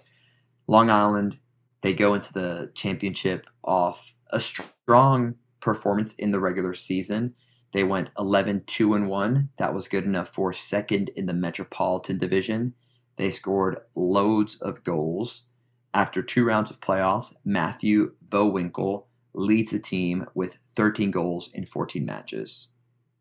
Long 0.68 0.88
Island, 0.88 1.40
they 1.80 1.92
go 1.92 2.14
into 2.14 2.32
the 2.32 2.70
championship 2.76 3.48
off 3.64 4.14
a 4.30 4.40
strong 4.40 5.34
performance 5.58 6.12
in 6.12 6.30
the 6.30 6.38
regular 6.38 6.72
season. 6.72 7.34
They 7.72 7.82
went 7.82 8.10
11 8.16 8.62
2 8.68 8.94
and 8.94 9.08
1. 9.08 9.48
That 9.58 9.74
was 9.74 9.88
good 9.88 10.04
enough 10.04 10.28
for 10.28 10.52
second 10.52 11.08
in 11.16 11.26
the 11.26 11.34
Metropolitan 11.34 12.18
Division. 12.18 12.74
They 13.16 13.32
scored 13.32 13.80
loads 13.96 14.54
of 14.60 14.84
goals. 14.84 15.48
After 15.92 16.22
two 16.22 16.44
rounds 16.44 16.70
of 16.70 16.80
playoffs, 16.80 17.34
Matthew 17.44 18.12
Bowinkle 18.26 19.06
leads 19.34 19.72
the 19.72 19.80
team 19.80 20.26
with 20.34 20.54
13 20.76 21.10
goals 21.10 21.50
in 21.52 21.66
14 21.66 22.06
matches. 22.06 22.68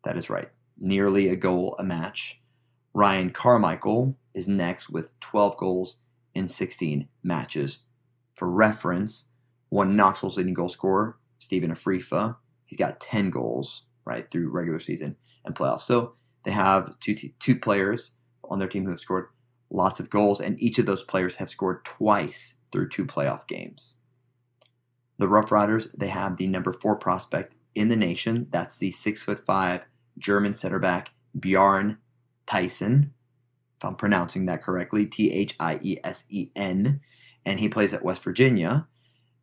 That 0.04 0.16
is 0.16 0.30
right, 0.30 0.50
nearly 0.78 1.28
a 1.28 1.34
goal 1.34 1.74
a 1.80 1.84
match. 1.84 2.39
Ryan 2.92 3.30
Carmichael 3.30 4.16
is 4.34 4.48
next 4.48 4.90
with 4.90 5.18
12 5.20 5.56
goals 5.56 5.96
in 6.34 6.48
16 6.48 7.08
matches. 7.22 7.80
For 8.34 8.50
reference, 8.50 9.26
one 9.68 9.96
Knoxville's 9.96 10.36
leading 10.36 10.54
goal 10.54 10.68
scorer, 10.68 11.18
Stephen 11.38 11.70
Afrifa, 11.70 12.36
he's 12.66 12.78
got 12.78 13.00
10 13.00 13.30
goals 13.30 13.84
right 14.04 14.30
through 14.30 14.50
regular 14.50 14.80
season 14.80 15.16
and 15.44 15.54
playoffs. 15.54 15.82
So 15.82 16.14
they 16.44 16.50
have 16.50 16.98
two 17.00 17.14
t- 17.14 17.34
two 17.38 17.56
players 17.56 18.12
on 18.44 18.58
their 18.58 18.68
team 18.68 18.84
who 18.84 18.90
have 18.90 19.00
scored 19.00 19.28
lots 19.70 20.00
of 20.00 20.10
goals, 20.10 20.40
and 20.40 20.60
each 20.60 20.78
of 20.78 20.86
those 20.86 21.04
players 21.04 21.36
have 21.36 21.48
scored 21.48 21.84
twice 21.84 22.58
through 22.72 22.88
two 22.88 23.06
playoff 23.06 23.46
games. 23.46 23.96
The 25.18 25.28
Rough 25.28 25.52
Riders 25.52 25.88
they 25.96 26.08
have 26.08 26.36
the 26.36 26.46
number 26.46 26.72
four 26.72 26.96
prospect 26.96 27.54
in 27.74 27.88
the 27.88 27.96
nation. 27.96 28.48
That's 28.50 28.78
the 28.78 28.90
six 28.90 29.24
foot 29.24 29.38
five 29.38 29.86
German 30.18 30.54
center 30.54 30.78
back 30.78 31.12
Bjarne 31.38 31.98
Thiesen. 32.50 33.10
If 33.76 33.84
I'm 33.84 33.96
pronouncing 33.96 34.46
that 34.46 34.62
correctly, 34.62 35.06
T 35.06 35.32
H 35.32 35.54
I 35.58 35.78
E 35.80 35.96
S 36.04 36.26
E 36.28 36.50
N, 36.54 37.00
and 37.46 37.60
he 37.60 37.68
plays 37.68 37.94
at 37.94 38.04
West 38.04 38.22
Virginia. 38.22 38.86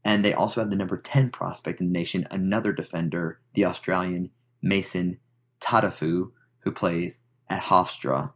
And 0.04 0.24
they 0.24 0.34
also 0.34 0.62
have 0.62 0.70
the 0.70 0.76
number 0.76 0.98
10 0.98 1.32
prospect 1.32 1.82
in 1.82 1.88
the 1.88 1.94
nation, 1.94 2.28
another 2.32 2.72
defender, 2.72 3.42
the 3.56 3.66
Australian 3.66 4.30
Mason 4.62 5.20
Tatafu, 5.60 6.32
who 6.60 6.72
plays 6.72 7.20
at 7.50 7.64
Hofstra. 7.64 8.32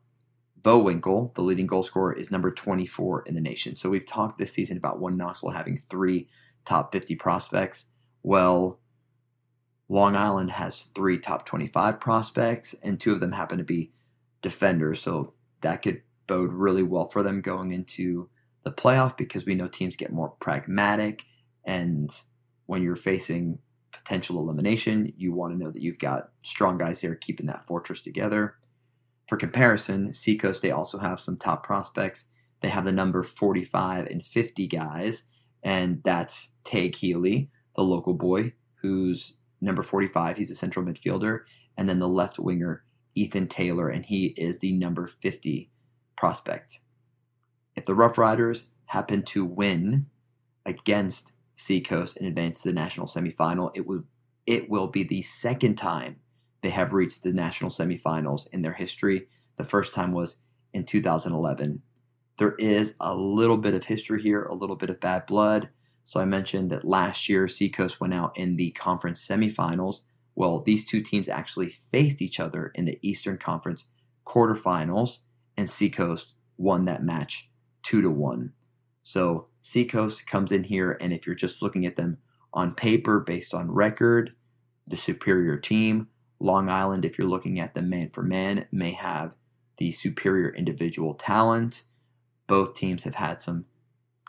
Bowinkle, 0.62 1.34
the 1.34 1.42
leading 1.42 1.68
goal 1.68 1.84
scorer, 1.84 2.14
is 2.14 2.30
number 2.30 2.52
24 2.52 3.24
in 3.26 3.36
the 3.36 3.42
nation. 3.42 3.76
So 3.76 3.90
we've 3.90 4.06
talked 4.06 4.38
this 4.38 4.54
season 4.54 4.78
about 4.78 5.00
one 5.00 5.18
Knoxville 5.18 5.52
having 5.52 5.78
three 5.78 6.28
top 6.66 6.92
50 6.92 7.16
prospects. 7.16 7.88
Well, 8.22 8.80
Long 9.90 10.16
Island 10.16 10.52
has 10.52 10.90
three 10.94 11.18
top 11.18 11.46
25 11.46 12.00
prospects, 12.00 12.76
and 12.84 13.00
two 13.00 13.14
of 13.14 13.20
them 13.22 13.32
happen 13.32 13.58
to 13.58 13.64
be 13.64 13.92
defenders. 14.42 15.02
So 15.02 15.34
that 15.62 15.82
could 15.82 16.02
bode 16.28 16.52
really 16.52 16.84
well 16.84 17.06
for 17.06 17.24
them 17.24 17.42
going 17.42 17.72
into 17.72 18.30
the 18.64 18.72
playoff 18.72 19.18
because 19.18 19.46
we 19.46 19.56
know 19.56 19.68
teams 19.68 19.96
get 19.96 20.12
more 20.12 20.30
pragmatic. 20.40 21.24
And 21.66 22.10
when 22.66 22.84
you're 22.84 22.96
facing 22.96 23.60
potential 23.92 24.40
elimination, 24.40 25.14
you 25.18 25.34
want 25.34 25.54
to 25.54 25.64
know 25.64 25.72
that 25.72 25.82
you've 25.82 26.00
got 26.00 26.30
strong 26.44 26.78
guys 26.78 27.02
there 27.02 27.16
keeping 27.16 27.48
that 27.48 27.68
fortress 27.68 28.02
together. 28.02 28.56
For 29.28 29.38
comparison, 29.38 30.14
Seacoast, 30.14 30.62
they 30.62 30.72
also 30.72 31.00
have 31.00 31.20
some 31.20 31.38
top 31.38 31.64
prospects. 31.64 32.26
They 32.62 32.70
have 32.70 32.86
the 32.86 32.92
number 32.92 33.24
45 33.24 34.06
and 34.08 34.24
50 34.24 34.68
guys, 34.68 35.24
and 35.64 36.02
that's 36.04 36.50
Tay 36.64 36.92
Healy, 36.92 37.50
the 37.76 37.84
local 37.84 38.14
boy, 38.14 38.54
who's 38.82 39.38
number 39.62 39.84
45. 39.84 40.38
He's 40.38 40.52
a 40.52 40.56
central 40.56 40.86
midfielder. 40.86 41.42
And 41.78 41.88
then 41.88 42.00
the 42.00 42.08
left 42.08 42.40
winger, 42.40 42.84
Ethan 43.16 43.48
Taylor, 43.48 43.90
and 43.90 44.06
he 44.06 44.28
is 44.38 44.60
the 44.60 44.72
number 44.72 45.06
50 45.06 45.70
prospect. 46.18 46.80
If 47.76 47.86
the 47.86 47.96
Rough 47.96 48.18
Riders 48.18 48.66
happen 48.86 49.24
to 49.24 49.46
win 49.46 50.08
against 50.66 51.34
Seacoast 51.56 52.18
and 52.18 52.28
advance 52.28 52.62
to 52.62 52.70
the 52.70 52.76
national 52.76 53.08
semifinal, 53.08 53.72
it 53.76 53.86
will 53.86 54.04
it 54.48 54.70
will 54.70 54.88
be 54.88 55.04
the 55.04 55.22
second 55.22 55.76
time 55.76 56.18
they 56.62 56.70
have 56.70 56.94
reached 56.94 57.24
the 57.24 57.34
national 57.34 57.70
semifinals 57.70 58.48
in 58.52 58.62
their 58.62 58.74
history. 58.74 59.28
The 59.56 59.64
first 59.64 59.94
time 59.94 60.14
was 60.14 60.38
in 60.74 60.86
2011. 60.86 61.82
There 62.38 62.56
is 62.58 62.96
a 63.00 63.14
little 63.14 63.58
bit 63.58 63.74
of 63.74 63.86
history 63.86 64.22
here, 64.22 64.44
a 64.44 64.56
little 64.56 64.76
bit 64.76 64.90
of 64.90 65.00
bad 65.00 65.26
blood. 65.26 65.70
So 66.04 66.20
I 66.20 66.26
mentioned 66.26 66.72
that 66.72 66.86
last 66.86 67.30
year 67.30 67.48
Seacoast 67.48 68.00
went 68.02 68.14
out 68.14 68.38
in 68.38 68.58
the 68.58 68.72
conference 68.72 69.26
semifinals. 69.26 70.02
Well, 70.42 70.60
these 70.60 70.84
two 70.84 71.02
teams 71.02 71.30
actually 71.30 71.70
faced 71.70 72.20
each 72.20 72.40
other 72.40 72.72
in 72.74 72.86
the 72.86 72.98
Eastern 73.04 73.38
Conference 73.38 73.86
quarterfinals, 74.26 75.20
and 75.56 75.70
Seacoast 75.70 76.34
won 76.58 76.86
that 76.86 77.04
match 77.04 77.48
two 77.84 78.02
to 78.02 78.10
one. 78.10 78.54
So 79.04 79.50
Seacoast 79.62 80.26
comes 80.26 80.52
in 80.52 80.64
here, 80.64 80.98
and 81.00 81.14
if 81.14 81.28
you're 81.28 81.36
just 81.36 81.62
looking 81.62 81.86
at 81.86 81.96
them 81.96 82.18
on 82.56 82.74
paper 82.74 83.20
based 83.20 83.54
on 83.54 83.70
record, 83.70 84.34
the 84.88 84.98
superior 84.98 85.58
team. 85.58 86.08
Long 86.40 86.70
Island, 86.70 87.06
if 87.06 87.20
you're 87.20 87.30
looking 87.30 87.60
at 87.60 87.76
them 87.76 87.92
man 87.92 88.10
for 88.10 88.24
man, 88.24 88.66
may 88.72 88.94
have 88.94 89.36
the 89.78 89.92
superior 89.92 90.50
individual 90.56 91.14
talent. 91.14 91.84
Both 92.48 92.74
teams 92.74 93.04
have 93.04 93.14
had 93.14 93.44
some 93.44 93.66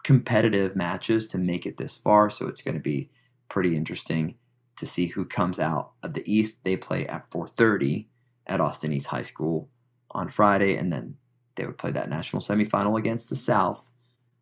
competitive 0.02 0.76
matches 0.76 1.26
to 1.28 1.38
make 1.38 1.64
it 1.64 1.78
this 1.78 1.96
far, 1.96 2.28
so 2.28 2.48
it's 2.48 2.60
going 2.60 2.74
to 2.74 2.80
be 2.80 3.08
pretty 3.48 3.78
interesting 3.78 4.34
to 4.82 4.86
see 4.86 5.06
who 5.06 5.24
comes 5.24 5.60
out 5.60 5.92
of 6.02 6.12
the 6.12 6.24
East. 6.26 6.64
They 6.64 6.76
play 6.76 7.06
at 7.06 7.30
4:30 7.30 8.08
at 8.48 8.60
Austin 8.60 8.92
East 8.92 9.06
High 9.06 9.22
School 9.22 9.70
on 10.10 10.28
Friday, 10.28 10.74
and 10.74 10.92
then 10.92 11.18
they 11.54 11.64
would 11.64 11.78
play 11.78 11.92
that 11.92 12.10
national 12.10 12.42
semifinal 12.42 12.98
against 12.98 13.30
the 13.30 13.36
South 13.36 13.92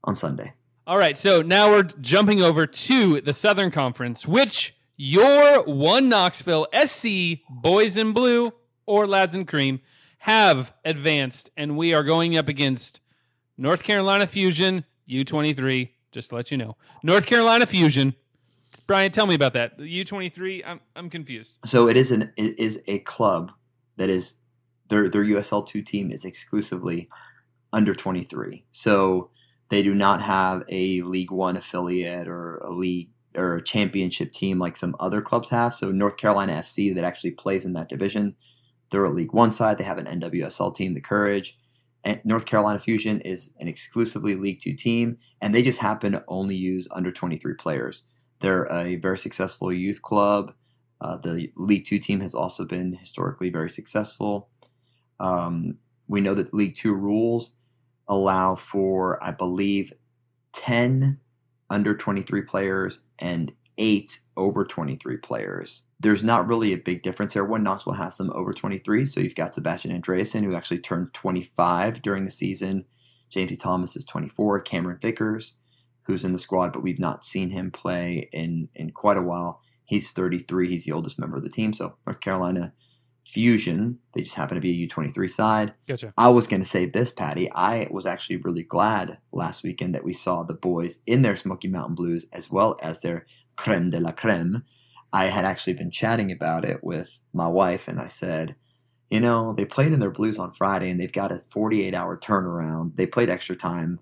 on 0.03 0.17
Sunday. 0.17 0.55
All 0.87 0.97
right, 0.97 1.19
so 1.19 1.43
now 1.43 1.71
we're 1.71 1.83
jumping 1.83 2.41
over 2.41 2.67
to 2.67 3.21
the 3.21 3.35
Southern 3.35 3.71
Conference, 3.71 4.27
which 4.27 4.75
your 4.97 5.63
one 5.65 6.09
Knoxville 6.09 6.67
SC 6.73 7.41
Boys 7.51 7.99
in 7.99 8.15
Blue 8.15 8.55
or 8.87 9.07
Lads 9.07 9.35
in 9.35 9.45
Cream 9.45 9.81
have 10.21 10.73
advanced, 10.87 11.51
and 11.55 11.77
we 11.77 11.93
are 11.93 12.03
going 12.03 12.35
up 12.35 12.49
against 12.49 13.01
North 13.59 13.83
Carolina 13.83 14.27
Fusion 14.27 14.87
U23. 15.07 15.91
Just 16.13 16.31
to 16.31 16.37
let 16.37 16.51
you 16.51 16.57
know, 16.57 16.79
North 17.03 17.27
Carolina 17.27 17.67
Fusion. 17.67 18.15
Brian, 18.87 19.11
tell 19.11 19.27
me 19.27 19.35
about 19.35 19.53
that. 19.55 19.79
The 19.79 20.05
U23. 20.05 20.63
I'm 20.65 20.81
I'm 20.95 21.11
confused. 21.11 21.59
So 21.65 21.89
it 21.89 21.97
is 21.97 22.11
an 22.11 22.33
it 22.37 22.59
is 22.59 22.81
a 22.87 23.01
club 23.01 23.53
that 23.97 24.09
is 24.09 24.37
their 24.89 25.09
their 25.09 25.25
USL 25.25 25.67
two 25.67 25.83
team 25.83 26.11
is 26.11 26.25
exclusively 26.25 27.09
under 27.73 27.95
23. 27.95 28.65
So 28.71 29.31
they 29.69 29.83
do 29.83 29.95
not 29.95 30.21
have 30.23 30.65
a 30.69 31.03
League 31.03 31.31
One 31.31 31.57
affiliate 31.57 32.29
or 32.29 32.59
a 32.59 32.73
league 32.73 33.11
or 33.37 33.57
a 33.57 33.63
championship 33.63 34.33
team 34.33 34.59
like 34.59 34.77
some 34.77 34.97
other 34.99 35.23
clubs 35.23 35.51
have. 35.51 35.73
So 35.75 35.93
North 35.93 36.17
Carolina 36.17 36.55
FC 36.55 36.95
that 36.95 37.05
actually 37.05 37.31
plays 37.31 37.65
in 37.65 37.73
that 37.75 37.89
division, 37.89 38.35
they're 38.91 39.05
a 39.05 39.11
League 39.11 39.33
One 39.33 39.53
side. 39.53 39.79
They 39.79 39.85
have 39.85 39.99
an 39.99 40.21
NWSL 40.21 40.75
team, 40.75 40.95
the 40.95 41.01
Courage. 41.01 41.57
And 42.03 42.21
North 42.25 42.47
Carolina 42.47 42.79
Fusion 42.79 43.21
is 43.21 43.53
an 43.61 43.69
exclusively 43.69 44.35
League 44.35 44.61
Two 44.61 44.75
team, 44.75 45.19
and 45.41 45.55
they 45.55 45.63
just 45.63 45.81
happen 45.81 46.13
to 46.13 46.25
only 46.29 46.57
use 46.57 46.89
under 46.91 47.13
23 47.13 47.55
players. 47.55 48.05
They're 48.41 48.71
a 48.73 48.97
very 48.97 49.19
successful 49.19 49.73
youth 49.73 50.03
club. 50.03 50.55
Uh, 51.01 51.17
the 51.17 51.51
League 51.57 51.85
Two 51.87 51.99
team 51.99 52.21
has 52.21 52.35
also 52.35 52.65
been 52.65 52.95
historically 52.95 53.51
very 53.51 53.71
successful. 53.71 54.49
Um, 55.19 55.79
we 56.09 56.21
know 56.21 56.35
that 56.35 56.53
League 56.53 56.75
Two 56.75 56.95
rules 56.95 57.53
allow 58.09 58.57
for, 58.57 59.23
I 59.23 59.31
believe, 59.31 59.93
10 60.53 61.21
under 61.71 61.97
23 61.97 62.43
players 62.43 63.01
and 63.19 63.53
eight 63.79 64.21
over 64.37 64.65
23 64.65 65.17
players. 65.19 65.83
There's 65.99 66.25
not 66.25 66.47
really 66.47 66.73
a 66.73 66.79
big 66.79 67.03
difference 67.03 67.35
there. 67.35 67.45
One 67.45 67.63
Knoxville 67.63 67.95
has 67.95 68.17
some 68.17 68.31
over 68.35 68.53
23, 68.53 69.07
so 69.07 69.21
you've 69.21 69.35
got 69.35 69.55
Sebastian 69.55 69.99
Andreasen, 69.99 70.45
who 70.45 70.55
actually 70.55 70.81
turned 70.81 71.15
25 71.15 72.03
during 72.03 72.25
the 72.25 72.31
season. 72.31 72.87
James 73.29 73.53
E. 73.53 73.57
Thomas 73.57 73.97
is 73.97 74.05
24. 74.05 74.61
Cameron 74.61 74.99
Vickers, 75.01 75.55
who's 76.11 76.25
in 76.25 76.33
the 76.33 76.39
squad, 76.39 76.73
but 76.73 76.83
we've 76.83 76.99
not 76.99 77.25
seen 77.25 77.51
him 77.51 77.71
play 77.71 78.29
in, 78.33 78.69
in 78.75 78.91
quite 78.91 79.17
a 79.17 79.23
while. 79.23 79.63
He's 79.85 80.11
33. 80.11 80.69
He's 80.69 80.85
the 80.85 80.93
oldest 80.93 81.19
member 81.19 81.37
of 81.37 81.43
the 81.43 81.49
team. 81.49 81.73
So 81.73 81.97
North 82.07 82.21
Carolina 82.21 82.73
Fusion, 83.25 83.99
they 84.15 84.23
just 84.23 84.35
happen 84.35 84.57
to 84.57 84.61
be 84.61 84.71
a 84.71 84.89
U23 84.89 85.31
side. 85.31 85.75
Gotcha. 85.87 86.13
I 86.19 86.29
was 86.29 86.47
going 86.47 86.63
to 86.63 86.69
say 86.69 86.87
this, 86.87 87.11
Patty. 87.11 87.51
I 87.53 87.89
was 87.91 88.07
actually 88.07 88.37
really 88.39 88.63
glad 88.63 89.19
last 89.33 89.63
weekend 89.63 89.95
that 89.95 90.05
we 90.05 90.13
saw 90.13 90.43
the 90.43 90.55
boys 90.55 90.99
in 91.07 91.23
their 91.23 91.37
Smoky 91.37 91.69
Mountain 91.69 91.95
Blues 91.95 92.27
as 92.33 92.51
well 92.51 92.77
as 92.83 93.01
their 93.01 93.27
creme 93.57 93.91
de 93.91 94.01
la 94.01 94.13
creme. 94.13 94.65
I 95.13 95.27
had 95.27 95.45
actually 95.45 95.75
been 95.75 95.91
chatting 95.91 96.31
about 96.31 96.65
it 96.65 96.83
with 96.83 97.21
my 97.33 97.49
wife, 97.49 97.89
and 97.89 98.01
I 98.01 98.07
said, 98.07 98.55
you 99.11 99.21
know, 99.21 99.53
they 99.53 99.65
played 99.65 99.93
in 99.93 100.01
their 100.01 100.11
blues 100.11 100.39
on 100.39 100.53
Friday 100.53 100.89
and 100.89 101.01
they've 101.01 101.13
got 101.13 101.33
a 101.33 101.39
48 101.39 101.95
hour 101.95 102.17
turnaround. 102.17 102.97
They 102.97 103.07
played 103.07 103.29
extra 103.29 103.57
time. 103.57 103.99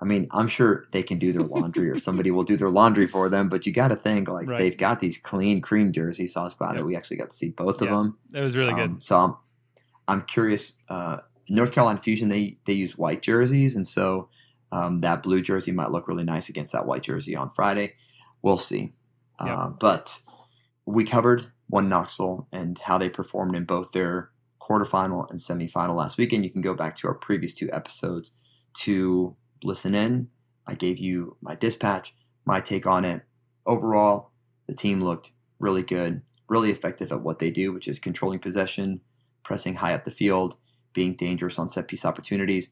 I 0.00 0.06
mean, 0.06 0.28
I'm 0.30 0.48
sure 0.48 0.86
they 0.92 1.02
can 1.02 1.18
do 1.18 1.30
their 1.32 1.42
laundry 1.42 1.90
or 1.90 1.98
somebody 1.98 2.30
will 2.30 2.42
do 2.42 2.56
their 2.56 2.70
laundry 2.70 3.06
for 3.06 3.28
them, 3.28 3.48
but 3.50 3.66
you 3.66 3.72
got 3.72 3.88
to 3.88 3.96
think 3.96 4.28
like 4.28 4.48
Right. 4.48 4.58
they've 4.58 4.76
got 4.76 5.00
these 5.00 5.18
clean 5.18 5.60
cream 5.60 5.92
jerseys. 5.92 6.32
So 6.34 6.40
I 6.40 6.44
was 6.44 6.54
glad 6.54 6.70
Yep. 6.70 6.76
that 6.78 6.84
we 6.86 6.96
actually 6.96 7.18
got 7.18 7.30
to 7.30 7.36
see 7.36 7.50
both 7.50 7.82
of 7.82 7.88
them. 7.88 8.16
It 8.34 8.40
was 8.40 8.56
really 8.56 8.72
Um, 8.72 8.76
good. 8.94 9.02
so 9.02 9.16
I'm, 9.18 9.34
I'm 10.08 10.22
curious. 10.22 10.72
Uh, 10.88 11.18
North 11.48 11.72
Carolina 11.72 11.98
Fusion 11.98 12.28
they 12.28 12.58
they 12.64 12.72
use 12.72 12.96
white 12.96 13.22
jerseys, 13.22 13.74
and 13.76 13.86
so 13.86 14.28
um, 14.72 15.00
that 15.00 15.22
blue 15.22 15.42
jersey 15.42 15.72
might 15.72 15.90
look 15.90 16.06
really 16.08 16.22
nice 16.24 16.48
against 16.48 16.72
that 16.72 16.86
white 16.86 17.02
jersey 17.02 17.34
on 17.36 17.50
Friday. 17.50 17.94
We'll 18.40 18.56
see. 18.58 18.92
Yep. 19.44 19.58
Uh, 19.58 19.68
but 19.70 20.20
we 20.86 21.04
covered 21.04 21.46
one 21.68 21.88
Knoxville 21.88 22.46
and 22.52 22.78
how 22.78 22.96
they 22.98 23.08
performed 23.08 23.54
in 23.56 23.64
both 23.64 23.92
their 23.92 24.30
quarterfinal 24.60 25.28
and 25.30 25.38
semifinal 25.40 25.96
last 25.96 26.16
weekend. 26.18 26.44
You 26.44 26.50
can 26.50 26.60
go 26.62 26.74
back 26.74 26.96
to 26.98 27.08
our 27.08 27.14
previous 27.14 27.52
two 27.52 27.68
episodes 27.72 28.30
to 28.74 29.34
listen 29.62 29.94
in. 29.94 30.28
I 30.66 30.74
gave 30.74 30.98
you 30.98 31.36
my 31.40 31.54
dispatch, 31.54 32.14
my 32.44 32.60
take 32.60 32.86
on 32.86 33.04
it. 33.04 33.22
Overall, 33.66 34.30
the 34.66 34.74
team 34.74 35.00
looked 35.00 35.32
really 35.58 35.82
good, 35.82 36.22
really 36.48 36.70
effective 36.70 37.12
at 37.12 37.22
what 37.22 37.38
they 37.38 37.50
do, 37.50 37.72
which 37.72 37.88
is 37.88 37.98
controlling 37.98 38.38
possession, 38.38 39.00
pressing 39.42 39.74
high 39.74 39.94
up 39.94 40.04
the 40.04 40.10
field, 40.10 40.56
being 40.92 41.14
dangerous 41.14 41.58
on 41.58 41.70
set 41.70 41.88
piece 41.88 42.04
opportunities. 42.04 42.70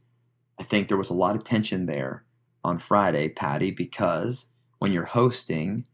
I 0.59 0.62
think 0.64 0.88
there 0.88 0.96
was 0.96 1.11
a 1.11 1.14
lot 1.14 1.37
of 1.37 1.44
tension 1.44 1.87
there 1.87 2.24
on 2.64 2.79
Friday, 2.79 3.29
Patty, 3.29 3.70
because 3.70 4.46
when 4.79 4.92
you're 4.92 5.05
hosting 5.05 5.85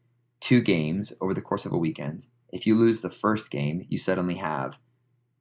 two 0.40 0.60
games 0.60 1.12
over 1.20 1.34
the 1.34 1.42
course 1.42 1.66
of 1.66 1.72
a 1.72 1.78
weekend, 1.78 2.26
if 2.50 2.66
you 2.66 2.76
lose 2.76 3.00
the 3.00 3.10
first 3.10 3.50
game, 3.50 3.84
you 3.88 3.98
suddenly 3.98 4.36
have 4.36 4.78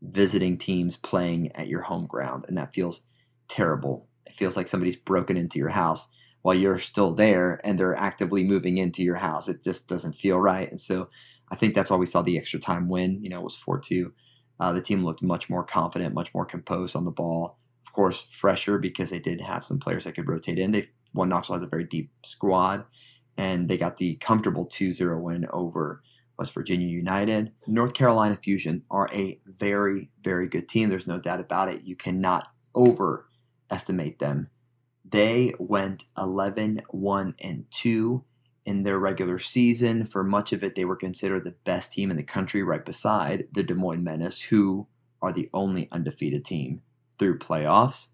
visiting 0.02 0.58
teams 0.58 0.98
playing 0.98 1.52
at 1.54 1.68
your 1.68 1.84
home 1.84 2.06
ground, 2.06 2.46
and 2.48 2.58
that 2.58 2.74
feels 2.74 3.02
terrible. 3.48 4.08
It 4.26 4.34
feels 4.34 4.58
like 4.58 4.68
somebody's 4.68 4.98
broken 4.98 5.38
into 5.38 5.60
your 5.60 5.70
house 5.70 6.10
while 6.42 6.56
you're 6.56 6.80
still 6.80 7.14
there 7.14 7.60
and 7.64 7.80
they're 7.80 7.96
actively 7.96 8.44
moving 8.44 8.78
into 8.78 9.02
your 9.02 9.16
house. 9.16 9.48
It 9.48 9.64
just 9.64 9.88
doesn't 9.88 10.14
feel 10.14 10.40
right. 10.40 10.70
And 10.70 10.80
so 10.80 11.10
I 11.52 11.56
think 11.56 11.74
that's 11.74 11.90
why 11.90 11.98
we 11.98 12.06
saw 12.06 12.22
the 12.22 12.38
extra 12.38 12.60
time 12.60 12.90
win. 12.90 13.24
You 13.24 13.30
know, 13.30 13.40
it 13.40 13.44
was 13.44 13.56
4 13.56 13.80
2. 13.80 14.14
Uh, 14.60 14.72
the 14.72 14.82
team 14.82 15.04
looked 15.04 15.24
much 15.24 15.50
more 15.50 15.64
confident, 15.64 16.14
much 16.14 16.34
more 16.34 16.46
composed 16.46 16.96
on 16.96 17.06
the 17.06 17.12
ball. 17.12 17.58
Of 17.86 17.94
course, 17.94 18.26
fresher 18.30 18.78
because 18.78 19.10
they 19.10 19.20
did 19.20 19.42
have 19.42 19.64
some 19.64 19.80
players 19.80 20.04
that 20.04 20.16
could 20.16 20.28
rotate 20.28 20.60
in. 20.60 20.72
They 20.72 20.88
one 21.12 21.30
Knoxville 21.30 21.58
has 21.58 21.66
a 21.66 21.70
very 21.70 21.84
deep 21.84 22.12
squad, 22.26 22.86
and 23.38 23.70
they 23.70 23.78
got 23.78 23.98
the 23.98 24.16
comfortable 24.16 24.68
2-0 24.68 25.22
win 25.22 25.48
over 25.52 26.02
West 26.38 26.54
Virginia 26.54 26.88
United. 26.88 27.52
North 27.68 27.94
Carolina 27.94 28.36
Fusion 28.36 28.84
are 28.90 29.08
a 29.14 29.40
very, 29.46 30.10
very 30.22 30.48
good 30.48 30.68
team. 30.68 30.90
There's 30.90 31.08
no 31.08 31.20
doubt 31.20 31.40
about 31.40 31.70
it. 31.70 31.84
You 31.84 31.96
cannot 31.96 32.48
overestimate 33.70 34.20
them. 34.20 34.50
They 35.06 35.54
went 35.60 36.06
11 36.18 36.82
1 36.90 37.36
and 37.44 37.66
2 37.72 38.24
in 38.66 38.84
their 38.84 39.00
regular 39.00 39.38
season. 39.38 40.06
For 40.06 40.24
much 40.24 40.54
of 40.54 40.64
it, 40.64 40.76
they 40.76 40.86
were 40.86 40.96
considered 40.96 41.44
the 41.44 41.56
best 41.66 41.92
team 41.92 42.10
in 42.10 42.18
the 42.18 42.24
country, 42.24 42.64
right 42.64 42.84
beside 42.84 43.48
the 43.52 43.64
Des 43.64 43.74
Moines 43.74 44.04
Menace, 44.04 44.44
who 44.44 44.88
are 45.22 45.34
the 45.34 45.50
only 45.54 45.90
undefeated 45.92 46.46
team 46.46 46.82
through 47.20 47.40
playoffs. 47.40 48.10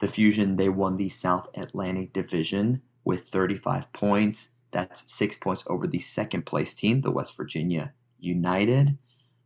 The 0.00 0.08
Fusion, 0.08 0.56
they 0.56 0.68
won 0.68 0.96
the 0.96 1.08
South 1.08 1.48
Atlantic 1.56 2.12
Division 2.12 2.82
with 3.04 3.28
35 3.28 3.92
points. 3.92 4.48
That's 4.72 5.10
six 5.10 5.36
points 5.36 5.62
over 5.68 5.86
the 5.86 6.00
second 6.00 6.44
place 6.44 6.74
team, 6.74 7.00
the 7.00 7.12
West 7.12 7.36
Virginia 7.36 7.94
United. 8.18 8.98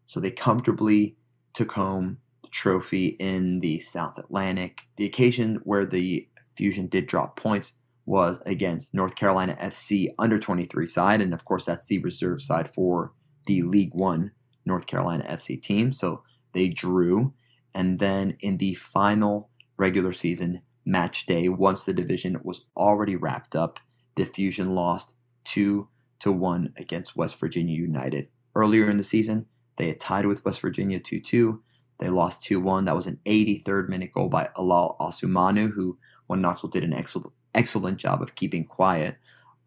So 0.07 0.21
they 0.21 0.31
comfortably 0.31 1.17
took 1.53 1.73
home 1.73 2.19
trophy 2.51 3.17
in 3.19 3.61
the 3.61 3.79
South 3.81 4.19
Atlantic. 4.19 4.83
The 4.97 5.07
occasion 5.07 5.61
where 5.65 5.87
the 5.87 6.29
Fusion 6.57 6.87
did 6.89 7.07
drop 7.07 7.37
points 7.37 7.75
was 8.05 8.41
against 8.47 8.95
North 8.95 9.15
Carolina 9.15 9.57
FC 9.61 10.09
under 10.19 10.39
23 10.39 10.87
side. 10.87 11.21
And 11.21 11.35
of 11.35 11.45
course, 11.45 11.67
that's 11.67 11.87
the 11.87 11.99
reserve 11.99 12.41
side 12.41 12.69
for 12.69 13.13
the 13.47 13.63
League 13.63 13.93
One 13.95 14.33
North 14.65 14.87
Carolina 14.87 15.25
FC 15.29 15.61
team. 15.61 15.93
So 15.93 16.23
they 16.55 16.69
drew. 16.69 17.35
And 17.75 17.99
then 17.99 18.37
in 18.41 18.57
the 18.57 18.75
final 18.75 19.51
regular 19.77 20.13
season 20.13 20.63
match 20.85 21.27
day, 21.27 21.49
once 21.49 21.85
the 21.85 21.93
division 21.93 22.41
was 22.43 22.65
already 22.77 23.15
wrapped 23.15 23.55
up, 23.55 23.79
the 24.17 24.25
Fusion 24.25 24.75
lost 24.75 25.15
2 25.45 25.89
to 26.21 26.33
1 26.33 26.75
against 26.77 27.17
West 27.17 27.39
Virginia 27.39 27.77
United. 27.77 28.29
Earlier 28.55 28.91
in 28.91 28.97
the 28.97 29.05
season, 29.05 29.47
they 29.77 29.89
had 29.89 30.01
tied 30.01 30.27
with 30.27 30.45
West 30.45 30.61
Virginia 30.61 30.99
2 30.99 31.21
2. 31.21 31.63
They 31.99 32.09
lost 32.09 32.43
2 32.43 32.61
1. 32.61 32.85
That 32.85 32.97
was 32.97 33.07
an 33.07 33.21
83rd 33.27 33.89
minute 33.89 34.13
goal 34.13 34.29
by 34.29 34.51
Alal 34.57 34.99
Asumanu, 34.99 35.73
who, 35.73 35.99
when 36.27 36.41
Knoxville 36.41 36.71
did 36.71 36.85
an 36.85 36.93
excellent, 36.93 37.33
excellent 37.55 37.99
job 37.99 38.23
of 38.23 38.35
keeping 38.35 38.65
quiet 38.65 39.17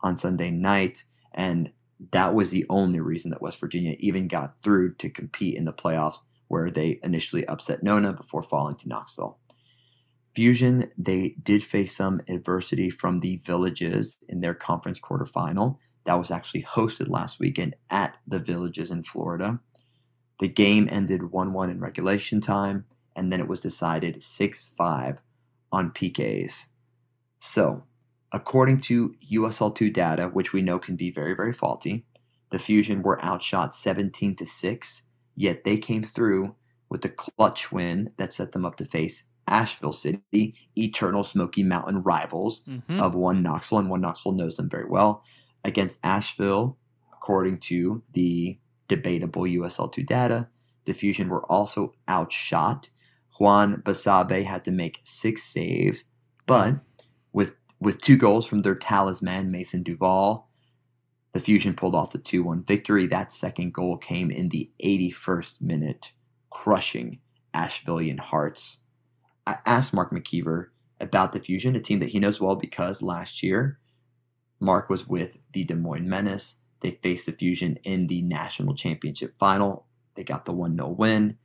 on 0.01 0.17
Sunday 0.17 0.51
night. 0.51 1.03
And 1.33 1.71
that 2.11 2.33
was 2.33 2.49
the 2.49 2.65
only 2.69 2.99
reason 2.99 3.31
that 3.31 3.41
West 3.41 3.59
Virginia 3.59 3.95
even 3.99 4.27
got 4.27 4.61
through 4.61 4.95
to 4.95 5.09
compete 5.09 5.55
in 5.55 5.65
the 5.65 5.73
playoffs, 5.73 6.21
where 6.47 6.71
they 6.71 6.99
initially 7.03 7.45
upset 7.45 7.83
Nona 7.83 8.13
before 8.13 8.41
falling 8.43 8.75
to 8.77 8.89
Knoxville. 8.89 9.37
Fusion, 10.33 10.89
they 10.97 11.35
did 11.43 11.63
face 11.63 11.95
some 11.95 12.21
adversity 12.29 12.89
from 12.89 13.19
the 13.19 13.35
Villages 13.37 14.17
in 14.29 14.39
their 14.39 14.53
conference 14.53 14.99
quarterfinal. 14.99 15.77
That 16.05 16.17
was 16.17 16.31
actually 16.31 16.63
hosted 16.63 17.09
last 17.09 17.39
weekend 17.39 17.75
at 17.89 18.15
the 18.25 18.39
Villages 18.39 18.91
in 18.91 19.03
Florida. 19.03 19.59
The 20.41 20.47
game 20.47 20.89
ended 20.91 21.31
1 21.31 21.53
1 21.53 21.69
in 21.69 21.79
regulation 21.79 22.41
time, 22.41 22.85
and 23.15 23.31
then 23.31 23.39
it 23.39 23.47
was 23.47 23.59
decided 23.59 24.23
6 24.23 24.73
5 24.75 25.21
on 25.71 25.91
PKs. 25.91 26.65
So, 27.37 27.83
according 28.31 28.79
to 28.81 29.13
USL2 29.31 29.93
data, 29.93 30.29
which 30.29 30.51
we 30.51 30.63
know 30.63 30.79
can 30.79 30.95
be 30.95 31.11
very, 31.11 31.35
very 31.35 31.53
faulty, 31.53 32.05
the 32.49 32.57
Fusion 32.57 33.03
were 33.03 33.23
outshot 33.23 33.71
17 33.71 34.35
to 34.37 34.45
6, 34.47 35.03
yet 35.35 35.63
they 35.63 35.77
came 35.77 36.01
through 36.01 36.55
with 36.89 37.05
a 37.05 37.09
clutch 37.09 37.71
win 37.71 38.11
that 38.17 38.33
set 38.33 38.51
them 38.51 38.65
up 38.65 38.77
to 38.77 38.85
face 38.85 39.25
Asheville 39.47 39.93
City, 39.93 40.55
eternal 40.75 41.23
Smoky 41.23 41.61
Mountain 41.61 42.01
rivals 42.01 42.63
mm-hmm. 42.67 42.99
of 42.99 43.13
one 43.13 43.43
Knoxville, 43.43 43.77
and 43.77 43.89
one 43.91 44.01
Knoxville 44.01 44.31
knows 44.31 44.57
them 44.57 44.69
very 44.69 44.89
well. 44.89 45.23
Against 45.63 45.99
Asheville, 46.03 46.79
according 47.13 47.59
to 47.59 48.01
the 48.11 48.57
debatable 48.91 49.43
USL2 49.43 50.05
data, 50.05 50.49
the 50.85 50.93
Fusion 50.93 51.29
were 51.29 51.45
also 51.49 51.93
outshot. 52.09 52.89
Juan 53.39 53.81
Basabe 53.81 54.43
had 54.43 54.65
to 54.65 54.71
make 54.71 54.99
six 55.03 55.43
saves, 55.43 56.03
but 56.45 56.81
with 57.31 57.53
with 57.79 58.01
two 58.01 58.17
goals 58.17 58.45
from 58.45 58.61
their 58.61 58.75
talisman, 58.75 59.49
Mason 59.49 59.81
Duval, 59.81 60.49
the 61.31 61.39
Fusion 61.39 61.73
pulled 61.73 61.95
off 61.95 62.11
the 62.11 62.19
2 62.19 62.43
1 62.43 62.63
victory. 62.63 63.07
That 63.07 63.31
second 63.31 63.73
goal 63.73 63.97
came 63.97 64.29
in 64.29 64.49
the 64.49 64.69
81st 64.83 65.61
minute, 65.61 66.11
crushing 66.49 67.19
Ashevillean 67.55 68.19
hearts. 68.19 68.79
I 69.47 69.55
asked 69.65 69.93
Mark 69.93 70.11
McKeever 70.11 70.67
about 70.99 71.31
the 71.31 71.39
Fusion, 71.39 71.75
a 71.75 71.79
team 71.79 71.99
that 71.99 72.09
he 72.09 72.19
knows 72.19 72.41
well 72.41 72.55
because 72.55 73.01
last 73.01 73.41
year 73.41 73.79
Mark 74.59 74.89
was 74.89 75.07
with 75.07 75.37
the 75.53 75.63
Des 75.63 75.75
Moines 75.75 76.09
Menace. 76.09 76.57
They 76.81 76.91
faced 76.91 77.27
the 77.27 77.31
Fusion 77.31 77.77
in 77.83 78.07
the 78.07 78.21
national 78.21 78.75
championship 78.75 79.35
final. 79.39 79.87
They 80.15 80.23
got 80.23 80.45
the 80.45 80.51
1 80.51 80.75
0 80.75 80.89
win. 80.89 81.37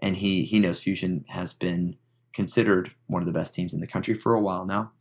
And 0.00 0.16
he, 0.16 0.44
he 0.44 0.58
knows 0.58 0.82
Fusion 0.82 1.24
has 1.28 1.52
been 1.52 1.96
considered 2.32 2.94
one 3.06 3.22
of 3.22 3.26
the 3.26 3.32
best 3.32 3.54
teams 3.54 3.72
in 3.72 3.80
the 3.80 3.86
country 3.86 4.14
for 4.14 4.34
a 4.34 4.40
while 4.40 4.66
now. 4.66 4.92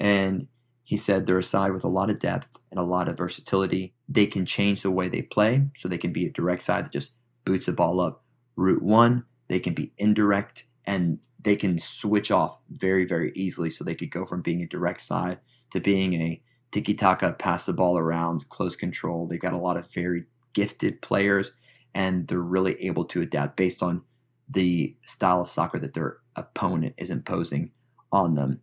And 0.00 0.48
he 0.82 0.96
said 0.96 1.26
they're 1.26 1.38
a 1.38 1.44
side 1.44 1.72
with 1.72 1.84
a 1.84 1.88
lot 1.88 2.10
of 2.10 2.18
depth 2.18 2.58
and 2.70 2.80
a 2.80 2.84
lot 2.84 3.08
of 3.08 3.16
versatility. 3.16 3.94
They 4.08 4.26
can 4.26 4.44
change 4.44 4.82
the 4.82 4.90
way 4.90 5.08
they 5.08 5.22
play, 5.22 5.68
so 5.76 5.86
they 5.86 5.98
can 5.98 6.12
be 6.12 6.26
a 6.26 6.32
direct 6.32 6.62
side 6.62 6.86
that 6.86 6.92
just 6.92 7.14
boots 7.44 7.66
the 7.66 7.72
ball 7.72 8.00
up 8.00 8.24
route 8.56 8.82
one. 8.82 9.24
They 9.48 9.60
can 9.60 9.74
be 9.74 9.92
indirect 9.98 10.64
and 10.84 11.18
they 11.40 11.54
can 11.54 11.78
switch 11.78 12.30
off 12.30 12.58
very, 12.68 13.04
very 13.04 13.32
easily. 13.36 13.70
So 13.70 13.84
they 13.84 13.94
could 13.94 14.10
go 14.10 14.24
from 14.24 14.42
being 14.42 14.62
a 14.62 14.66
direct 14.66 15.00
side 15.00 15.38
to 15.70 15.80
being 15.80 16.14
a 16.14 16.42
tiki 16.70 16.94
taka, 16.94 17.32
pass 17.32 17.66
the 17.66 17.72
ball 17.72 17.98
around, 17.98 18.48
close 18.48 18.76
control. 18.76 19.26
They've 19.26 19.40
got 19.40 19.52
a 19.52 19.58
lot 19.58 19.76
of 19.76 19.92
very 19.92 20.24
gifted 20.52 21.02
players, 21.02 21.52
and 21.94 22.28
they're 22.28 22.38
really 22.38 22.74
able 22.84 23.04
to 23.06 23.20
adapt 23.20 23.56
based 23.56 23.82
on 23.82 24.02
the 24.48 24.96
style 25.04 25.40
of 25.40 25.48
soccer 25.48 25.78
that 25.78 25.94
their 25.94 26.18
opponent 26.36 26.94
is 26.98 27.10
imposing 27.10 27.70
on 28.12 28.34
them. 28.34 28.60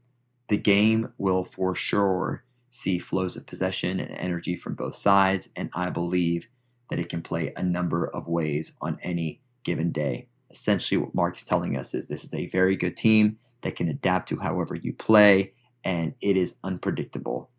The 0.49 0.57
game 0.57 1.13
will 1.17 1.43
for 1.43 1.75
sure 1.75 2.43
see 2.69 2.99
flows 2.99 3.35
of 3.35 3.45
possession 3.45 3.99
and 3.99 4.11
energy 4.11 4.55
from 4.55 4.75
both 4.75 4.95
sides, 4.95 5.49
and 5.55 5.69
I 5.73 5.89
believe 5.89 6.47
that 6.89 6.99
it 6.99 7.09
can 7.09 7.21
play 7.21 7.51
a 7.55 7.63
number 7.63 8.07
of 8.07 8.27
ways 8.27 8.73
on 8.81 8.99
any 9.01 9.41
given 9.63 9.91
day. 9.91 10.27
Essentially, 10.49 10.97
what 10.97 11.15
Mark 11.15 11.35
is 11.35 11.43
telling 11.43 11.77
us 11.77 11.93
is 11.93 12.07
this 12.07 12.23
is 12.23 12.33
a 12.33 12.47
very 12.47 12.77
good 12.77 12.95
team 12.95 13.37
that 13.61 13.75
can 13.75 13.89
adapt 13.89 14.29
to 14.29 14.37
however 14.37 14.75
you 14.75 14.93
play, 14.93 15.53
and 15.83 16.13
it 16.21 16.37
is 16.37 16.55
unpredictable 16.63 17.49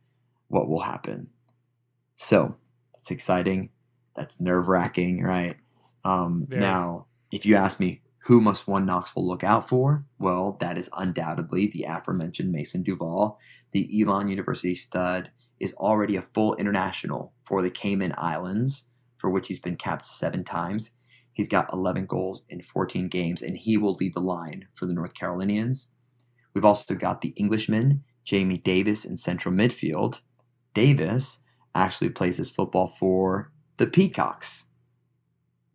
what 0.48 0.68
will 0.68 0.80
happen. 0.80 1.28
So, 2.14 2.56
it's 2.94 3.10
exciting. 3.10 3.70
That's 4.16 4.40
nerve 4.40 4.66
wracking, 4.66 5.22
right? 5.22 5.56
Um, 6.04 6.46
now, 6.50 7.06
if 7.30 7.46
you 7.46 7.54
ask 7.54 7.78
me 7.78 8.02
who 8.28 8.42
must 8.42 8.68
one 8.68 8.84
Knoxville 8.84 9.26
look 9.26 9.42
out 9.42 9.66
for? 9.66 10.04
Well, 10.18 10.58
that 10.60 10.76
is 10.76 10.90
undoubtedly 10.94 11.66
the 11.66 11.84
aforementioned 11.84 12.52
Mason 12.52 12.82
Duval. 12.82 13.38
The 13.72 13.88
Elon 14.02 14.28
University 14.28 14.74
stud 14.74 15.30
is 15.58 15.72
already 15.74 16.14
a 16.14 16.22
full 16.22 16.54
international 16.56 17.32
for 17.42 17.62
the 17.62 17.70
Cayman 17.70 18.14
Islands, 18.18 18.84
for 19.16 19.30
which 19.30 19.48
he's 19.48 19.58
been 19.58 19.76
capped 19.76 20.04
seven 20.04 20.44
times. 20.44 20.90
He's 21.32 21.48
got 21.48 21.72
11 21.72 22.04
goals 22.04 22.42
in 22.50 22.60
14 22.60 23.08
games, 23.08 23.40
and 23.40 23.56
he 23.56 23.78
will 23.78 23.94
lead 23.94 24.12
the 24.12 24.20
line 24.20 24.66
for 24.74 24.84
the 24.84 24.92
North 24.92 25.14
Carolinians. 25.14 25.88
We've 26.52 26.66
also 26.66 26.94
got 26.94 27.22
the 27.22 27.32
Englishman, 27.36 28.04
Jamie 28.24 28.58
Davis, 28.58 29.06
in 29.06 29.16
central 29.16 29.54
midfield. 29.54 30.20
Davis 30.74 31.40
actually 31.74 32.10
plays 32.10 32.36
his 32.36 32.50
football 32.50 32.88
for 32.88 33.52
the 33.76 33.86
Peacocks. 33.86 34.66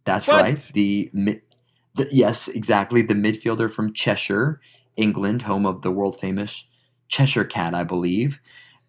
That's 0.06 0.28
what? 0.28 0.42
right. 0.42 0.72
The, 0.74 1.10
the 1.14 2.08
yes, 2.12 2.48
exactly. 2.48 3.02
The 3.02 3.14
midfielder 3.14 3.72
from 3.72 3.94
Cheshire, 3.94 4.60
England, 4.98 5.44
home 5.44 5.66
of 5.66 5.82
the 5.82 5.92
world 5.92 6.20
famous 6.20 6.68
Cheshire 7.08 7.46
Cat, 7.46 7.74
I 7.74 7.84
believe, 7.84 8.40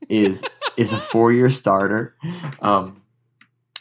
is 0.08 0.44
is 0.76 0.92
a 0.92 0.98
four 0.98 1.32
year 1.32 1.50
starter. 1.50 2.16
Um, 2.60 3.02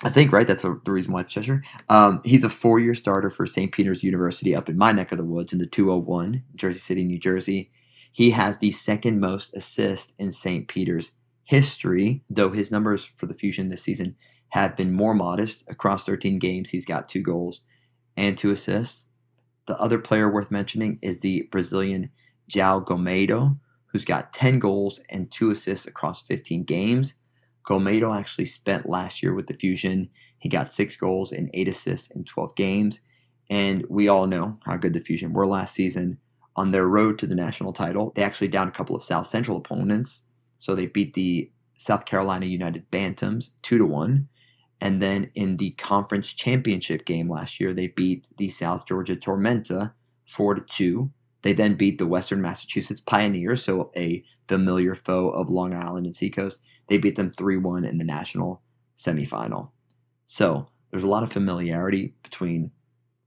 I 0.04 0.10
think 0.10 0.32
right. 0.34 0.46
That's 0.46 0.66
a, 0.66 0.78
the 0.84 0.92
reason 0.92 1.14
why 1.14 1.22
it's 1.22 1.32
Cheshire. 1.32 1.64
Um, 1.88 2.22
he's 2.26 2.44
a 2.44 2.50
four-year 2.50 2.94
starter 2.94 3.30
for 3.30 3.46
St. 3.46 3.72
Peter's 3.72 4.04
University 4.04 4.54
up 4.54 4.68
in 4.68 4.78
my 4.78 4.92
neck 4.92 5.12
of 5.12 5.18
the 5.18 5.24
woods 5.24 5.54
in 5.54 5.60
the 5.60 5.66
201, 5.66 6.44
Jersey 6.56 6.80
City, 6.80 7.04
New 7.06 7.20
Jersey. 7.20 7.72
He 8.12 8.32
has 8.32 8.58
the 8.58 8.72
second 8.72 9.22
most 9.22 9.56
assists 9.56 10.14
in 10.20 10.32
St. 10.32 10.68
Peter's 10.68 11.14
history, 11.44 12.24
though 12.30 12.52
his 12.52 12.72
numbers 12.72 13.06
for 13.06 13.26
the 13.26 13.34
Fusion 13.34 13.70
this 13.70 13.84
season 13.84 14.16
have 14.50 14.76
been 14.76 14.94
more 14.94 15.14
modest. 15.14 15.70
Across 15.70 16.06
13 16.06 16.40
games, 16.40 16.70
he's 16.70 16.86
got 16.86 17.10
two 17.10 17.22
goals 17.22 17.62
and 18.16 18.38
two 18.38 18.52
assists. 18.52 19.10
The 19.66 19.78
other 19.78 20.00
player 20.00 20.30
worth 20.30 20.52
mentioning 20.52 21.00
is 21.02 21.22
the 21.22 21.48
Brazilian 21.52 22.12
João 22.50 22.86
Gomedo, 22.86 23.60
who's 23.88 24.06
got 24.06 24.34
10 24.34 24.60
goals 24.60 25.00
and 25.10 25.32
two 25.32 25.52
assists 25.52 25.88
across 25.88 26.22
15 26.22 26.64
games. 26.64 27.16
Gomedo 27.66 28.18
actually 28.18 28.46
spent 28.46 28.90
last 28.90 29.24
year 29.24 29.34
with 29.34 29.48
the 29.48 29.54
Fusion. 29.54 30.10
He 30.38 30.50
got 30.50 30.74
six 30.74 30.98
goals 30.98 31.32
and 31.32 31.50
eight 31.54 31.70
assists 31.70 32.12
in 32.12 32.26
12 32.26 32.56
games. 32.56 33.02
And 33.50 33.86
we 33.90 34.08
all 34.08 34.28
know 34.28 34.60
how 34.66 34.78
good 34.78 34.94
the 34.94 35.00
Fusion 35.00 35.34
were 35.34 35.48
last 35.48 35.76
season. 35.76 36.18
On 36.56 36.72
their 36.72 36.88
road 36.88 37.18
to 37.20 37.28
the 37.28 37.36
national 37.36 37.74
title, 37.74 38.12
they 38.16 38.24
actually 38.24 38.50
downed 38.50 38.70
a 38.70 38.74
couple 38.74 38.96
of 38.96 39.04
South 39.04 39.28
Central 39.28 39.58
opponents. 39.58 40.24
So 40.64 40.76
they 40.76 40.86
beat 40.86 41.14
the 41.14 41.52
South 41.78 42.06
Carolina 42.06 42.46
United 42.46 42.90
Bantams 42.90 43.50
2 43.64 43.80
to 43.80 43.86
1. 43.86 44.30
And 44.80 45.02
then 45.02 45.30
in 45.36 45.58
the 45.58 45.72
conference 45.72 46.32
championship 46.32 47.04
game 47.04 47.30
last 47.30 47.60
year, 47.60 47.74
they 47.74 47.88
beat 47.88 48.30
the 48.38 48.48
South 48.48 48.88
Georgia 48.88 49.18
Tormenta 49.18 49.92
4 50.26 50.56
to 50.56 50.62
2. 50.62 51.12
They 51.42 51.52
then 51.52 51.76
beat 51.76 51.98
the 51.98 52.08
Western 52.08 52.42
Massachusetts 52.42 53.02
Pioneers, 53.02 53.62
so 53.62 53.92
a 53.98 54.24
familiar 54.48 54.96
foe 54.96 55.32
of 55.32 55.50
Long 55.50 55.74
Island 55.74 56.06
and 56.06 56.16
Seacoast. 56.16 56.62
They 56.88 56.98
beat 56.98 57.18
them 57.18 57.32
3 57.32 57.58
1 57.58 57.84
in 57.84 57.98
the 57.98 58.06
national 58.06 58.62
semifinal. 58.96 59.72
So 60.24 60.68
there's 60.92 61.04
a 61.04 61.10
lot 61.10 61.24
of 61.24 61.32
familiarity 61.34 62.14
between 62.24 62.72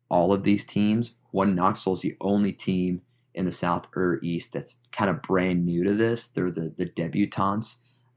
all 0.08 0.32
of 0.32 0.44
these 0.44 0.64
teams. 0.64 1.12
One 1.32 1.54
Knoxville 1.54 1.92
is 1.92 2.00
the 2.00 2.16
only 2.18 2.52
team 2.52 3.02
in 3.36 3.44
the 3.44 3.52
South 3.52 3.86
or 3.94 4.18
East 4.22 4.54
that's 4.54 4.76
kind 4.90 5.10
of 5.10 5.22
brand 5.22 5.64
new 5.64 5.84
to 5.84 5.94
this. 5.94 6.26
They're 6.26 6.50
the, 6.50 6.74
the 6.76 6.86
debutantes, 6.86 7.76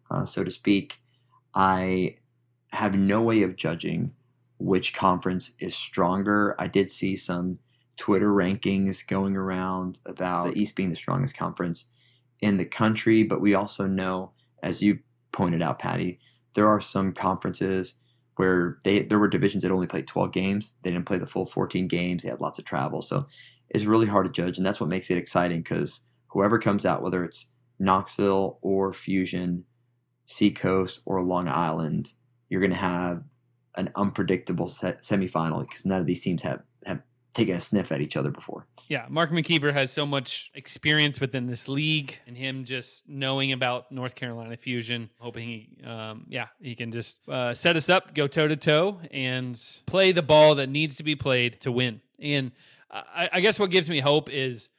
uh, 0.09 0.25
so 0.25 0.43
to 0.43 0.49
speak. 0.49 0.99
I 1.53 2.15
have 2.71 2.97
no 2.97 3.21
way 3.21 3.43
of 3.43 3.57
judging 3.57 4.15
which 4.57 4.93
conference 4.93 5.51
is 5.59 5.75
stronger. 5.75 6.55
I 6.57 6.67
did 6.67 6.89
see 6.89 7.15
some 7.15 7.59
Twitter 7.97 8.29
rankings 8.29 9.05
going 9.05 9.35
around 9.35 9.99
about 10.05 10.53
the 10.53 10.61
East 10.61 10.75
being 10.75 10.89
the 10.89 10.95
strongest 10.95 11.37
conference 11.37 11.85
in 12.41 12.57
the 12.57 12.65
country, 12.65 13.23
but 13.23 13.41
we 13.41 13.53
also 13.53 13.85
know, 13.85 14.31
as 14.63 14.81
you 14.81 14.99
pointed 15.33 15.61
out, 15.61 15.79
Patty, 15.79 16.19
there 16.53 16.67
are 16.67 16.79
some 16.79 17.11
conferences 17.11 17.95
where 18.35 18.79
they 18.85 19.01
there 19.01 19.19
were 19.19 19.27
divisions 19.27 19.63
that 19.63 19.71
only 19.71 19.87
played 19.87 20.07
12 20.07 20.31
games. 20.31 20.75
They 20.83 20.91
didn't 20.91 21.05
play 21.05 21.17
the 21.17 21.25
full 21.25 21.45
14 21.45 21.89
games. 21.89 22.23
They 22.23 22.29
had 22.29 22.39
lots 22.39 22.57
of 22.57 22.63
travel, 22.63 23.01
so 23.01 23.27
it's 23.69 23.85
really 23.85 24.07
hard 24.07 24.25
to 24.25 24.31
judge, 24.31 24.57
and 24.57 24.65
that's 24.65 24.79
what 24.79 24.89
makes 24.89 25.09
it 25.09 25.17
exciting 25.17 25.61
because 25.61 26.01
whoever 26.27 26.57
comes 26.59 26.85
out, 26.85 27.01
whether 27.01 27.23
it's 27.23 27.47
Knoxville 27.79 28.59
or 28.61 28.93
Fusion, 28.93 29.65
Seacoast 30.25 31.01
or 31.05 31.21
Long 31.23 31.47
Island, 31.47 32.13
you're 32.49 32.61
going 32.61 32.71
to 32.71 32.77
have 32.77 33.23
an 33.75 33.91
unpredictable 33.95 34.67
set, 34.67 35.01
semifinal 35.01 35.61
because 35.61 35.85
none 35.85 36.01
of 36.01 36.07
these 36.07 36.21
teams 36.21 36.43
have 36.43 36.61
have 36.85 37.01
taken 37.33 37.55
a 37.55 37.61
sniff 37.61 37.91
at 37.91 38.01
each 38.01 38.17
other 38.17 38.31
before. 38.31 38.65
Yeah, 38.87 39.05
Mark 39.07 39.29
McKeever 39.29 39.71
has 39.73 39.91
so 39.91 40.05
much 40.05 40.51
experience 40.55 41.21
within 41.21 41.45
this 41.45 41.67
league, 41.67 42.17
and 42.25 42.35
him 42.35 42.65
just 42.65 43.07
knowing 43.07 43.51
about 43.51 43.91
North 43.91 44.15
Carolina 44.15 44.57
Fusion, 44.57 45.09
hoping 45.19 45.47
he, 45.47 45.69
um, 45.85 46.25
yeah, 46.27 46.47
he 46.59 46.75
can 46.75 46.91
just 46.91 47.19
uh, 47.29 47.53
set 47.53 47.75
us 47.75 47.87
up, 47.87 48.15
go 48.15 48.27
toe 48.27 48.47
to 48.47 48.55
toe, 48.55 48.99
and 49.11 49.61
play 49.85 50.11
the 50.11 50.23
ball 50.23 50.55
that 50.55 50.69
needs 50.69 50.97
to 50.97 51.03
be 51.03 51.15
played 51.15 51.59
to 51.61 51.71
win. 51.71 52.01
And 52.19 52.51
I, 52.91 53.29
I 53.33 53.39
guess 53.41 53.59
what 53.59 53.69
gives 53.69 53.89
me 53.89 53.99
hope 53.99 54.29
is 54.29 54.69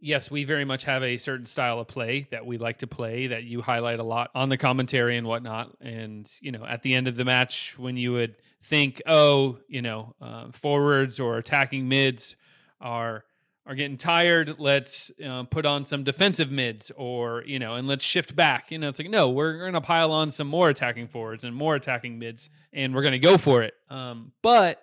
yes, 0.00 0.30
we 0.30 0.44
very 0.44 0.64
much 0.64 0.84
have 0.84 1.02
a 1.02 1.16
certain 1.16 1.46
style 1.46 1.80
of 1.80 1.88
play 1.88 2.28
that 2.30 2.46
we 2.46 2.58
like 2.58 2.78
to 2.78 2.86
play 2.86 3.28
that 3.28 3.44
you 3.44 3.62
highlight 3.62 3.98
a 3.98 4.04
lot 4.04 4.30
on 4.34 4.48
the 4.48 4.56
commentary 4.56 5.16
and 5.16 5.26
whatnot. 5.26 5.76
And, 5.80 6.30
you 6.40 6.52
know, 6.52 6.64
at 6.64 6.82
the 6.82 6.94
end 6.94 7.08
of 7.08 7.16
the 7.16 7.24
match, 7.24 7.78
when 7.78 7.96
you 7.96 8.12
would 8.12 8.36
think, 8.62 9.02
oh, 9.06 9.58
you 9.68 9.82
know, 9.82 10.14
uh, 10.20 10.50
forwards 10.52 11.18
or 11.18 11.38
attacking 11.38 11.88
mids 11.88 12.36
are 12.80 13.24
are 13.66 13.74
getting 13.74 13.98
tired, 13.98 14.58
let's 14.58 15.10
uh, 15.22 15.42
put 15.42 15.66
on 15.66 15.84
some 15.84 16.02
defensive 16.02 16.50
mids 16.50 16.90
or, 16.96 17.44
you 17.46 17.58
know, 17.58 17.74
and 17.74 17.86
let's 17.86 18.02
shift 18.02 18.34
back. 18.34 18.70
You 18.70 18.78
know, 18.78 18.88
it's 18.88 18.98
like, 18.98 19.10
no, 19.10 19.28
we're 19.28 19.58
going 19.58 19.74
to 19.74 19.82
pile 19.82 20.10
on 20.10 20.30
some 20.30 20.46
more 20.46 20.70
attacking 20.70 21.08
forwards 21.08 21.44
and 21.44 21.54
more 21.54 21.74
attacking 21.74 22.18
mids 22.18 22.48
and 22.72 22.94
we're 22.94 23.02
going 23.02 23.12
to 23.12 23.18
go 23.18 23.36
for 23.36 23.62
it. 23.62 23.74
Um, 23.90 24.32
but 24.40 24.82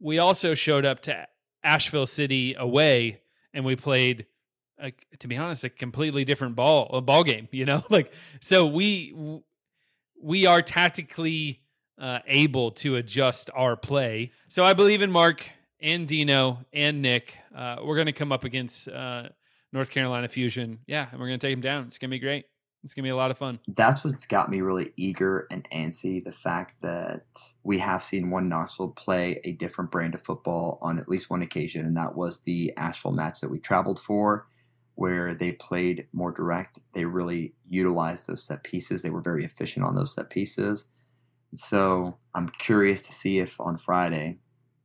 we 0.00 0.18
also 0.18 0.54
showed 0.54 0.86
up 0.86 1.00
to 1.00 1.28
Asheville 1.68 2.06
City 2.06 2.54
away 2.58 3.20
and 3.52 3.64
we 3.64 3.76
played 3.76 4.26
a, 4.80 4.92
to 5.18 5.28
be 5.28 5.36
honest 5.36 5.64
a 5.64 5.68
completely 5.68 6.24
different 6.24 6.56
ball 6.56 6.88
a 6.92 7.00
ball 7.00 7.24
game 7.24 7.48
you 7.52 7.66
know? 7.66 7.82
Like 7.90 8.12
so 8.40 8.66
we 8.66 9.14
we 10.20 10.46
are 10.46 10.62
tactically 10.62 11.60
uh, 11.98 12.20
able 12.26 12.70
to 12.70 12.96
adjust 12.96 13.50
our 13.54 13.76
play. 13.76 14.32
So 14.48 14.64
i 14.64 14.72
believe 14.72 15.02
in 15.02 15.12
mark 15.12 15.50
and 15.80 16.08
dino 16.08 16.64
and 16.72 17.02
nick. 17.02 17.36
Uh, 17.54 17.76
we're 17.84 17.96
going 17.96 18.06
to 18.06 18.12
come 18.12 18.32
up 18.32 18.44
against 18.44 18.88
uh, 18.88 19.28
north 19.72 19.90
carolina 19.90 20.28
fusion. 20.28 20.78
Yeah 20.86 21.06
and 21.10 21.20
we're 21.20 21.26
going 21.26 21.38
to 21.38 21.46
take 21.46 21.54
them 21.54 21.60
down. 21.60 21.86
It's 21.86 21.98
going 21.98 22.10
to 22.10 22.14
be 22.14 22.20
great 22.20 22.46
it's 22.84 22.94
gonna 22.94 23.06
be 23.06 23.10
a 23.10 23.16
lot 23.16 23.30
of 23.30 23.38
fun. 23.38 23.60
That's 23.66 24.04
what's 24.04 24.26
got 24.26 24.50
me 24.50 24.60
really 24.60 24.92
eager 24.96 25.46
and 25.50 25.68
antsy. 25.70 26.22
The 26.22 26.32
fact 26.32 26.80
that 26.82 27.26
we 27.62 27.78
have 27.78 28.02
seen 28.02 28.30
one 28.30 28.48
Knoxville 28.48 28.90
play 28.90 29.40
a 29.44 29.52
different 29.52 29.90
brand 29.90 30.14
of 30.14 30.22
football 30.22 30.78
on 30.80 30.98
at 30.98 31.08
least 31.08 31.30
one 31.30 31.42
occasion, 31.42 31.84
and 31.84 31.96
that 31.96 32.14
was 32.14 32.40
the 32.40 32.72
Asheville 32.76 33.12
match 33.12 33.40
that 33.40 33.50
we 33.50 33.58
traveled 33.58 33.98
for, 33.98 34.46
where 34.94 35.34
they 35.34 35.52
played 35.52 36.06
more 36.12 36.32
direct. 36.32 36.78
They 36.94 37.04
really 37.04 37.54
utilized 37.68 38.26
those 38.26 38.44
set 38.44 38.64
pieces. 38.64 39.02
They 39.02 39.10
were 39.10 39.22
very 39.22 39.44
efficient 39.44 39.84
on 39.84 39.94
those 39.94 40.14
set 40.14 40.30
pieces. 40.30 40.86
So 41.54 42.18
I'm 42.34 42.48
curious 42.48 43.06
to 43.06 43.12
see 43.12 43.38
if 43.38 43.60
on 43.60 43.76
Friday 43.76 44.38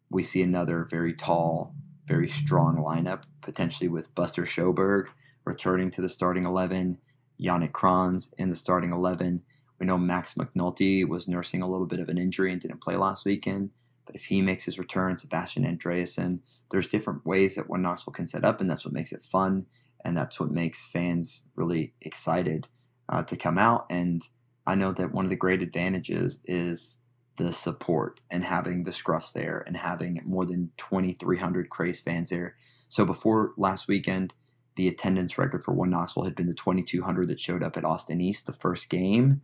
we 0.09 0.23
see 0.23 0.41
another 0.41 0.87
very 0.89 1.13
tall, 1.13 1.75
very 2.05 2.27
strong 2.27 2.77
lineup, 2.77 3.23
potentially 3.41 3.87
with 3.87 4.13
Buster 4.15 4.43
Schoberg 4.43 5.05
returning 5.45 5.91
to 5.91 6.01
the 6.01 6.09
starting 6.09 6.45
eleven 6.45 6.99
Yannick 7.39 7.73
Kranz 7.73 8.29
in 8.37 8.49
the 8.49 8.55
starting 8.55 8.91
11. 8.91 9.41
We 9.79 9.85
know 9.85 9.97
Max 9.97 10.35
McNulty 10.35 11.07
was 11.07 11.27
nursing 11.27 11.61
a 11.61 11.69
little 11.69 11.87
bit 11.87 11.99
of 11.99 12.09
an 12.09 12.17
injury 12.17 12.51
and 12.51 12.61
didn't 12.61 12.81
play 12.81 12.95
last 12.95 13.25
weekend. 13.25 13.71
But 14.05 14.15
if 14.15 14.25
he 14.25 14.41
makes 14.41 14.65
his 14.65 14.77
return, 14.77 15.17
Sebastian 15.17 15.65
Andreasen, 15.65 16.39
there's 16.71 16.87
different 16.87 17.25
ways 17.25 17.55
that 17.55 17.69
one 17.69 17.81
Knoxville 17.81 18.13
can 18.13 18.27
set 18.27 18.43
up, 18.43 18.59
and 18.59 18.69
that's 18.69 18.85
what 18.85 18.93
makes 18.93 19.13
it 19.13 19.23
fun, 19.23 19.65
and 20.03 20.15
that's 20.15 20.39
what 20.39 20.51
makes 20.51 20.85
fans 20.85 21.43
really 21.55 21.93
excited 22.01 22.67
uh, 23.09 23.23
to 23.23 23.37
come 23.37 23.57
out. 23.57 23.85
And 23.89 24.21
I 24.65 24.75
know 24.75 24.91
that 24.91 25.13
one 25.13 25.25
of 25.25 25.31
the 25.31 25.37
great 25.37 25.61
advantages 25.61 26.39
is 26.45 26.99
the 27.37 27.51
support 27.51 28.21
and 28.29 28.45
having 28.45 28.83
the 28.83 28.91
scruffs 28.91 29.33
there 29.33 29.63
and 29.65 29.77
having 29.77 30.21
more 30.25 30.45
than 30.45 30.71
2,300 30.77 31.69
Craze 31.69 32.01
fans 32.01 32.29
there. 32.29 32.55
So 32.89 33.05
before 33.05 33.53
last 33.57 33.87
weekend, 33.87 34.33
the 34.75 34.87
attendance 34.87 35.37
record 35.37 35.63
for 35.63 35.73
one 35.73 35.89
Knoxville 35.89 36.23
had 36.23 36.35
been 36.35 36.47
the 36.47 36.53
2,200 36.53 37.27
that 37.27 37.39
showed 37.39 37.63
up 37.63 37.77
at 37.77 37.85
Austin 37.85 38.21
East 38.21 38.45
the 38.45 38.53
first 38.53 38.89
game. 38.89 39.41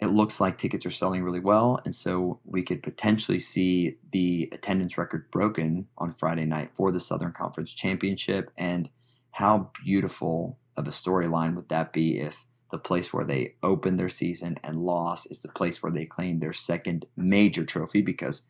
It 0.00 0.06
looks 0.08 0.40
like 0.40 0.58
tickets 0.58 0.84
are 0.84 0.90
selling 0.90 1.22
really 1.22 1.40
well, 1.40 1.80
and 1.84 1.94
so 1.94 2.40
we 2.44 2.62
could 2.62 2.82
potentially 2.82 3.38
see 3.38 3.98
the 4.10 4.48
attendance 4.52 4.98
record 4.98 5.30
broken 5.30 5.86
on 5.96 6.12
Friday 6.12 6.44
night 6.44 6.70
for 6.74 6.90
the 6.90 7.00
Southern 7.00 7.32
Conference 7.32 7.72
Championship. 7.72 8.50
And 8.58 8.88
how 9.30 9.70
beautiful 9.84 10.58
of 10.76 10.88
a 10.88 10.90
storyline 10.90 11.54
would 11.54 11.68
that 11.68 11.92
be 11.92 12.18
if 12.18 12.44
the 12.70 12.78
place 12.78 13.12
where 13.12 13.24
they 13.24 13.54
opened 13.62 14.00
their 14.00 14.08
season 14.08 14.56
and 14.64 14.80
lost 14.80 15.30
is 15.30 15.42
the 15.42 15.48
place 15.48 15.82
where 15.82 15.92
they 15.92 16.04
claim 16.04 16.40
their 16.40 16.52
second 16.52 17.06
major 17.16 17.64
trophy 17.64 18.02
because 18.02 18.42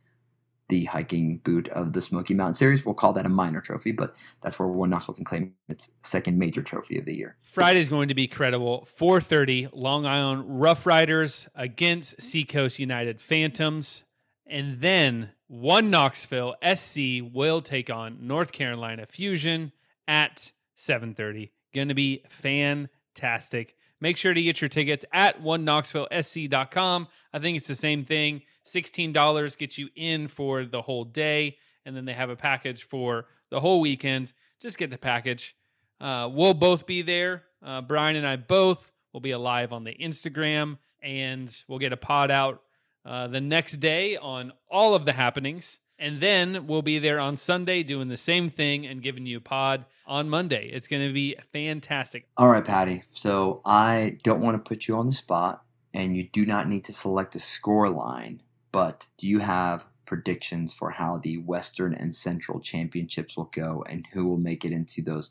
the 0.69 0.85
hiking 0.85 1.39
boot 1.39 1.69
of 1.69 1.93
the 1.93 2.01
Smoky 2.01 2.35
Mountain 2.35 2.55
Series. 2.55 2.85
We'll 2.85 2.95
call 2.95 3.13
that 3.15 3.27
a 3.27 3.29
minor 3.29 3.61
trophy, 3.61 3.93
but 3.93 4.15
that's 4.41 4.59
where 4.59 4.69
one 4.69 4.91
Knoxville 4.91 5.15
can 5.15 5.25
claim 5.25 5.55
its 5.69 5.91
second 6.03 6.39
major 6.39 6.63
trophy 6.63 6.99
of 6.99 7.05
the 7.05 7.15
year. 7.15 7.37
Friday 7.43 7.81
is 7.81 7.89
going 7.89 8.09
to 8.09 8.15
be 8.15 8.27
credible. 8.27 8.87
4:30, 8.99 9.71
Long 9.73 10.07
Island 10.07 10.61
Rough 10.61 10.87
Riders 10.87 11.49
against 11.55 12.21
Seacoast 12.21 12.79
United 12.79 13.21
Phantoms, 13.21 14.05
and 14.47 14.81
then 14.81 15.31
one 15.47 15.91
Knoxville 15.91 16.57
SC 16.75 17.21
will 17.33 17.61
take 17.61 17.91
on 17.91 18.27
North 18.27 18.53
Carolina 18.53 19.07
Fusion 19.07 19.73
at 20.09 20.53
7:30. 20.77 21.51
Going 21.75 21.89
to 21.89 21.95
be 21.95 22.23
fantastic. 22.29 23.77
Make 24.01 24.17
sure 24.17 24.35
to 24.35 24.43
get 24.43 24.61
your 24.61 24.69
tickets 24.69 25.05
at 25.13 25.41
one 25.41 25.65
knoxvillesc.com. 25.65 27.09
I 27.33 27.39
think 27.39 27.57
it's 27.57 27.69
the 27.69 27.75
same 27.75 28.05
thing. 28.05 28.43
$16 28.65 29.59
gets 29.59 29.79
you 29.79 29.89
in 29.95 30.29
for 30.29 30.65
the 30.65 30.83
whole 30.83 31.05
day. 31.05 31.59
And 31.85 31.97
then 31.97 32.05
they 32.05 32.15
have 32.15 32.31
a 32.31 32.37
package 32.37 32.83
for 32.83 33.27
the 33.51 33.61
whole 33.61 33.81
weekend. 33.81 34.33
Just 34.61 34.79
get 34.79 34.91
the 34.91 34.99
package. 34.99 35.57
Uh, 36.01 36.29
we'll 36.33 36.55
both 36.55 36.87
be 36.87 37.03
there. 37.03 37.45
Uh, 37.63 37.81
Brian 37.83 38.17
and 38.17 38.27
I 38.27 38.37
both 38.37 38.91
will 39.13 39.21
be 39.21 39.31
alive 39.31 39.73
on 39.73 39.85
the 39.85 39.95
Instagram. 39.95 40.79
And 41.03 41.55
we'll 41.69 41.79
get 41.79 41.93
a 41.93 41.99
pod 41.99 42.31
out 42.31 42.63
uh, 43.05 43.27
the 43.27 43.41
next 43.41 43.77
day 43.77 44.17
on 44.17 44.53
all 44.71 44.95
of 44.95 45.05
the 45.05 45.13
happenings. 45.13 45.81
And 45.99 46.21
then 46.21 46.67
we'll 46.67 46.83
be 46.83 46.99
there 46.99 47.21
on 47.21 47.37
Sunday 47.37 47.83
doing 47.83 48.09
the 48.09 48.17
same 48.17 48.51
thing 48.51 48.87
and 48.87 49.03
giving 49.03 49.27
you 49.27 49.39
a 49.39 49.41
pod 49.41 49.85
on 50.07 50.29
Monday. 50.29 50.69
It's 50.73 50.89
going 50.89 51.07
to 51.07 51.13
be 51.13 51.37
fantastic. 51.53 52.27
All 52.37 52.49
right, 52.49 52.65
Patty. 52.65 53.05
So 53.13 53.61
I 53.65 54.19
don't 54.23 54.41
want 54.41 54.63
to 54.63 54.69
put 54.69 54.89
you 54.89 54.97
on 54.97 55.07
the 55.07 55.13
spot, 55.13 55.65
and 55.93 56.17
you 56.17 56.25
do 56.25 56.45
not 56.45 56.69
need 56.69 56.85
to 56.85 56.93
select 56.93 57.37
a 57.37 57.39
score 57.39 57.89
line 57.89 58.43
but 58.75 59.07
do 59.19 59.29
you 59.29 59.39
have 59.39 59.87
predictions 60.05 60.75
for 60.75 60.91
how 60.91 61.17
the 61.17 61.39
Western 61.39 61.95
and 61.95 62.13
Central 62.13 62.59
championships 62.59 63.37
will 63.37 63.49
go 63.55 63.85
and 63.89 64.05
who 64.13 64.27
will 64.27 64.37
make 64.37 64.65
it 64.65 64.73
into 64.73 65.01
those 65.01 65.31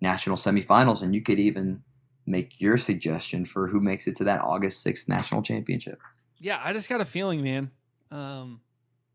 national 0.00 0.36
semifinals? 0.36 1.02
And 1.02 1.14
you 1.14 1.20
could 1.20 1.38
even 1.38 1.82
make 2.26 2.62
your 2.62 2.78
suggestion 2.78 3.44
for 3.44 3.66
who 3.66 3.78
makes 3.78 4.08
it 4.08 4.16
to 4.16 4.24
that 4.24 4.40
August 4.40 4.86
6th 4.86 5.06
national 5.06 5.42
championship. 5.42 6.00
Yeah, 6.38 6.62
I 6.64 6.72
just 6.72 6.88
got 6.88 7.02
a 7.02 7.04
feeling, 7.04 7.42
man. 7.42 7.72
Um, 8.10 8.62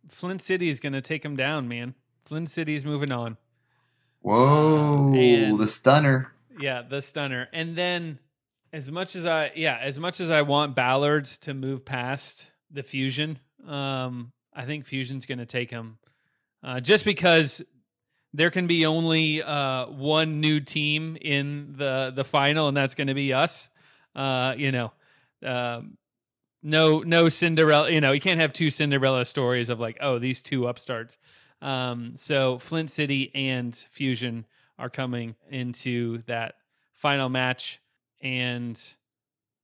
Flint 0.07 0.43
City 0.43 0.69
is 0.69 0.79
going 0.79 0.93
to 0.93 1.01
take 1.01 1.23
them 1.23 1.35
down, 1.35 1.67
man. 1.67 1.95
Flint 2.23 2.51
City's 2.51 2.85
moving 2.85 3.11
on. 3.11 3.37
Whoa, 4.21 5.09
uh, 5.09 5.57
the 5.57 5.67
stunner. 5.67 6.31
Yeah, 6.59 6.83
the 6.83 7.01
stunner. 7.01 7.49
And 7.51 7.75
then 7.75 8.19
as 8.71 8.91
much 8.91 9.15
as 9.15 9.25
I 9.25 9.51
yeah, 9.55 9.79
as 9.81 9.97
much 9.97 10.21
as 10.21 10.29
I 10.29 10.43
want 10.43 10.75
Ballards 10.75 11.39
to 11.39 11.55
move 11.55 11.85
past 11.85 12.51
the 12.69 12.83
fusion, 12.83 13.39
um, 13.67 14.31
I 14.53 14.65
think 14.65 14.85
Fusion's 14.85 15.25
going 15.25 15.39
to 15.39 15.45
take 15.45 15.71
him, 15.71 15.97
uh, 16.63 16.79
just 16.79 17.05
because 17.05 17.61
there 18.33 18.49
can 18.49 18.67
be 18.67 18.85
only 18.85 19.43
uh, 19.43 19.87
one 19.87 20.41
new 20.41 20.59
team 20.59 21.17
in 21.21 21.75
the 21.77 22.11
the 22.15 22.23
final, 22.23 22.67
and 22.67 22.75
that's 22.75 22.95
going 22.95 23.07
to 23.07 23.13
be 23.13 23.33
us. 23.33 23.69
Uh, 24.15 24.55
you 24.57 24.71
know, 24.71 24.91
um, 25.45 25.97
no 26.61 26.99
no 26.99 27.29
Cinderella. 27.29 27.89
You 27.91 28.01
know, 28.01 28.11
you 28.11 28.21
can't 28.21 28.39
have 28.39 28.53
two 28.53 28.71
Cinderella 28.71 29.25
stories 29.25 29.69
of 29.69 29.79
like, 29.79 29.97
oh, 30.01 30.19
these 30.19 30.41
two 30.41 30.67
upstarts. 30.67 31.17
Um, 31.61 32.13
so 32.15 32.59
Flint 32.59 32.91
City 32.91 33.31
and 33.33 33.75
Fusion 33.75 34.45
are 34.77 34.89
coming 34.89 35.35
into 35.49 36.23
that 36.23 36.55
final 36.93 37.29
match, 37.29 37.79
and 38.21 38.81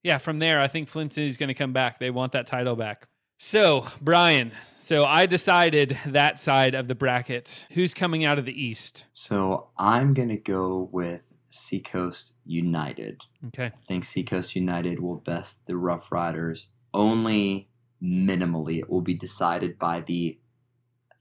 yeah, 0.03 0.17
from 0.17 0.39
there, 0.39 0.61
I 0.61 0.67
think 0.67 0.87
Flint 0.87 1.13
City's 1.13 1.37
going 1.37 1.49
to 1.49 1.53
come 1.53 1.73
back. 1.73 1.99
They 1.99 2.09
want 2.09 2.31
that 2.33 2.47
title 2.47 2.75
back. 2.75 3.07
So, 3.41 3.87
Brian, 4.01 4.51
so 4.79 5.05
I 5.05 5.25
decided 5.25 5.97
that 6.05 6.37
side 6.37 6.75
of 6.75 6.89
the 6.89 6.93
bracket. 6.93 7.67
Who's 7.71 7.93
coming 7.93 8.25
out 8.25 8.37
of 8.37 8.43
the 8.43 8.61
East? 8.61 9.05
So 9.13 9.69
I'm 9.77 10.13
gonna 10.13 10.35
go 10.35 10.89
with 10.91 11.31
Seacoast 11.47 12.33
United. 12.45 13.23
Okay. 13.47 13.67
I 13.67 13.85
think 13.87 14.03
Seacoast 14.03 14.57
United 14.57 14.99
will 14.99 15.15
best 15.15 15.67
the 15.67 15.77
Rough 15.77 16.11
Riders 16.11 16.67
only 16.93 17.69
minimally. 18.03 18.77
It 18.79 18.89
will 18.89 19.01
be 19.01 19.13
decided 19.13 19.79
by 19.79 20.01
the 20.01 20.37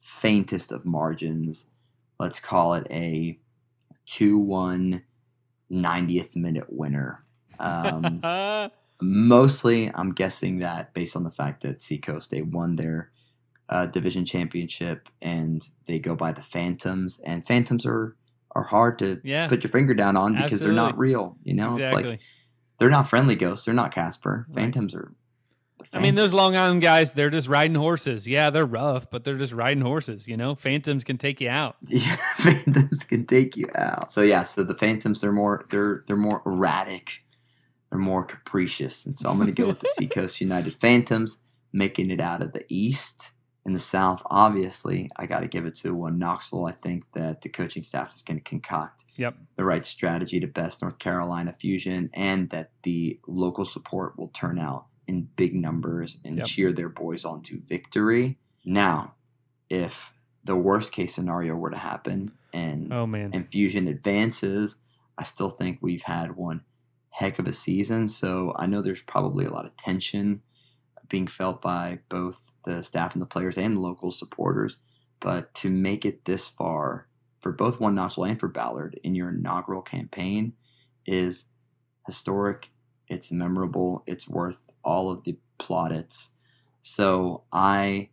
faintest 0.01 0.73
of 0.73 0.85
margins. 0.85 1.67
Let's 2.19 2.41
call 2.41 2.75
it 2.75 2.89
a 2.91 3.39
2 4.07 4.37
1 4.39 5.05
90th 5.71 6.35
minute 6.35 6.67
winner. 6.69 7.25
Um, 7.61 8.21
mostly, 9.01 9.91
I'm 9.95 10.13
guessing 10.13 10.59
that 10.59 10.95
based 10.95 11.17
on 11.17 11.25
the 11.25 11.31
fact 11.31 11.63
that 11.63 11.83
Seacoast, 11.83 12.31
they 12.31 12.43
won 12.43 12.77
their 12.77 13.11
uh, 13.69 13.87
division 13.87 14.25
championship 14.25 15.09
and 15.21 15.63
they 15.87 15.99
go 15.99 16.15
by 16.15 16.33
the 16.33 16.43
Phantoms. 16.43 17.21
And 17.25 17.47
Phantoms 17.47 17.85
are, 17.87 18.17
are 18.53 18.65
hard 18.65 18.99
to 19.01 19.21
yeah. 19.23 19.47
put 19.47 19.63
your 19.63 19.71
finger 19.71 19.95
down 19.95 20.17
on 20.17 20.35
because 20.35 20.61
they're 20.61 20.73
not 20.73 20.99
real. 20.99 21.37
You 21.43 21.55
know, 21.55 21.77
exactly. 21.77 22.03
it's 22.03 22.11
like 22.13 22.21
they're 22.79 22.91
not 22.91 23.09
friendly 23.09 23.37
ghosts. 23.37 23.65
They're 23.65 23.75
not 23.75 23.93
Casper. 23.93 24.47
Right. 24.49 24.63
Phantoms 24.63 24.95
are. 24.95 25.13
I 25.93 26.01
mean, 26.01 26.17
those 26.17 26.35
Long 26.35 26.55
Island 26.55 26.83
guys, 26.83 27.15
they're 27.15 27.31
just 27.31 27.49
riding 27.49 27.77
horses. 27.77 28.27
Yeah, 28.27 28.51
they're 28.51 28.67
rough, 28.67 29.11
but 29.11 29.25
they're 29.25 29.39
just 29.39 29.55
riding 29.55 29.83
horses. 29.83 30.29
You 30.29 30.37
know, 30.37 30.55
Phantoms 30.55 31.03
can 31.03 31.17
take 31.17 31.41
you 31.41 31.49
out. 31.49 31.77
Yeah, 31.89 32.17
phantoms 32.37 33.05
can 33.05 33.27
take 33.27 33.57
you 33.57 33.67
out. 33.75 34.13
So 34.13 34.21
yeah, 34.21 34.43
so 34.43 34.65
the 34.65 34.75
phantoms 34.75 35.21
they're 35.21 35.33
more 35.33 35.65
they're 35.71 36.05
they're 36.07 36.17
more 36.17 36.43
erratic, 36.45 37.23
they're 37.91 37.99
more 37.99 38.25
capricious, 38.25 39.07
and 39.07 39.17
so 39.17 39.31
I'm 39.31 39.37
going 39.37 39.47
to 39.49 39.63
go 39.63 39.67
with 39.69 39.81
the 39.81 39.89
Seacoast 39.99 40.41
United 40.41 40.75
Phantoms 40.75 41.43
making 41.73 42.11
it 42.11 42.21
out 42.21 42.43
of 42.43 42.53
the 42.53 42.65
East. 42.69 43.33
In 43.67 43.75
the 43.75 43.79
South, 43.79 44.23
obviously, 44.31 45.11
I 45.17 45.27
got 45.27 45.41
to 45.41 45.47
give 45.49 45.67
it 45.67 45.75
to 45.77 45.95
one 45.95 46.19
Knoxville. 46.19 46.65
I 46.65 46.73
think 46.73 47.05
that 47.15 47.43
the 47.43 47.51
coaching 47.51 47.83
staff 47.83 48.15
is 48.15 48.23
going 48.23 48.39
to 48.39 48.43
concoct 48.45 49.05
Yep. 49.17 49.37
the 49.57 49.65
right 49.65 49.85
strategy 49.85 50.41
to 50.41 50.47
best 50.47 50.81
North 50.81 50.99
Carolina 50.99 51.53
fusion, 51.53 52.09
and 52.15 52.49
that 52.51 52.71
the 52.85 53.21
local 53.27 53.67
support 53.67 54.19
will 54.19 54.29
turn 54.29 54.59
out 54.59 54.87
in 55.07 55.29
big 55.37 55.55
numbers 55.55 56.17
and 56.25 56.37
Yep. 56.37 56.47
cheer 56.47 56.73
their 56.73 56.89
boys 56.89 57.27
on 57.27 57.43
to 57.43 57.59
victory. 57.61 58.39
Now, 58.65 59.15
if 59.69 60.15
the 60.45 60.57
worst 60.57 60.91
case 60.93 61.15
scenario 61.15 61.55
were 61.55 61.71
to 61.71 61.77
happen 61.77 62.33
and 62.55 62.91
Oh 62.93 63.07
man. 63.07 63.31
and 63.35 63.51
Fusion 63.51 63.87
advances, 63.87 64.77
I 65.19 65.25
still 65.25 65.51
think 65.51 65.79
we've 65.83 66.03
had 66.05 66.37
one 66.37 66.63
heck 67.11 67.39
of 67.39 67.47
a 67.47 67.53
season. 67.53 68.09
So 68.09 68.55
I 68.57 68.67
know 68.67 68.83
there's 68.83 69.03
probably 69.03 69.45
a 69.45 69.51
lot 69.51 69.67
of 69.67 69.77
tension 69.77 70.43
being 71.09 71.27
felt 71.27 71.63
by 71.63 72.01
both 72.09 72.53
the 72.65 72.83
staff 72.83 73.15
and 73.15 73.23
the 73.23 73.27
players 73.27 73.57
and 73.57 73.79
local 73.79 74.11
supporters. 74.11 74.79
But 75.21 75.55
to 75.55 75.71
make 75.71 76.05
it 76.05 76.25
this 76.27 76.49
far 76.49 77.09
for 77.41 77.53
both 77.53 77.81
One 77.81 77.95
Knoxville 77.95 78.25
and 78.25 78.39
for 78.39 78.49
Ballard 78.49 78.99
in 79.03 79.15
your 79.15 79.31
inaugural 79.31 79.83
campaign 79.83 80.53
is 81.07 81.47
historic. 82.07 82.71
It's 83.09 83.33
memorable. 83.33 84.05
It's 84.07 84.29
worth 84.29 84.67
all 84.85 85.11
of 85.11 85.25
the 85.25 85.39
plaudits. 85.59 86.31
So 86.81 87.45
I 87.53 88.11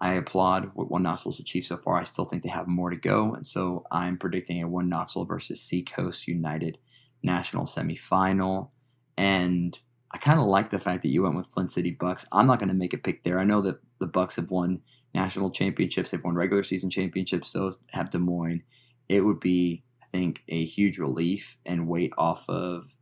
I 0.00 0.12
applaud 0.14 0.70
what 0.74 0.90
One 0.90 1.02
Knoxville's 1.02 1.40
achieved 1.40 1.66
so 1.66 1.76
far. 1.76 1.98
I 1.98 2.04
still 2.04 2.24
think 2.24 2.42
they 2.42 2.48
have 2.48 2.68
more 2.68 2.90
to 2.90 2.96
go, 2.96 3.34
and 3.34 3.46
so 3.46 3.84
I'm 3.90 4.16
predicting 4.16 4.62
a 4.62 4.68
One 4.68 4.88
Knoxville 4.88 5.24
versus 5.24 5.60
Seacoast 5.60 6.28
United 6.28 6.78
national 7.22 7.64
semifinal. 7.64 8.70
And 9.16 9.78
I 10.10 10.18
kind 10.18 10.38
of 10.38 10.46
like 10.46 10.70
the 10.70 10.78
fact 10.78 11.02
that 11.02 11.08
you 11.08 11.22
went 11.22 11.36
with 11.36 11.48
Flint 11.48 11.72
City 11.72 11.90
Bucks. 11.90 12.26
I'm 12.32 12.46
not 12.46 12.58
going 12.58 12.68
to 12.68 12.74
make 12.74 12.94
a 12.94 12.98
pick 12.98 13.24
there. 13.24 13.38
I 13.38 13.44
know 13.44 13.60
that 13.62 13.80
the 14.00 14.06
Bucks 14.06 14.36
have 14.36 14.50
won 14.50 14.80
national 15.14 15.50
championships, 15.50 16.10
they've 16.10 16.22
won 16.22 16.34
regular 16.34 16.62
season 16.62 16.90
championships, 16.90 17.48
so 17.50 17.72
have 17.90 18.10
Des 18.10 18.18
Moines. 18.18 18.62
It 19.08 19.24
would 19.24 19.40
be, 19.40 19.82
I 20.02 20.06
think, 20.06 20.44
a 20.48 20.64
huge 20.64 20.98
relief 20.98 21.58
and 21.64 21.88
weight 21.88 22.12
off 22.18 22.48
of 22.48 22.94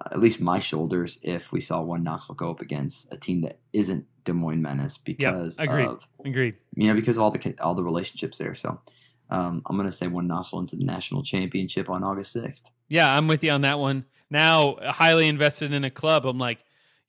uh, 0.00 0.08
at 0.12 0.20
least 0.20 0.40
my 0.40 0.58
shoulders 0.58 1.18
if 1.22 1.52
we 1.52 1.60
saw 1.60 1.80
one 1.80 2.02
Knoxville 2.02 2.36
go 2.36 2.50
up 2.50 2.60
against 2.60 3.12
a 3.12 3.16
team 3.16 3.42
that 3.42 3.58
isn't 3.72 4.06
Des 4.24 4.32
Moines 4.32 4.62
Menace 4.62 4.98
because 4.98 5.56
agreed. 5.58 5.86
of 5.86 6.08
Agreed. 6.24 6.54
you 6.74 6.88
know 6.88 6.94
because 6.94 7.16
of 7.16 7.22
all 7.22 7.30
the 7.30 7.54
all 7.60 7.74
the 7.74 7.84
relationships 7.84 8.38
there. 8.38 8.54
So 8.54 8.80
um, 9.30 9.62
I'm 9.66 9.76
gonna 9.76 9.92
say 9.92 10.06
one 10.06 10.26
Knoxville 10.26 10.60
into 10.60 10.76
the 10.76 10.84
national 10.84 11.22
championship 11.22 11.88
on 11.88 12.02
August 12.02 12.32
sixth. 12.32 12.70
Yeah, 12.88 13.14
I'm 13.14 13.28
with 13.28 13.42
you 13.42 13.50
on 13.50 13.62
that 13.62 13.78
one. 13.78 14.04
Now, 14.30 14.76
highly 14.82 15.28
invested 15.28 15.72
in 15.72 15.84
a 15.84 15.90
club, 15.90 16.26
I'm 16.26 16.38
like, 16.38 16.58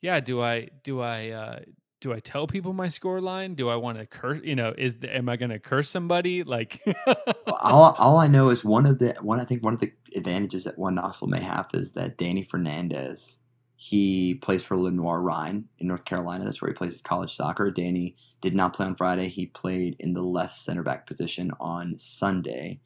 yeah, 0.02 0.20
do 0.20 0.42
I 0.42 0.70
do 0.84 1.02
I 1.02 1.30
uh 1.30 1.60
do 2.02 2.14
I 2.14 2.20
tell 2.20 2.46
people 2.46 2.72
my 2.72 2.90
score 2.90 3.20
line? 3.20 3.56
Do 3.56 3.68
I 3.68 3.78
want 3.78 3.98
to 3.98 4.06
curse? 4.06 4.42
You 4.44 4.56
know, 4.56 4.74
is 4.78 4.98
the, 4.98 5.16
am 5.16 5.28
I 5.28 5.38
going 5.38 5.50
to 5.50 5.58
curse 5.58 5.90
somebody? 5.90 6.44
Like, 6.44 6.80
all, 7.48 7.96
all 7.98 8.18
I 8.18 8.28
know 8.28 8.50
is 8.50 8.64
one 8.64 8.86
of 8.86 9.00
the 9.00 9.16
one 9.22 9.40
I 9.40 9.46
think 9.46 9.64
one 9.64 9.74
of 9.74 9.80
the 9.80 9.92
advantages 10.16 10.66
that 10.66 10.78
one 10.78 10.94
Knoxville 10.96 11.30
may 11.30 11.42
have 11.42 11.68
is 11.74 11.94
that 11.94 12.18
Danny 12.18 12.44
Fernandez 12.44 13.40
he 13.76 14.36
plays 14.36 14.64
for 14.64 14.78
Lenoir-Rhyne 14.78 15.66
in 15.78 15.88
North 15.88 16.06
Carolina. 16.06 16.46
That's 16.46 16.62
where 16.62 16.72
he 16.72 16.76
plays 16.76 16.94
his 16.94 17.02
college 17.02 17.36
soccer. 17.36 17.70
Danny 17.70 18.16
did 18.40 18.56
not 18.56 18.74
play 18.74 18.86
on 18.86 18.96
Friday. 18.96 19.28
He 19.28 19.46
played 19.46 19.96
in 20.00 20.14
the 20.14 20.22
left 20.22 20.56
center 20.56 20.84
back 20.84 21.06
position 21.06 21.52
on 21.60 21.98
Sunday. 21.98 22.80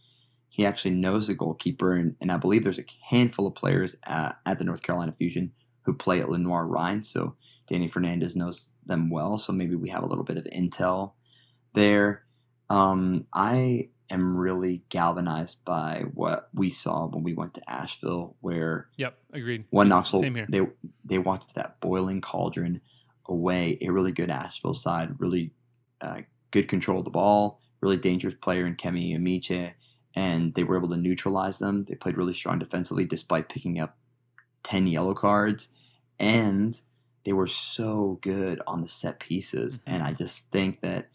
He 0.49 0.65
actually 0.65 0.91
knows 0.91 1.27
the 1.27 1.35
goalkeeper, 1.35 1.93
and, 1.93 2.15
and 2.19 2.31
I 2.31 2.37
believe 2.37 2.63
there's 2.63 2.79
a 2.79 2.85
handful 3.09 3.47
of 3.47 3.55
players 3.55 3.95
at, 4.03 4.39
at 4.45 4.57
the 4.57 4.63
North 4.63 4.81
Carolina 4.81 5.11
Fusion 5.11 5.51
who 5.83 5.93
play 5.93 6.19
at 6.19 6.29
Lenoir-Rhyne. 6.29 7.03
So 7.03 7.35
Danny 7.67 7.87
Fernandez 7.87 8.35
knows 8.35 8.71
them 8.85 9.09
well. 9.09 9.37
So 9.37 9.53
maybe 9.53 9.75
we 9.75 9.89
have 9.89 10.03
a 10.03 10.07
little 10.07 10.23
bit 10.23 10.37
of 10.37 10.45
intel 10.45 11.13
there. 11.73 12.25
Um, 12.69 13.25
I 13.33 13.89
am 14.09 14.37
really 14.37 14.83
galvanized 14.89 15.63
by 15.65 16.05
what 16.13 16.49
we 16.53 16.69
saw 16.69 17.07
when 17.07 17.23
we 17.23 17.33
went 17.33 17.53
to 17.55 17.69
Asheville, 17.69 18.35
where 18.41 18.89
yep, 18.97 19.17
agreed. 19.33 19.65
one 19.69 19.87
Knoxville 19.87 20.21
Same 20.21 20.35
here. 20.35 20.47
they 20.49 20.67
they 21.05 21.17
walked 21.17 21.55
that 21.55 21.79
boiling 21.79 22.21
cauldron 22.21 22.81
away. 23.25 23.77
A 23.81 23.89
really 23.89 24.11
good 24.11 24.29
Asheville 24.29 24.73
side, 24.73 25.19
really 25.19 25.51
uh, 26.01 26.21
good 26.51 26.67
control 26.67 26.99
of 26.99 27.05
the 27.05 27.11
ball, 27.11 27.59
really 27.81 27.97
dangerous 27.97 28.35
player 28.35 28.65
in 28.65 28.75
Kemi 28.75 29.15
Amiche, 29.15 29.73
and 30.15 30.53
they 30.53 30.63
were 30.63 30.77
able 30.77 30.89
to 30.89 30.97
neutralize 30.97 31.59
them. 31.59 31.85
They 31.85 31.95
played 31.95 32.17
really 32.17 32.33
strong 32.33 32.59
defensively 32.59 33.05
despite 33.05 33.49
picking 33.49 33.79
up 33.79 33.97
ten 34.63 34.87
yellow 34.87 35.13
cards, 35.13 35.69
and 36.19 36.79
they 37.25 37.33
were 37.33 37.47
so 37.47 38.17
good 38.21 38.61
on 38.65 38.81
the 38.81 38.87
set 38.87 39.19
pieces. 39.19 39.79
And 39.85 40.01
I 40.01 40.13
just 40.13 40.51
think 40.51 40.81
that 40.81 41.09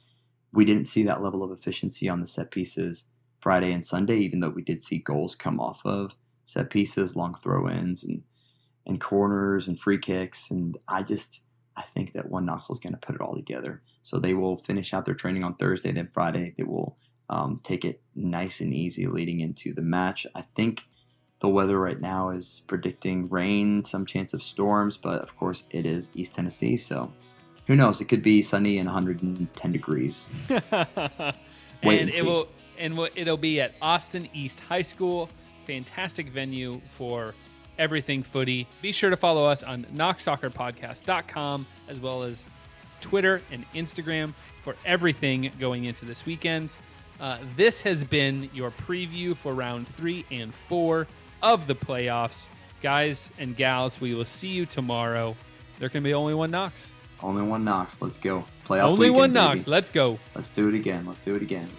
we 0.54 0.64
didn't 0.64 0.86
see 0.86 1.02
that 1.02 1.22
level 1.22 1.42
of 1.42 1.50
efficiency 1.50 2.08
on 2.08 2.20
the 2.20 2.26
set 2.26 2.50
pieces 2.50 3.04
Friday 3.40 3.72
and 3.72 3.84
Sunday, 3.84 4.18
even 4.18 4.40
though 4.40 4.48
we 4.48 4.62
did 4.62 4.82
see 4.82 4.98
goals 4.98 5.34
come 5.34 5.60
off 5.60 5.84
of 5.84 6.14
set 6.44 6.70
pieces, 6.70 7.16
long 7.16 7.34
throw 7.34 7.68
ins, 7.68 8.04
and 8.04 8.22
and 8.86 9.00
corners 9.00 9.66
and 9.66 9.78
free 9.78 9.98
kicks. 9.98 10.50
And 10.50 10.76
I 10.86 11.02
just 11.02 11.40
I 11.76 11.82
think 11.82 12.12
that 12.12 12.30
one 12.30 12.46
Knoxville 12.46 12.76
is 12.76 12.80
going 12.80 12.92
to 12.92 12.98
put 12.98 13.16
it 13.16 13.20
all 13.20 13.34
together. 13.34 13.82
So 14.00 14.18
they 14.18 14.34
will 14.34 14.56
finish 14.56 14.94
out 14.94 15.04
their 15.04 15.14
training 15.14 15.44
on 15.44 15.56
Thursday. 15.56 15.92
Then 15.92 16.08
Friday 16.12 16.54
they 16.56 16.64
will 16.64 16.96
um, 17.28 17.60
take 17.62 17.84
it 17.84 18.02
nice 18.14 18.60
and 18.60 18.72
easy 18.72 19.06
leading 19.06 19.40
into 19.40 19.74
the 19.74 19.82
match. 19.82 20.26
I 20.34 20.42
think 20.42 20.84
the 21.40 21.48
weather 21.48 21.78
right 21.78 22.00
now 22.00 22.30
is 22.30 22.62
predicting 22.66 23.28
rain, 23.28 23.82
some 23.82 24.06
chance 24.06 24.32
of 24.32 24.42
storms, 24.42 24.96
but 24.96 25.20
of 25.20 25.36
course 25.36 25.64
it 25.70 25.84
is 25.84 26.10
East 26.14 26.34
Tennessee, 26.34 26.76
so 26.76 27.12
who 27.66 27.76
knows? 27.76 28.00
It 28.00 28.06
could 28.06 28.22
be 28.22 28.42
sunny 28.42 28.78
and 28.78 28.86
110 28.86 29.72
degrees. 29.72 30.28
Wait 30.48 30.60
and, 30.60 31.34
and 31.82 32.08
it 32.08 32.14
see. 32.14 32.22
will 32.22 32.48
and 32.78 32.98
it'll 33.14 33.36
be 33.36 33.60
at 33.60 33.74
Austin 33.80 34.28
East 34.34 34.60
High 34.60 34.82
School. 34.82 35.28
Fantastic 35.66 36.28
venue 36.28 36.80
for 36.88 37.34
everything 37.78 38.22
footy. 38.22 38.66
Be 38.82 38.92
sure 38.92 39.10
to 39.10 39.16
follow 39.16 39.46
us 39.46 39.62
on 39.62 39.84
knoxsoccerpodcast.com 39.94 41.66
as 41.88 42.00
well 42.00 42.22
as 42.22 42.44
Twitter 43.00 43.42
and 43.50 43.64
Instagram 43.74 44.34
for 44.62 44.76
everything 44.84 45.50
going 45.58 45.84
into 45.84 46.04
this 46.04 46.26
weekend. 46.26 46.76
Uh, 47.20 47.38
this 47.56 47.80
has 47.82 48.02
been 48.02 48.50
your 48.52 48.70
preview 48.70 49.36
for 49.36 49.54
round 49.54 49.86
three 49.96 50.24
and 50.30 50.52
four 50.54 51.06
of 51.42 51.66
the 51.66 51.74
playoffs. 51.74 52.48
Guys 52.82 53.30
and 53.38 53.56
gals, 53.56 54.00
we 54.00 54.14
will 54.14 54.24
see 54.24 54.48
you 54.48 54.66
tomorrow. 54.66 55.36
There 55.78 55.88
can 55.88 56.02
be 56.02 56.12
only 56.12 56.34
one 56.34 56.50
Knox. 56.50 56.92
Only 57.24 57.40
one 57.40 57.64
Knox. 57.64 58.02
Let's 58.02 58.18
go. 58.18 58.44
Playoff 58.66 58.82
only 58.82 59.10
weekend, 59.10 59.16
one 59.16 59.32
baby. 59.32 59.46
Knox. 59.46 59.66
Let's 59.66 59.88
go. 59.88 60.18
Let's 60.34 60.50
do 60.50 60.68
it 60.68 60.74
again. 60.74 61.06
Let's 61.06 61.20
do 61.20 61.34
it 61.34 61.40
again. 61.40 61.70